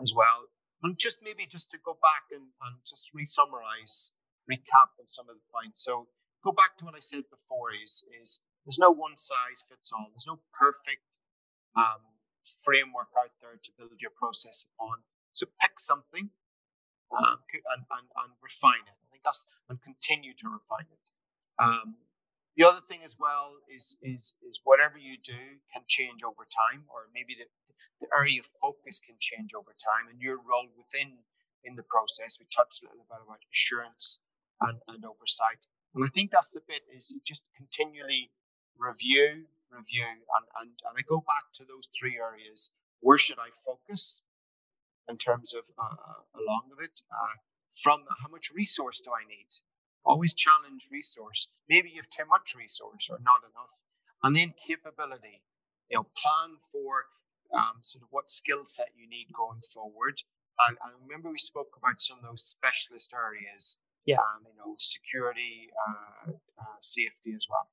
as 0.00 0.14
well. 0.14 0.48
And 0.82 0.98
just 0.98 1.20
maybe 1.22 1.46
just 1.46 1.70
to 1.70 1.78
go 1.78 1.96
back 1.98 2.28
and, 2.30 2.52
and 2.60 2.84
just 2.84 3.08
re-summarize, 3.14 4.12
recap 4.44 4.92
on 5.00 5.08
some 5.08 5.28
of 5.28 5.36
the 5.36 5.46
points. 5.48 5.82
So 5.82 6.08
go 6.44 6.52
back 6.52 6.76
to 6.78 6.84
what 6.84 6.94
I 6.94 7.00
said 7.00 7.24
before 7.30 7.72
is 7.72 8.04
is 8.20 8.40
there's 8.64 8.78
no 8.78 8.90
one 8.90 9.16
size 9.16 9.64
fits 9.68 9.92
all. 9.92 10.08
There's 10.12 10.28
no 10.28 10.40
perfect 10.52 11.18
um, 11.76 12.20
framework 12.64 13.10
out 13.18 13.32
there 13.40 13.58
to 13.60 13.70
build 13.76 13.98
your 14.00 14.12
process 14.14 14.64
upon. 14.64 15.04
So 15.32 15.46
pick 15.60 15.80
something 15.80 16.30
um, 17.16 17.38
and, 17.52 17.82
and, 17.90 18.06
and 18.10 18.30
refine 18.42 18.84
it. 18.86 18.98
I 18.98 19.06
think 19.10 19.22
that's 19.24 19.46
and 19.68 19.80
continue 19.80 20.34
to 20.34 20.46
refine 20.48 20.90
it. 20.90 21.10
Um, 21.58 21.96
the 22.56 22.64
other 22.64 22.80
thing 22.80 23.00
as 23.04 23.16
well 23.18 23.58
is 23.66 23.98
is 24.02 24.34
is 24.42 24.60
whatever 24.62 24.98
you 24.98 25.16
do 25.18 25.62
can 25.72 25.82
change 25.86 26.22
over 26.22 26.46
time, 26.46 26.84
or 26.88 27.10
maybe 27.12 27.34
the, 27.34 27.46
the 28.00 28.08
area 28.16 28.40
of 28.40 28.46
focus 28.46 29.00
can 29.00 29.16
change 29.18 29.54
over 29.54 29.74
time, 29.74 30.06
and 30.10 30.20
your 30.20 30.36
role 30.36 30.70
within 30.76 31.26
in 31.62 31.74
the 31.74 31.82
process. 31.82 32.38
We 32.38 32.46
touched 32.54 32.82
a 32.82 32.86
little 32.86 33.06
bit 33.08 33.22
about 33.26 33.42
assurance 33.52 34.20
and, 34.60 34.78
and 34.86 35.04
oversight, 35.04 35.66
and 35.94 36.04
I 36.04 36.08
think 36.08 36.30
that's 36.30 36.52
the 36.52 36.62
bit 36.66 36.82
is 36.94 37.14
just 37.26 37.44
continually 37.56 38.30
review, 38.78 39.46
review, 39.70 40.06
and, 40.06 40.46
and 40.60 40.70
and 40.78 40.94
I 40.96 41.02
go 41.02 41.18
back 41.18 41.50
to 41.54 41.64
those 41.64 41.90
three 41.90 42.18
areas. 42.18 42.72
Where 43.00 43.18
should 43.18 43.38
I 43.38 43.50
focus? 43.50 44.22
In 45.08 45.16
terms 45.18 45.54
of 45.54 45.64
uh, 45.78 46.22
along 46.34 46.70
with 46.70 46.84
it. 46.84 47.00
Uh, 47.10 47.40
from 47.82 48.04
how 48.22 48.28
much 48.28 48.52
resource 48.54 49.00
do 49.00 49.10
I 49.10 49.26
need? 49.26 49.48
Always 50.04 50.34
challenge 50.34 50.88
resource. 50.92 51.48
Maybe 51.68 51.88
you 51.90 51.96
have 51.96 52.08
too 52.08 52.28
much 52.28 52.54
resource 52.56 53.08
or 53.10 53.18
not 53.18 53.42
enough. 53.42 53.82
And 54.22 54.36
then 54.36 54.54
capability. 54.54 55.42
You 55.90 55.98
know, 55.98 56.06
plan 56.16 56.56
for 56.72 57.06
um, 57.52 57.82
sort 57.82 58.02
of 58.02 58.08
what 58.10 58.30
skill 58.30 58.64
set 58.64 58.90
you 58.96 59.08
need 59.08 59.28
going 59.32 59.60
forward. 59.60 60.22
And, 60.66 60.78
and 60.84 60.92
remember, 61.02 61.30
we 61.30 61.38
spoke 61.38 61.76
about 61.76 62.00
some 62.00 62.18
of 62.18 62.24
those 62.24 62.44
specialist 62.44 63.12
areas. 63.12 63.80
Yeah. 64.06 64.18
Um, 64.20 64.44
you 64.46 64.56
know, 64.56 64.76
security, 64.78 65.70
uh, 65.88 66.32
uh, 66.32 66.78
safety 66.80 67.32
as 67.34 67.46
well. 67.48 67.68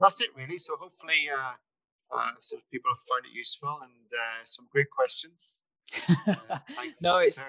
That's 0.00 0.20
it, 0.20 0.30
really. 0.36 0.58
So 0.58 0.76
hopefully, 0.76 1.28
uh, 1.28 1.54
uh, 2.14 2.32
so 2.38 2.58
people 2.70 2.90
have 2.92 3.02
found 3.10 3.26
it 3.26 3.36
useful 3.36 3.80
and 3.82 4.08
uh, 4.12 4.44
some 4.44 4.68
great 4.70 4.90
questions. 4.90 5.62
no, 7.02 7.18
it's 7.18 7.44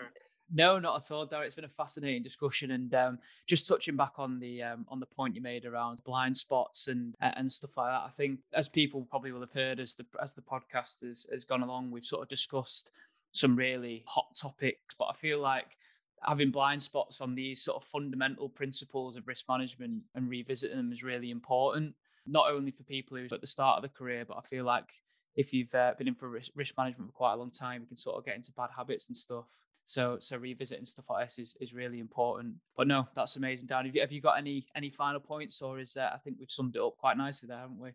no, 0.53 0.77
not 0.79 0.97
at 0.97 1.13
all, 1.13 1.27
Darren. 1.27 1.45
It's 1.45 1.55
been 1.55 1.65
a 1.65 1.69
fascinating 1.69 2.21
discussion, 2.21 2.71
and 2.71 2.93
um, 2.93 3.19
just 3.47 3.67
touching 3.67 3.95
back 3.95 4.13
on 4.17 4.39
the 4.39 4.61
um, 4.61 4.85
on 4.89 4.99
the 4.99 5.05
point 5.05 5.35
you 5.35 5.41
made 5.41 5.65
around 5.65 6.03
blind 6.05 6.37
spots 6.37 6.87
and 6.87 7.15
and 7.21 7.51
stuff 7.51 7.75
like 7.77 7.91
that. 7.91 8.03
I 8.05 8.11
think 8.11 8.39
as 8.53 8.69
people 8.69 9.07
probably 9.09 9.31
will 9.31 9.41
have 9.41 9.53
heard 9.53 9.79
as 9.79 9.95
the 9.95 10.05
as 10.21 10.33
the 10.33 10.41
podcast 10.41 11.05
has, 11.05 11.25
has 11.31 11.45
gone 11.45 11.63
along, 11.63 11.91
we've 11.91 12.05
sort 12.05 12.21
of 12.21 12.29
discussed 12.29 12.91
some 13.31 13.55
really 13.55 14.03
hot 14.07 14.27
topics, 14.39 14.95
but 14.97 15.05
I 15.05 15.13
feel 15.13 15.39
like 15.39 15.75
having 16.23 16.51
blind 16.51 16.81
spots 16.81 17.21
on 17.21 17.35
these 17.35 17.61
sort 17.61 17.81
of 17.81 17.87
fundamental 17.87 18.49
principles 18.49 19.15
of 19.15 19.27
risk 19.27 19.45
management 19.49 19.95
and 20.15 20.29
revisiting 20.29 20.77
them 20.77 20.91
is 20.91 21.03
really 21.03 21.29
important 21.29 21.93
not 22.25 22.49
only 22.49 22.71
for 22.71 22.83
people 22.83 23.15
who 23.15 23.23
are 23.23 23.35
at 23.35 23.41
the 23.41 23.47
start 23.47 23.77
of 23.77 23.83
the 23.83 23.97
career 23.97 24.25
but 24.25 24.37
i 24.37 24.41
feel 24.41 24.65
like 24.65 24.89
if 25.35 25.53
you've 25.53 25.73
uh, 25.75 25.93
been 25.97 26.07
in 26.07 26.15
for 26.15 26.29
risk, 26.29 26.51
risk 26.55 26.75
management 26.77 27.09
for 27.09 27.13
quite 27.13 27.33
a 27.33 27.37
long 27.37 27.51
time, 27.51 27.81
you 27.81 27.87
can 27.87 27.97
sort 27.97 28.17
of 28.17 28.25
get 28.25 28.35
into 28.35 28.51
bad 28.51 28.69
habits 28.75 29.09
and 29.09 29.17
stuff. 29.17 29.45
So, 29.83 30.17
so 30.19 30.37
revisiting 30.37 30.85
stuff 30.85 31.05
like 31.09 31.27
this 31.27 31.37
is, 31.37 31.55
is 31.61 31.73
really 31.73 31.99
important. 31.99 32.55
But 32.75 32.87
no, 32.87 33.07
that's 33.15 33.35
amazing, 33.35 33.67
Dan. 33.67 33.85
Have 33.85 33.95
you, 33.95 34.01
have 34.01 34.11
you 34.11 34.21
got 34.21 34.37
any 34.37 34.65
any 34.75 34.89
final 34.89 35.19
points, 35.19 35.61
or 35.61 35.79
is 35.79 35.93
that 35.93 36.13
I 36.13 36.17
think 36.17 36.37
we've 36.39 36.49
summed 36.49 36.75
it 36.75 36.81
up 36.81 36.97
quite 36.97 37.17
nicely 37.17 37.47
there, 37.47 37.59
haven't 37.59 37.79
we? 37.79 37.91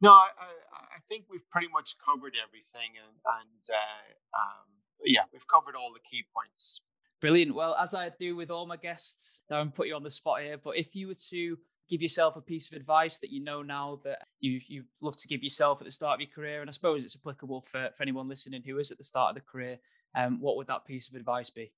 No, 0.00 0.10
I, 0.10 0.28
I, 0.72 0.98
think 1.08 1.24
we've 1.30 1.48
pretty 1.48 1.68
much 1.72 1.94
covered 2.04 2.34
everything, 2.46 2.90
and, 3.02 3.16
and 3.40 3.64
uh, 3.72 4.38
um, 4.38 4.66
yeah, 5.04 5.22
we've 5.32 5.46
covered 5.48 5.74
all 5.74 5.90
the 5.92 6.00
key 6.00 6.24
points. 6.34 6.82
Brilliant. 7.20 7.54
Well, 7.54 7.74
as 7.80 7.94
I 7.94 8.10
do 8.18 8.36
with 8.36 8.50
all 8.50 8.66
my 8.66 8.76
guests, 8.76 9.42
don't 9.48 9.72
put 9.72 9.86
you 9.86 9.94
on 9.94 10.02
the 10.02 10.10
spot 10.10 10.42
here, 10.42 10.58
but 10.58 10.76
if 10.76 10.94
you 10.94 11.08
were 11.08 11.16
to 11.30 11.56
give 11.88 12.02
yourself 12.02 12.36
a 12.36 12.40
piece 12.40 12.70
of 12.70 12.76
advice 12.76 13.18
that 13.18 13.30
you 13.30 13.42
know 13.42 13.62
now 13.62 14.00
that 14.04 14.26
you 14.40 14.60
you 14.66 14.84
love 15.00 15.16
to 15.16 15.28
give 15.28 15.42
yourself 15.42 15.80
at 15.80 15.84
the 15.84 15.90
start 15.90 16.16
of 16.16 16.20
your 16.20 16.34
career, 16.34 16.60
and 16.60 16.70
I 16.70 16.72
suppose 16.72 17.04
it's 17.04 17.16
applicable 17.16 17.62
for, 17.62 17.90
for 17.96 18.02
anyone 18.02 18.28
listening 18.28 18.62
who 18.66 18.78
is 18.78 18.90
at 18.90 18.98
the 18.98 19.04
start 19.04 19.30
of 19.30 19.34
the 19.36 19.48
career, 19.48 19.78
um, 20.14 20.40
what 20.40 20.56
would 20.56 20.66
that 20.66 20.84
piece 20.86 21.08
of 21.08 21.14
advice 21.14 21.50
be? 21.50 21.72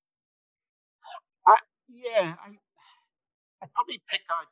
yeah, 1.88 2.34
I 2.44 2.58
I 3.62 3.66
probably 3.74 4.00
pick 4.08 4.22
out 4.30 4.46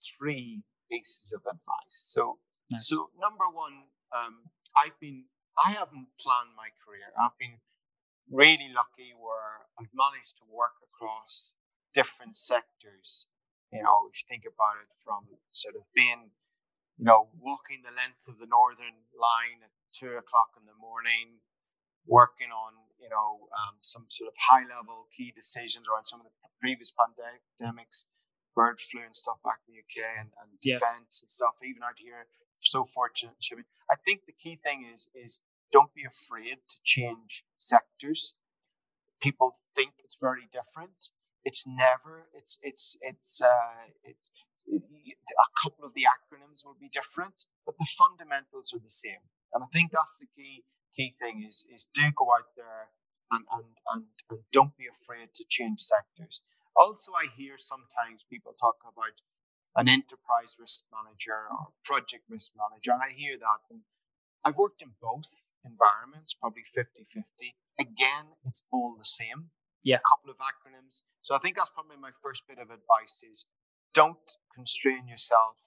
three 0.00 0.62
pieces 0.90 1.32
of 1.32 1.40
advice. 1.46 2.10
So 2.10 2.38
nice. 2.70 2.88
so 2.88 3.10
number 3.20 3.44
one, 3.52 3.84
um, 4.14 4.50
I've 4.76 4.98
been 5.00 5.24
I 5.64 5.70
haven't 5.70 6.08
planned 6.18 6.56
my 6.56 6.68
career. 6.84 7.12
I've 7.20 7.36
been 7.38 7.58
really 8.30 8.72
lucky 8.74 9.12
where 9.12 9.68
I've 9.78 9.92
managed 9.94 10.38
to 10.38 10.44
work 10.50 10.80
across 10.82 11.54
different 11.94 12.36
sectors. 12.36 13.28
You 13.72 13.82
know, 13.82 14.04
if 14.12 14.20
you 14.20 14.28
think 14.28 14.44
about 14.44 14.84
it 14.84 14.92
from 14.92 15.32
sort 15.50 15.80
of 15.80 15.88
being, 15.96 16.36
you 17.00 17.08
know, 17.08 17.32
walking 17.40 17.80
the 17.80 17.94
length 17.96 18.28
of 18.28 18.36
the 18.36 18.44
northern 18.44 19.08
line 19.16 19.64
at 19.64 19.72
two 19.96 20.20
o'clock 20.20 20.52
in 20.60 20.68
the 20.68 20.76
morning, 20.76 21.40
working 22.04 22.52
on, 22.52 22.76
you 23.00 23.08
know, 23.08 23.48
um, 23.56 23.80
some 23.80 24.04
sort 24.12 24.28
of 24.28 24.36
high 24.36 24.68
level 24.68 25.08
key 25.08 25.32
decisions 25.32 25.88
around 25.88 26.04
some 26.04 26.20
of 26.20 26.28
the 26.28 26.32
previous 26.60 26.92
pandemics, 26.92 28.06
bird 28.54 28.78
flu 28.78 29.00
and 29.00 29.16
stuff 29.16 29.40
back 29.42 29.64
in 29.66 29.74
the 29.74 29.80
UK 29.80 30.04
and, 30.20 30.30
and 30.36 30.60
yeah. 30.62 30.76
defense 30.76 31.24
and 31.24 31.30
stuff, 31.32 31.56
even 31.64 31.82
out 31.82 31.96
here. 31.96 32.28
So 32.58 32.84
fortunate. 32.84 33.40
I 33.90 33.96
think 33.96 34.26
the 34.26 34.36
key 34.36 34.60
thing 34.60 34.84
is 34.84 35.08
is 35.16 35.40
don't 35.72 35.94
be 35.94 36.04
afraid 36.04 36.60
to 36.68 36.76
change 36.84 37.44
sectors. 37.58 38.36
People 39.20 39.52
think 39.74 39.94
it's 40.04 40.18
very 40.20 40.46
different. 40.52 41.10
It's 41.44 41.66
never. 41.66 42.28
It's 42.34 42.58
it's 42.62 42.96
it's 43.00 43.42
uh, 43.42 43.90
it's 44.04 44.30
a 44.68 45.50
couple 45.62 45.84
of 45.84 45.94
the 45.94 46.06
acronyms 46.06 46.64
will 46.64 46.78
be 46.78 46.88
different, 46.88 47.46
but 47.66 47.74
the 47.78 47.86
fundamentals 47.86 48.72
are 48.72 48.82
the 48.82 48.90
same. 48.90 49.26
And 49.52 49.64
I 49.64 49.66
think 49.72 49.90
that's 49.92 50.18
the 50.18 50.26
key 50.34 50.64
key 50.94 51.12
thing 51.18 51.44
is 51.46 51.66
is 51.74 51.88
do 51.94 52.12
go 52.14 52.30
out 52.32 52.54
there 52.56 52.94
and 53.30 53.44
and 53.50 53.68
and, 53.92 54.04
and 54.30 54.40
don't 54.52 54.76
be 54.76 54.86
afraid 54.86 55.34
to 55.34 55.44
change 55.48 55.80
sectors. 55.80 56.42
Also, 56.76 57.12
I 57.12 57.28
hear 57.36 57.58
sometimes 57.58 58.24
people 58.24 58.54
talk 58.58 58.80
about 58.84 59.20
an 59.76 59.88
enterprise 59.88 60.56
risk 60.60 60.84
manager 60.92 61.48
or 61.50 61.72
project 61.84 62.24
risk 62.28 62.52
manager, 62.56 62.92
and 62.92 63.02
I 63.02 63.12
hear 63.12 63.36
that. 63.36 63.60
And 63.68 63.80
I've 64.44 64.56
worked 64.56 64.82
in 64.82 64.92
both 65.00 65.48
environments, 65.64 66.34
probably 66.34 66.62
50 66.64 67.04
50. 67.04 67.56
Again, 67.78 68.36
it's 68.44 68.64
all 68.72 68.94
the 68.96 69.04
same. 69.04 69.50
Yeah. 69.82 69.96
A 69.96 70.08
couple 70.08 70.30
of 70.30 70.38
acronyms. 70.38 71.02
So 71.22 71.34
I 71.34 71.38
think 71.38 71.56
that's 71.56 71.70
probably 71.70 71.96
my 71.96 72.10
first 72.20 72.46
bit 72.46 72.58
of 72.58 72.70
advice 72.70 73.22
is 73.22 73.46
don't 73.94 74.36
constrain 74.54 75.06
yourself 75.06 75.62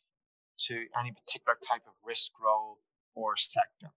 to 0.68 0.88
any 0.98 1.12
particular 1.12 1.58
type 1.60 1.84
of 1.88 1.94
risk 2.04 2.32
role 2.40 2.80
or 3.16 3.36
sector. 3.38 3.96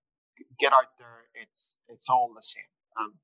Get 0.58 0.72
out 0.72 0.94
there. 0.98 1.30
It's 1.34 1.78
it's 1.88 2.08
all 2.08 2.30
the 2.34 2.42
same. 2.42 2.70
Um, 2.94 3.18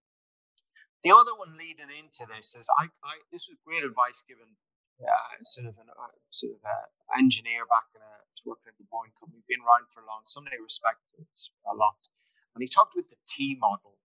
the 1.02 1.14
other 1.14 1.34
one 1.34 1.54
leading 1.54 1.94
into 1.94 2.26
this 2.26 2.54
is 2.58 2.66
I, 2.74 2.90
I 3.06 3.22
this 3.30 3.46
was 3.46 3.58
great 3.62 3.86
advice 3.86 4.24
given 4.26 4.58
uh, 4.98 5.38
sort 5.42 5.70
of 5.70 5.78
an 5.78 5.94
uh, 5.94 6.18
sort 6.30 6.58
of 6.58 6.62
a 6.66 6.90
engineer 7.14 7.62
back 7.70 7.94
in 7.94 8.02
a 8.02 8.14
working 8.44 8.68
at 8.68 8.76
the 8.76 8.84
Boeing 8.84 9.12
company, 9.16 9.40
been 9.48 9.64
around 9.64 9.88
for 9.88 10.04
long. 10.04 10.28
Somebody 10.28 10.60
I 10.60 10.62
respect 10.62 11.00
a 11.16 11.74
lot, 11.74 12.12
and 12.52 12.60
he 12.60 12.68
talked 12.68 12.92
with 12.94 13.08
the 13.08 13.16
T 13.24 13.56
model 13.56 13.96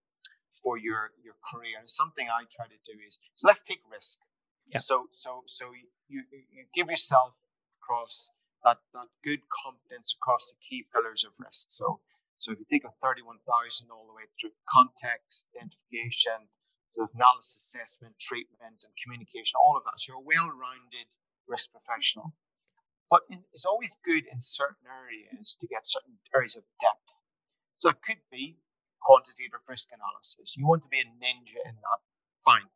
for 0.61 0.77
your 0.77 1.11
your 1.23 1.35
career. 1.39 1.79
And 1.79 1.89
something 1.89 2.27
I 2.27 2.43
try 2.49 2.67
to 2.67 2.79
do 2.83 2.99
is 3.05 3.19
so 3.35 3.47
let's 3.47 3.63
take 3.63 3.81
risk. 3.91 4.19
Yeah. 4.67 4.79
So 4.79 5.07
so 5.11 5.43
so 5.47 5.71
you 6.07 6.23
you 6.31 6.65
give 6.73 6.89
yourself 6.89 7.33
across 7.81 8.31
that 8.63 8.79
that 8.93 9.07
good 9.23 9.41
competence 9.49 10.13
across 10.13 10.51
the 10.51 10.57
key 10.59 10.85
pillars 10.93 11.23
of 11.23 11.33
risk. 11.39 11.67
So 11.69 12.01
so 12.37 12.51
if 12.51 12.59
you 12.59 12.65
think 12.69 12.83
of 12.83 12.95
thirty 12.95 13.21
one 13.21 13.39
thousand 13.47 13.89
all 13.91 14.05
the 14.07 14.13
way 14.13 14.27
through 14.35 14.55
context, 14.67 15.47
identification, 15.51 16.51
sort 16.89 17.09
of 17.09 17.15
analysis, 17.15 17.69
assessment, 17.69 18.15
treatment, 18.19 18.83
and 18.83 18.93
communication, 19.03 19.57
all 19.57 19.75
of 19.77 19.83
that. 19.85 19.99
So 19.99 20.13
you're 20.13 20.21
a 20.21 20.25
well-rounded 20.25 21.17
risk 21.47 21.71
professional. 21.71 22.33
But 23.09 23.21
in, 23.29 23.41
it's 23.53 23.65
always 23.65 23.97
good 24.05 24.25
in 24.29 24.39
certain 24.39 24.85
areas 24.85 25.57
to 25.59 25.65
get 25.65 25.87
certain 25.87 26.21
areas 26.33 26.55
of 26.55 26.63
depth. 26.79 27.17
So 27.77 27.89
it 27.89 28.01
could 28.05 28.21
be 28.31 28.59
quantitative 29.01 29.63
risk 29.67 29.89
analysis. 29.91 30.55
You 30.55 30.67
want 30.67 30.83
to 30.83 30.89
be 30.89 30.99
a 30.99 31.07
ninja 31.07 31.59
in 31.65 31.75
that. 31.75 31.99
Fine. 32.43 32.69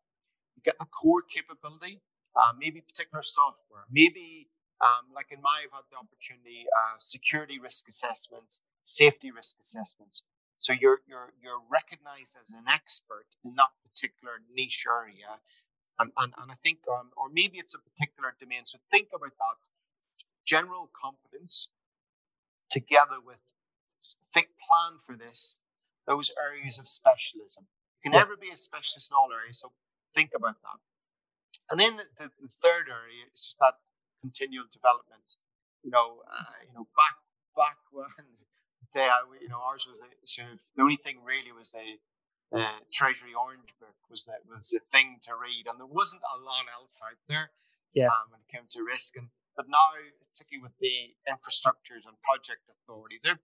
You 0.56 0.62
get 0.64 0.78
the 0.80 0.86
core 0.86 1.22
capability, 1.22 2.02
uh, 2.36 2.54
maybe 2.58 2.82
particular 2.82 3.24
software, 3.24 3.86
maybe 3.92 4.50
um, 4.82 5.14
like 5.16 5.32
in 5.32 5.42
my, 5.42 5.64
I've 5.64 5.72
had 5.72 5.88
the 5.92 5.98
opportunity, 5.98 6.66
uh, 6.68 7.00
security 7.00 7.60
risk 7.60 7.88
assessments, 7.88 8.62
safety 8.84 9.32
risk 9.32 9.58
assessments. 9.60 10.24
So 10.60 10.74
you're 10.74 11.00
you're 11.08 11.34
you're 11.44 11.60
recognized 11.72 12.38
as 12.40 12.50
an 12.54 12.68
expert 12.68 13.28
in 13.44 13.56
that 13.56 13.76
particular 13.84 14.40
niche 14.48 14.86
area, 14.88 15.44
and 16.00 16.12
and, 16.18 16.34
and 16.40 16.52
I 16.52 16.56
think, 16.56 16.80
um, 16.88 17.12
or 17.18 17.28
maybe 17.32 17.60
it's 17.60 17.76
a 17.76 17.80
particular 17.80 18.36
domain. 18.40 18.66
So 18.66 18.80
think 18.92 19.10
about 19.14 19.36
that 19.40 19.70
general 20.46 20.90
competence 20.92 21.68
together 22.70 23.20
with 23.24 23.40
think 24.34 24.50
plan 24.60 25.00
for 25.00 25.16
this 25.16 25.60
those 26.08 26.32
areas 26.40 26.80
of 26.80 26.88
specialism. 26.88 27.68
You 28.00 28.12
can 28.12 28.14
yeah. 28.14 28.26
never 28.26 28.36
be 28.36 28.50
a 28.52 28.58
specialist 28.58 29.12
in 29.12 29.16
all 29.16 29.30
areas, 29.32 29.60
so 29.60 29.72
think 30.14 30.32
about 30.36 30.60
that. 30.62 30.80
And 31.72 31.80
then 31.80 31.98
the, 31.98 32.06
the, 32.18 32.28
the 32.42 32.52
third 32.52 32.92
area 32.92 33.30
is 33.32 33.40
just 33.40 33.60
that 33.60 33.80
continual 34.22 34.66
development. 34.72 35.38
You 35.84 35.92
know, 35.92 36.24
uh, 36.28 36.60
you 36.68 36.74
know, 36.76 36.88
back 36.96 37.20
back 37.56 37.78
when 37.92 38.08
day 38.94 39.08
I, 39.08 39.24
you 39.42 39.50
know, 39.50 39.60
ours 39.60 39.86
was 39.88 40.00
a, 40.00 40.10
sort 40.24 40.54
of 40.54 40.60
the 40.76 40.84
only 40.84 40.98
thing 40.98 41.24
really 41.24 41.52
was 41.52 41.72
the 41.72 41.98
uh, 42.54 42.86
Treasury 42.94 43.34
Orange 43.34 43.74
Book 43.82 43.98
was 44.10 44.26
that 44.26 44.46
was 44.46 44.70
the 44.70 44.80
thing 44.92 45.18
to 45.26 45.34
read, 45.34 45.66
and 45.66 45.80
there 45.80 45.90
wasn't 45.90 46.22
a 46.22 46.38
lot 46.38 46.70
else 46.70 47.02
out 47.02 47.18
there. 47.28 47.52
Yeah. 47.94 48.10
Um, 48.10 48.34
when 48.34 48.42
it 48.42 48.50
came 48.50 48.66
to 48.70 48.82
risk, 48.86 49.18
and 49.18 49.30
but 49.58 49.70
now, 49.70 49.98
particularly 50.34 50.66
with 50.66 50.78
the 50.82 51.14
Infrastructure 51.30 51.98
and 51.98 52.18
Projects 52.22 52.66
Authority, 52.70 53.18
they're 53.22 53.42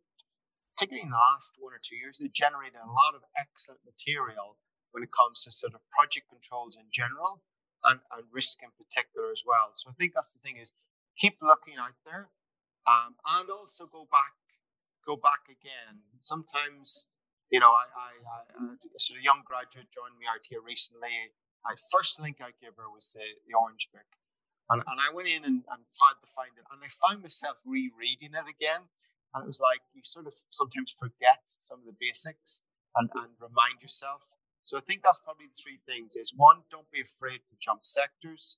particularly 0.80 1.03
in 1.03 1.11
the 1.11 1.19
last 1.19 1.59
one 1.59 1.75
or 1.75 1.82
two 1.84 1.99
years, 1.99 2.23
they've 2.23 2.32
generated 2.32 2.80
a 2.80 2.88
lot 2.88 3.11
of 3.11 3.27
excellent 3.36 3.84
material 3.84 4.55
when 4.95 5.03
it 5.03 5.11
comes 5.11 5.43
to 5.43 5.51
sort 5.51 5.75
of 5.75 5.84
project 5.91 6.32
controls 6.32 6.80
in 6.80 6.88
general 6.88 7.43
and, 7.84 7.99
and 8.15 8.23
risk 8.32 8.63
in 8.63 8.71
particular 8.80 9.27
as 9.27 9.43
well. 9.43 9.75
So 9.75 9.91
I 9.91 9.93
think 9.99 10.15
that's 10.15 10.32
the 10.32 10.39
thing 10.39 10.55
is 10.55 10.71
keep 11.19 11.36
looking 11.43 11.75
out 11.75 11.99
there 12.07 12.32
um, 12.88 13.19
and 13.27 13.51
also 13.51 13.91
go 13.91 14.07
back 14.07 14.39
go 15.03 15.19
back 15.19 15.51
again. 15.51 16.07
Sometimes, 16.23 17.11
you 17.51 17.59
know, 17.59 17.75
I 17.75 18.15
sort 19.03 19.19
of 19.19 19.23
young 19.23 19.43
graduate 19.43 19.91
joined 19.91 20.15
me 20.15 20.32
out 20.32 20.47
here 20.47 20.63
recently. 20.63 21.36
I 21.67 21.75
first 21.91 22.23
link 22.23 22.39
I 22.39 22.55
gave 22.55 22.80
her 22.80 22.88
was 22.88 23.11
the, 23.11 23.25
the 23.43 23.51
Orange 23.51 23.91
Book. 23.91 24.07
And, 24.71 24.80
and 24.86 24.99
I 25.01 25.11
went 25.11 25.27
in 25.27 25.43
and, 25.43 25.67
and 25.67 25.82
tried 25.91 26.19
to 26.23 26.30
find 26.30 26.55
it. 26.55 26.63
And 26.71 26.80
I 26.80 26.88
found 26.88 27.25
myself 27.25 27.57
rereading 27.67 28.32
it 28.32 28.47
again. 28.47 28.88
And 29.34 29.43
it 29.43 29.47
was 29.47 29.61
like 29.61 29.82
you 29.93 30.01
sort 30.03 30.27
of 30.27 30.34
sometimes 30.49 30.93
forget 30.97 31.45
some 31.45 31.80
of 31.80 31.86
the 31.86 31.97
basics 31.99 32.61
and, 32.95 33.09
and 33.13 33.32
remind 33.39 33.82
yourself. 33.82 34.21
So 34.63 34.77
I 34.77 34.82
think 34.82 35.01
that's 35.03 35.21
probably 35.21 35.47
the 35.47 35.57
three 35.61 35.80
things 35.86 36.15
is 36.15 36.34
one, 36.36 36.61
don't 36.69 36.91
be 36.91 37.01
afraid 37.01 37.41
to 37.49 37.55
jump 37.59 37.86
sectors. 37.86 38.57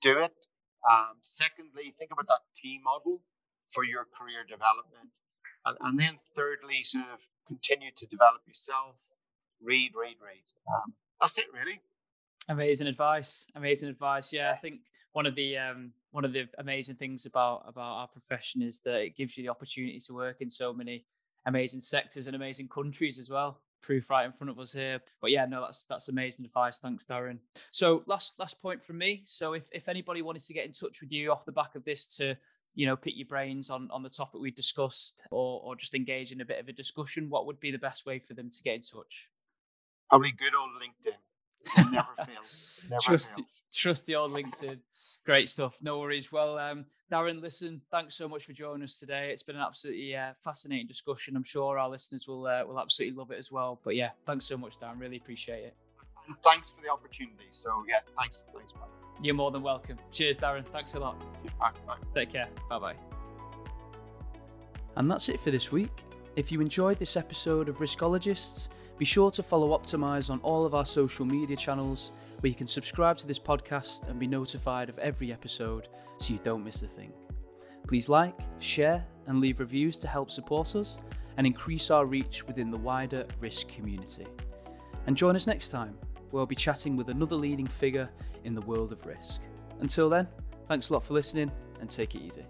Do 0.00 0.18
it. 0.18 0.46
Um, 0.88 1.20
secondly, 1.20 1.92
think 1.96 2.10
about 2.12 2.26
that 2.28 2.48
T 2.54 2.80
model 2.82 3.22
for 3.68 3.84
your 3.84 4.04
career 4.04 4.42
development. 4.48 5.20
And, 5.64 5.76
and 5.80 5.98
then 6.00 6.16
thirdly, 6.16 6.82
sort 6.82 7.04
of 7.12 7.28
continue 7.46 7.90
to 7.96 8.06
develop 8.06 8.42
yourself. 8.46 8.96
Read, 9.62 9.92
read, 9.94 10.16
read. 10.24 10.48
Um, 10.66 10.94
that's 11.20 11.36
it, 11.36 11.46
really. 11.52 11.80
Amazing 12.50 12.88
advice. 12.88 13.46
Amazing 13.54 13.88
advice. 13.88 14.32
Yeah, 14.32 14.50
I 14.50 14.56
think 14.56 14.80
one 15.12 15.24
of 15.24 15.36
the 15.36 15.56
um, 15.56 15.92
one 16.10 16.24
of 16.24 16.32
the 16.32 16.48
amazing 16.58 16.96
things 16.96 17.24
about 17.24 17.62
about 17.64 17.94
our 17.94 18.08
profession 18.08 18.60
is 18.60 18.80
that 18.80 19.00
it 19.00 19.16
gives 19.16 19.38
you 19.38 19.44
the 19.44 19.48
opportunity 19.48 20.00
to 20.00 20.14
work 20.14 20.40
in 20.40 20.50
so 20.50 20.72
many 20.72 21.04
amazing 21.46 21.78
sectors 21.78 22.26
and 22.26 22.34
amazing 22.34 22.66
countries 22.66 23.20
as 23.20 23.30
well. 23.30 23.60
Proof 23.82 24.10
right 24.10 24.26
in 24.26 24.32
front 24.32 24.50
of 24.50 24.58
us 24.58 24.72
here. 24.72 25.00
But 25.22 25.30
yeah, 25.30 25.46
no, 25.46 25.60
that's 25.60 25.84
that's 25.84 26.08
amazing 26.08 26.44
advice. 26.44 26.80
Thanks, 26.80 27.06
Darren. 27.06 27.38
So 27.70 28.02
last 28.06 28.34
last 28.40 28.60
point 28.60 28.82
from 28.82 28.98
me. 28.98 29.22
So 29.24 29.52
if 29.52 29.68
if 29.70 29.88
anybody 29.88 30.20
wanted 30.20 30.42
to 30.42 30.52
get 30.52 30.66
in 30.66 30.72
touch 30.72 31.00
with 31.00 31.12
you 31.12 31.30
off 31.30 31.44
the 31.44 31.52
back 31.52 31.76
of 31.76 31.84
this 31.84 32.04
to 32.16 32.36
you 32.74 32.86
know, 32.86 32.96
pick 32.96 33.16
your 33.16 33.28
brains 33.28 33.70
on 33.70 33.88
on 33.92 34.02
the 34.02 34.10
topic 34.10 34.40
we 34.40 34.50
discussed, 34.50 35.20
or 35.30 35.60
or 35.62 35.76
just 35.76 35.94
engage 35.94 36.32
in 36.32 36.40
a 36.40 36.44
bit 36.44 36.58
of 36.58 36.68
a 36.68 36.72
discussion, 36.72 37.30
what 37.30 37.46
would 37.46 37.60
be 37.60 37.70
the 37.70 37.78
best 37.78 38.06
way 38.06 38.18
for 38.18 38.34
them 38.34 38.50
to 38.50 38.62
get 38.64 38.74
in 38.74 38.80
touch? 38.80 39.28
Probably 40.08 40.32
good 40.32 40.54
old 40.56 40.70
LinkedIn. 40.82 41.16
It 41.76 41.92
never 41.92 42.08
fails. 42.26 42.80
Never 42.90 43.00
trusty, 43.02 43.42
fails. 43.42 43.62
trusty 43.72 44.14
old 44.14 44.32
LinkedIn. 44.32 44.78
Great 45.24 45.48
stuff. 45.48 45.76
No 45.82 45.98
worries. 45.98 46.32
Well, 46.32 46.58
um, 46.58 46.86
Darren, 47.10 47.40
listen, 47.42 47.80
thanks 47.90 48.14
so 48.14 48.28
much 48.28 48.44
for 48.44 48.52
joining 48.52 48.82
us 48.82 48.98
today. 48.98 49.30
It's 49.30 49.42
been 49.42 49.56
an 49.56 49.62
absolutely 49.62 50.16
uh, 50.16 50.32
fascinating 50.40 50.86
discussion. 50.86 51.36
I'm 51.36 51.44
sure 51.44 51.78
our 51.78 51.88
listeners 51.88 52.26
will 52.26 52.46
uh, 52.46 52.64
will 52.64 52.80
absolutely 52.80 53.18
love 53.18 53.30
it 53.30 53.38
as 53.38 53.52
well. 53.52 53.80
But 53.84 53.96
yeah, 53.96 54.10
thanks 54.26 54.46
so 54.46 54.56
much, 54.56 54.78
Darren. 54.80 54.98
Really 55.00 55.16
appreciate 55.16 55.64
it. 55.64 55.76
thanks 56.42 56.70
for 56.70 56.80
the 56.82 56.90
opportunity. 56.90 57.46
So 57.50 57.84
yeah, 57.88 58.00
thanks, 58.18 58.46
thanks, 58.54 58.72
Pat. 58.72 58.88
You're 59.22 59.34
more 59.34 59.50
than 59.50 59.62
welcome. 59.62 59.98
Cheers, 60.12 60.38
Darren. 60.38 60.64
Thanks 60.64 60.94
a 60.94 61.00
lot. 61.00 61.20
Bye, 61.58 61.72
bye. 61.86 61.96
Take 62.14 62.30
care. 62.30 62.48
Bye 62.68 62.78
bye. 62.78 62.96
And 64.96 65.10
that's 65.10 65.28
it 65.28 65.40
for 65.40 65.50
this 65.50 65.70
week. 65.70 66.04
If 66.36 66.50
you 66.50 66.60
enjoyed 66.60 66.98
this 66.98 67.16
episode 67.16 67.68
of 67.68 67.78
Riskologists, 67.78 68.68
be 69.00 69.06
sure 69.06 69.30
to 69.30 69.42
follow 69.42 69.70
Optimise 69.70 70.28
on 70.28 70.40
all 70.40 70.66
of 70.66 70.74
our 70.74 70.84
social 70.84 71.24
media 71.24 71.56
channels 71.56 72.12
where 72.40 72.48
you 72.48 72.54
can 72.54 72.66
subscribe 72.66 73.16
to 73.16 73.26
this 73.26 73.38
podcast 73.38 74.06
and 74.10 74.20
be 74.20 74.26
notified 74.26 74.90
of 74.90 74.98
every 74.98 75.32
episode 75.32 75.88
so 76.18 76.34
you 76.34 76.40
don't 76.44 76.62
miss 76.62 76.82
a 76.82 76.86
thing. 76.86 77.10
Please 77.88 78.10
like, 78.10 78.38
share, 78.58 79.02
and 79.26 79.40
leave 79.40 79.58
reviews 79.58 79.96
to 80.00 80.06
help 80.06 80.30
support 80.30 80.76
us 80.76 80.98
and 81.38 81.46
increase 81.46 81.90
our 81.90 82.04
reach 82.04 82.46
within 82.46 82.70
the 82.70 82.76
wider 82.76 83.26
risk 83.40 83.68
community. 83.68 84.26
And 85.06 85.16
join 85.16 85.34
us 85.34 85.46
next 85.46 85.70
time, 85.70 85.96
where 86.28 86.40
we'll 86.40 86.44
be 86.44 86.54
chatting 86.54 86.94
with 86.94 87.08
another 87.08 87.36
leading 87.36 87.66
figure 87.66 88.10
in 88.44 88.54
the 88.54 88.60
world 88.60 88.92
of 88.92 89.06
risk. 89.06 89.40
Until 89.80 90.10
then, 90.10 90.28
thanks 90.66 90.90
a 90.90 90.92
lot 90.92 91.04
for 91.04 91.14
listening 91.14 91.50
and 91.80 91.88
take 91.88 92.14
it 92.14 92.20
easy. 92.20 92.44